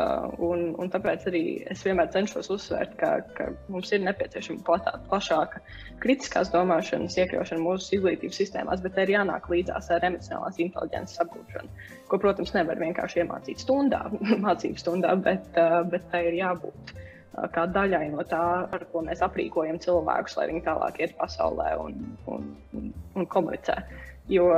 Un, 0.43 0.71
un 0.79 0.91
tāpēc 0.91 1.27
arī 1.31 1.43
es 1.71 1.83
vienmēr 1.85 2.11
cenšos 2.13 2.51
uzsvērt, 2.53 2.95
ka, 2.99 3.11
ka 3.37 3.49
mums 3.71 3.91
ir 3.95 4.03
nepieciešama 4.05 4.63
platā, 4.67 4.95
plašāka 5.09 5.61
kritiskās 6.03 6.51
domāšanas 6.53 7.17
iekļaušana 7.19 7.63
mūsu 7.65 7.97
izglītības 7.97 8.41
sistēmās, 8.43 8.83
bet 8.85 8.99
ir 9.03 9.15
jānāk 9.15 9.49
līdzās 9.51 9.91
ar 9.93 10.07
emocionālās 10.07 10.59
inteliģences 10.63 11.23
apgūšanu, 11.25 11.87
ko, 12.09 12.21
protams, 12.21 12.55
nevar 12.57 12.81
vienkārši 12.81 13.23
iemācīt 13.23 13.63
stundā, 13.63 14.05
mācību 14.45 14.81
stundā, 14.81 15.15
bet, 15.29 15.49
bet 15.91 16.11
tai 16.13 16.27
ir 16.31 16.41
jābūt. 16.41 16.95
Kā 17.31 17.63
daļai 17.71 18.09
no 18.11 18.25
tā, 18.27 18.43
ar 18.75 18.85
ko 18.91 19.05
mēs 19.05 19.21
aprīkojam 19.23 19.79
cilvēkus, 19.79 20.35
lai 20.37 20.49
viņi 20.49 20.65
tālāk 20.65 20.99
iet 20.99 21.13
pasaulē 21.19 21.69
un, 21.79 21.99
un, 22.27 22.49
un, 22.75 22.89
un 23.15 23.27
komunicē. 23.31 23.77
Jo 24.31 24.49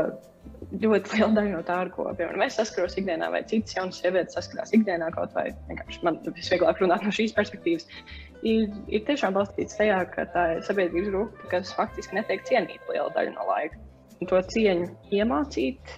ļoti 0.81 1.13
liela 1.13 1.29
daļa 1.37 1.51
no 1.53 1.61
tā, 1.67 1.77
ar 1.85 1.91
ko 1.93 2.07
piemēram, 2.09 2.43
es 2.45 2.57
saskaros 2.57 2.97
ikdienā, 2.99 3.29
vai 3.33 3.43
citas 3.49 3.75
jaunas 3.77 3.99
sievietes 4.01 4.35
saskarās 4.37 4.73
ikdienā, 4.75 5.09
kaut 5.15 5.33
vai 5.37 5.45
vienkārši 5.69 6.03
man 6.07 6.19
visvieglāk 6.25 6.81
runāt 6.81 7.05
no 7.05 7.13
šīs 7.13 7.35
perspektīvas, 7.37 7.87
ir, 8.41 8.67
ir 8.89 9.05
tiešām 9.07 9.37
balstīts 9.37 9.77
tajā, 9.79 10.01
ka 10.13 10.27
tā 10.33 10.45
ir 10.57 10.63
sabiedrības 10.67 11.11
grupa, 11.13 11.49
kas 11.53 11.73
faktiski 11.77 12.17
netiek 12.17 12.43
cienīta 12.49 12.89
liela 12.89 13.13
daļa 13.15 13.35
no 13.37 13.47
laika. 13.49 13.81
Un 14.19 14.31
to 14.31 14.41
cieņu 14.53 14.89
iemācīt. 15.13 15.97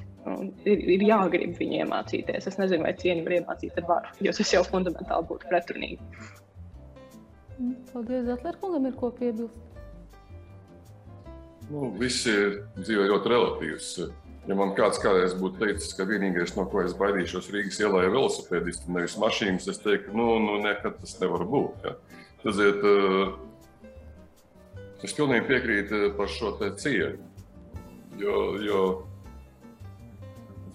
Ir, 0.66 0.80
ir 0.96 1.04
jāgrib 1.06 1.52
viņu 1.60 1.84
iemācīties. 1.84 2.48
Es 2.50 2.56
nezinu, 2.58 2.82
vai 2.88 2.96
cieņu 2.98 3.28
var 3.28 3.36
iemācīt 3.36 3.76
ar 3.78 3.86
varu, 3.86 4.14
jo 4.26 4.32
tas 4.34 4.54
jau 4.56 4.64
fundamentāli 4.66 5.28
būtu 5.30 5.52
pretrunīgi. 5.52 6.00
Paldies, 7.94 8.26
Zetlers, 8.28 8.60
kungam 8.60 8.90
ir 8.90 8.96
ko 9.00 9.10
piebilst. 9.16 9.62
Nu, 11.72 11.90
viss 11.98 12.28
ir 12.30 12.60
dzīvē 12.78 13.08
ļoti 13.10 13.32
relatīvs. 13.32 13.90
Ja 14.46 14.58
man 14.58 14.76
kāds 14.78 15.00
kādreiz 15.02 15.34
būtu 15.40 15.64
teicis, 15.64 15.96
ka 15.98 16.06
vienīgais, 16.06 16.54
no 16.58 16.68
ko 16.70 16.84
es 16.86 16.94
baidīšos 16.98 17.48
Rīgas 17.54 17.80
ielā, 17.82 18.04
ir 18.06 18.14
velosipēdisti, 18.14 18.92
nevis 18.94 19.16
mašīnas, 19.18 19.66
es 19.72 19.82
teiktu, 19.82 20.14
nu, 20.14 20.36
nu 20.44 20.60
nekad 20.62 21.00
tas 21.00 21.16
nevar 21.24 21.48
būt. 21.50 21.88
Ja. 21.88 21.96
Tas 22.44 22.62
ir. 22.62 22.86
Es 25.06 25.14
pilnīgi 25.14 25.48
piekrītu 25.50 26.12
par 26.18 26.30
šo 26.32 26.54
cieņu. 26.62 27.32
Jo, 28.22 28.36
jo 28.64 28.82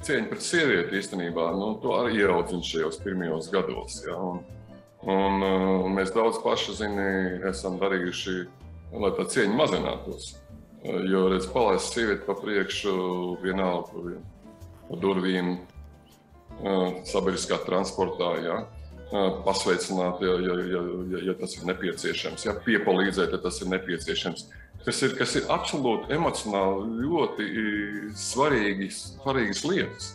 cieņa 0.06 0.28
pret 0.30 0.44
sievieti 0.44 0.98
īstenībā 1.00 1.46
nu, 1.56 1.72
to 1.82 1.94
arī 1.96 2.20
ieraudzina 2.20 2.66
šajos 2.66 3.00
pirmajos 3.04 3.50
gados. 3.54 4.00
Ja. 4.06 4.18
Un, 4.18 4.42
un, 5.08 5.44
un 5.44 5.96
mēs 5.96 6.12
daudz 6.14 6.40
paši 6.44 6.76
zini, 6.82 7.08
esam 7.50 7.78
darījuši, 7.80 8.36
lai 9.00 9.12
tā 9.16 9.26
cieņa 9.32 9.56
mazinātos. 9.56 10.34
Jo, 10.80 11.26
redz, 11.28 11.44
palaist 11.52 11.92
sievieti 11.92 12.24
pa 12.24 12.34
priekšu 12.38 12.92
vienalga 13.42 13.90
pa, 13.92 14.14
pa 14.88 15.00
durvīm, 15.00 15.58
sabiedriskā 17.08 17.60
transportā, 17.66 18.34
ja? 18.44 18.60
pasveicināt, 19.44 20.20
ja, 20.22 20.36
ja, 20.38 20.56
ja, 20.70 20.80
ja, 21.10 21.20
ja 21.26 21.34
tas 21.34 21.56
ir 21.56 21.64
nepieciešams, 21.66 22.44
ja? 22.46 22.54
piepalīdzēt, 22.62 23.32
ja 23.34 23.40
tas 23.42 23.58
ir 23.60 23.70
nepieciešams. 23.72 24.44
Tas 24.84 25.02
ir, 25.04 25.16
kas 25.18 25.34
ir 25.36 25.48
absolūti 25.52 26.14
emocionāli 26.14 27.02
ļoti 27.02 27.48
svarīgi, 28.16 28.86
svarīgas 28.94 29.64
lietas. 29.66 30.12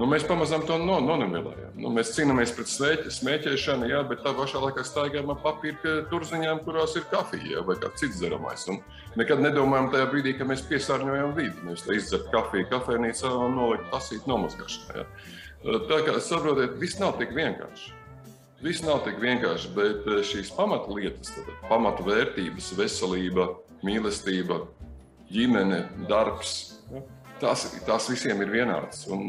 Nu, 0.00 0.06
mēs 0.08 0.24
pamazām 0.24 0.62
to 0.64 0.78
no, 0.80 0.96
nonivelējam. 1.04 1.74
Nu, 1.76 1.90
mēs 1.92 2.14
cīnāmies 2.16 2.54
pret 2.56 2.70
smēķi, 2.72 3.12
smēķēšanu, 3.12 3.90
jā, 3.90 4.00
bet 4.08 4.22
tā 4.24 4.32
pašā 4.38 4.62
laikā 4.62 4.84
staigājam 4.88 5.34
ar 5.34 5.40
papīra 5.44 5.98
turziņām, 6.08 6.62
kurās 6.64 6.96
ir 6.96 7.04
kafija 7.12 7.58
jā, 7.58 7.64
vai 7.68 7.76
kāds 7.82 8.00
cits 8.00 8.16
dzeramais. 8.22 8.64
Un 8.72 8.80
nekad 9.20 9.44
nedomājam 9.44 9.90
tajā 9.92 10.08
brīdī, 10.08 10.32
ka 10.38 10.48
mēs 10.48 10.64
piesārņojam 10.70 11.36
vidi. 11.36 11.66
Mēs 11.68 11.84
izdzeram 11.84 12.32
kafiju 12.32 12.70
kafejnīcā 12.72 13.34
un 13.36 13.58
noliekam 13.60 13.92
tasīt 13.92 14.28
nomazgāšanā. 14.30 15.04
Tā 15.62 16.00
kā 16.08 16.16
saprotiet, 16.24 16.80
viss 16.80 16.98
nav 16.98 17.18
tik 17.20 17.36
vienkārši. 17.36 17.92
Viss 18.62 18.82
nav 18.86 19.00
tik 19.02 19.16
vienkārši, 19.18 19.74
bet 19.74 20.04
eh, 20.06 20.20
šīs 20.26 20.52
pamatlietas, 20.54 21.34
pamatu 21.66 22.06
vērtības, 22.06 22.72
veselība, 22.78 23.48
mīlestība, 23.82 24.62
ģimene, 25.34 25.84
darbs. 26.08 26.71
Tās, 27.42 27.64
tās 27.82 28.06
visiem 28.06 28.38
ir 28.44 28.52
vienādas. 28.52 29.02
Un 29.10 29.22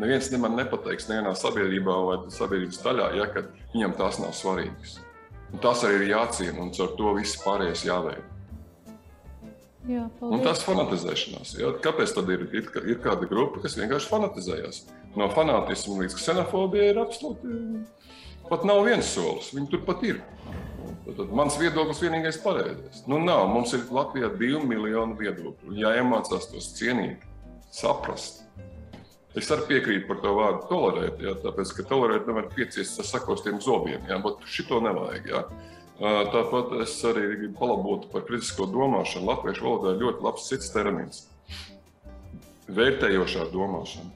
neviens 0.00 0.30
man 0.40 0.56
nepateiks, 0.56 1.10
nevienā 1.10 1.34
sabiedrībā 1.36 1.96
vai 2.06 2.16
sabiedrības 2.32 2.80
daļā, 2.86 3.08
ja, 3.18 3.26
ka 3.34 3.44
viņam 3.74 3.96
tās 3.98 4.20
nav 4.22 4.32
svarīgas. 4.38 4.96
Un 5.50 5.60
tas 5.60 5.82
arī 5.84 5.98
ir 6.00 6.12
jāciena, 6.14 6.56
un 6.62 6.72
ar 6.72 6.94
to 6.96 7.12
viss 7.18 7.40
pārējais 7.44 7.84
jāveido. 7.84 8.24
Jā, 9.90 10.06
un 10.24 10.42
tas 10.44 10.60
fanatizēšanās. 10.64 11.54
Ja? 11.58 11.74
Kāpēc 11.84 12.12
tad 12.16 12.28
ir, 12.32 12.46
ir, 12.56 12.66
ir 12.84 12.98
kāda 13.04 13.28
grupa, 13.28 13.62
kas 13.64 13.78
vienkārši 13.80 14.10
fanatizējas? 14.12 14.82
No 15.16 15.28
fanātisma 15.32 16.02
līdz 16.02 16.16
ksenofobijai 16.18 16.92
ir 16.92 17.00
absolūti 17.02 17.56
pat 18.50 18.66
nav 18.66 18.82
viens 18.86 19.08
solis. 19.14 19.52
Viņi 19.54 19.70
tur 19.72 19.82
pat 19.86 20.04
ir. 20.06 20.20
Tad 21.10 21.32
mans 21.34 21.56
viedoklis 21.58 22.02
vienīgais 22.02 22.38
pareizais. 22.42 23.02
Nu, 23.10 23.18
nav. 23.22 23.48
Mums 23.50 23.72
ir 23.76 23.88
Latvijā 23.94 24.30
divi 24.36 24.60
miljoni 24.66 25.16
viedokļu. 25.18 25.74
Jāiemācās 25.80 26.50
tos 26.52 26.70
cienīt 26.78 27.24
saprast. 27.70 28.44
Es 29.38 29.46
arī 29.54 29.66
piekrītu 29.68 30.08
par 30.08 30.18
to 30.24 30.32
vārdu 30.34 30.64
tolerēt, 30.66 31.20
jā, 31.22 31.36
tāpēc, 31.38 31.70
ka 31.76 31.84
tolerēt 31.86 32.26
nevar 32.26 32.48
pieciest 32.50 32.98
ar 32.98 33.06
sakostiem 33.06 33.60
zobiem, 33.62 34.02
jā, 34.10 34.16
bet 34.24 34.42
šito 34.50 34.80
nevajag. 34.82 35.28
Jā. 35.30 35.44
Tāpat 36.00 36.72
es 36.80 36.94
arī 37.04 37.26
gribu 37.34 37.58
palabot 37.58 38.06
par 38.10 38.24
kritisko 38.24 38.64
domāšanu. 38.72 39.28
Latviešu 39.28 39.66
valodā 39.66 39.92
ir 39.92 40.00
ļoti 40.00 40.24
labs 40.24 40.46
cits 40.48 40.72
termins- 40.72 41.26
vērtējošā 42.78 43.50
domāšana. 43.52 44.10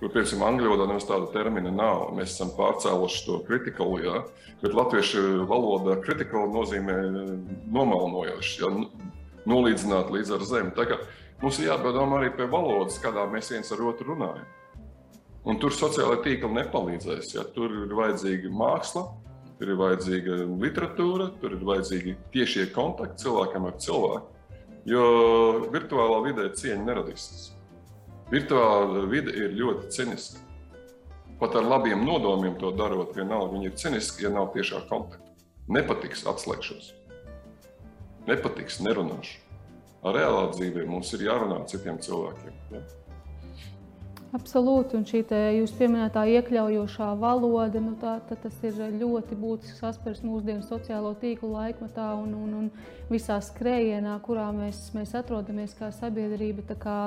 Kur, 0.00 0.08
piemēram, 0.08 0.42
angļu 0.48 0.72
valodā 0.72 0.88
nemaz 0.88 1.06
tāda 1.06 1.32
termina 1.32 1.70
nav. 1.70 2.10
Mēs 2.16 2.34
esam 2.34 2.50
pārcēluši 2.56 3.24
to 3.24 3.38
kritikālu, 3.46 4.02
jā, 4.04 4.24
bet 4.60 4.74
latviešu 4.74 5.46
valodā 5.46 5.96
kritikāli 6.02 6.52
nozīmē 6.56 6.96
nomalnojoši, 7.70 8.60
jā, 8.60 8.70
nolīdzināt 9.46 10.10
līdz 10.10 10.34
ar 10.36 10.44
zemi. 10.44 10.74
Tā 10.76 10.88
kā 10.90 11.00
Mums 11.40 11.56
ir 11.56 11.70
jāpadomā 11.70 12.18
arī 12.18 12.34
pie 12.36 12.44
valodas, 12.52 12.98
kādā 13.00 13.22
mēs 13.32 13.48
viens 13.48 13.70
ar 13.72 13.80
otru 13.88 14.12
runājam. 14.12 14.44
Un 15.48 15.56
tur 15.60 15.72
sociālai 15.72 16.18
tīkli 16.20 16.50
nepalīdzēs. 16.52 17.30
Ja? 17.32 17.46
Tur 17.54 17.72
ir 17.86 17.94
vajadzīga 17.96 18.50
māksla, 18.52 19.06
tur 19.56 19.72
ir 19.72 19.80
vajadzīga 19.80 20.36
literatūra, 20.60 21.30
tur 21.40 21.56
ir 21.56 21.64
vajadzīgi 21.64 22.14
tiešie 22.34 22.66
kontakti 22.74 23.24
cilvēkam 23.24 23.70
ar 23.70 23.80
cilvēku. 23.80 24.36
Jo 24.88 25.06
virtuālā 25.72 26.20
vidē 26.28 26.50
cieņa 26.60 26.84
neradīsies. 26.84 27.50
Virtuālā 28.30 29.08
vide 29.08 29.32
ir 29.32 29.56
ļoti 29.56 29.90
ciniska. 29.96 30.44
Pat 31.40 31.56
ar 31.56 31.64
labiem 31.64 32.04
nodomiem 32.04 32.58
to 32.60 32.68
darot, 32.76 33.16
vienalga 33.16 33.56
viņi 33.56 33.70
ir 33.72 33.78
ciniski, 33.80 34.26
ja 34.26 34.36
nav 34.36 34.52
tiešā 34.52 34.84
kontakta. 34.92 35.24
Nepatiks, 35.72 36.26
atslēgšos. 36.28 36.92
Nepatiks, 38.28 38.82
nerunāšu 38.84 39.49
reālā 40.04 40.48
dzīvē 40.54 40.86
mums 40.88 41.12
ir 41.16 41.28
jārunā 41.28 41.60
ar 41.60 41.68
citiem 41.68 42.00
cilvēkiem. 42.00 42.56
Ja? 42.72 42.82
Absolūti, 44.30 44.94
un 44.94 45.02
šī 45.02 45.24
jūsu 45.56 45.74
pieminētā 45.74 46.22
iekļaujošā 46.36 47.08
valoda, 47.18 47.80
nu 47.82 47.96
tā, 47.98 48.20
tā, 48.28 48.36
tas 48.38 48.54
ir 48.62 48.78
ļoti 48.94 49.34
būtisks 49.34 49.82
aspekts 49.88 50.22
mūsdienu 50.22 50.62
sociālo 50.62 51.16
tīklu 51.18 51.50
laikmetā 51.50 52.12
un, 52.14 52.36
un, 52.38 52.52
un 52.60 52.68
visā 53.10 53.40
skrējienā, 53.42 54.14
kurā 54.22 54.46
mēs, 54.54 54.92
mēs 54.94 55.16
atrodamies 55.18 55.74
kā 55.74 55.90
sabiedrība. 55.96 56.62
Tā 56.68 56.78
kā, 56.78 56.98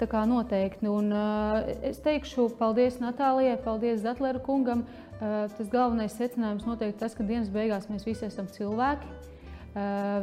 tā 0.00 0.10
kā 0.10 0.24
noteikti. 0.26 0.90
Un, 0.90 1.14
uh, 1.14 1.70
es 1.86 2.02
teikšu 2.02 2.48
paldies 2.58 2.98
Natālijai, 2.98 3.60
paldies 3.62 4.02
Zetlera 4.02 4.42
kungam. 4.42 4.82
Uh, 5.16 5.46
tas 5.54 5.70
galvenais 5.70 6.18
secinājums 6.18 6.66
noteikti 6.66 6.98
tas, 7.04 7.14
ka 7.14 7.24
dienas 7.24 7.46
beigās 7.54 7.86
mēs 7.92 8.04
visi 8.10 8.26
esam 8.26 8.50
cilvēki. 8.50 9.15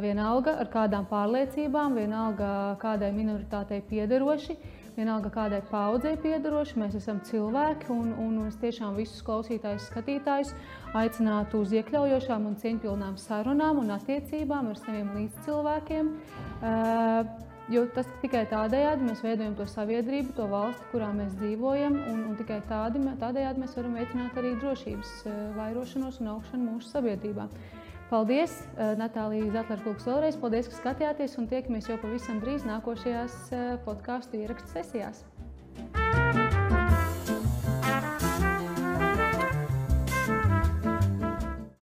Vienalga 0.02 0.56
ar 0.58 0.66
kādām 0.66 1.04
pārliecībām, 1.06 1.94
vienalga 1.94 2.48
kādai 2.82 3.12
minoritātei 3.14 3.78
piederoši, 3.86 4.56
vienalga 4.96 5.30
kādai 5.30 5.60
paudzei 5.68 6.16
piedaroši. 6.18 6.80
Mēs 6.82 6.96
esam 6.98 7.20
cilvēki, 7.28 7.86
un, 7.94 8.10
un 8.18 8.48
es 8.48 8.58
tiešām 8.58 8.98
visus 8.98 9.22
klausītājus, 9.26 9.86
skatītājus 9.92 10.50
aicinātu 10.98 11.62
uz 11.62 11.74
iekļaujošām 11.78 12.50
un 12.50 12.58
cieņpilnām 12.64 13.16
sarunām 13.22 13.78
un 13.84 13.94
attiecībām 13.94 14.74
ar 14.74 14.82
saviem 14.82 15.14
līdzcilvēkiem. 15.20 16.14
Uh, 16.64 17.52
Jo 17.72 17.86
tas 17.96 18.04
tikai 18.20 18.42
tādējādi 18.50 19.06
mēs 19.06 19.22
veidojam 19.24 19.54
to 19.56 19.64
sabiedrību, 19.72 20.34
to 20.36 20.44
valsti, 20.50 20.84
kurā 20.90 21.06
mēs 21.16 21.30
dzīvojam, 21.38 21.94
un, 22.10 22.18
un 22.28 22.34
tikai 22.36 22.58
tādi, 22.68 23.00
tādējādi 23.22 23.62
mēs 23.62 23.72
varam 23.78 23.94
veicināt 23.96 24.36
arī 24.36 24.50
drošības 24.60 25.14
vairošanos 25.56 26.20
un 26.20 26.28
augšanu 26.34 26.74
mūsu 26.74 26.92
sabiedrībā. 26.92 27.48
Paldies, 28.14 28.52
eh, 28.78 28.92
Natālija 28.94 29.48
Zetlerkungs, 29.56 30.04
vēlreiz. 30.06 30.36
Paldies, 30.38 30.68
ka 30.70 30.78
skatījāties 30.78 31.34
un 31.40 31.50
tiekamies 31.50 31.90
jau 31.90 31.98
pavisam 31.98 32.38
drīz 32.44 32.62
nākošajās 32.68 33.36
eh, 33.50 33.66
podkāstu 33.88 34.38
ierakstu 34.44 34.76
sesijās. 34.76 35.26
Thank 35.94 36.36
you 36.36 36.43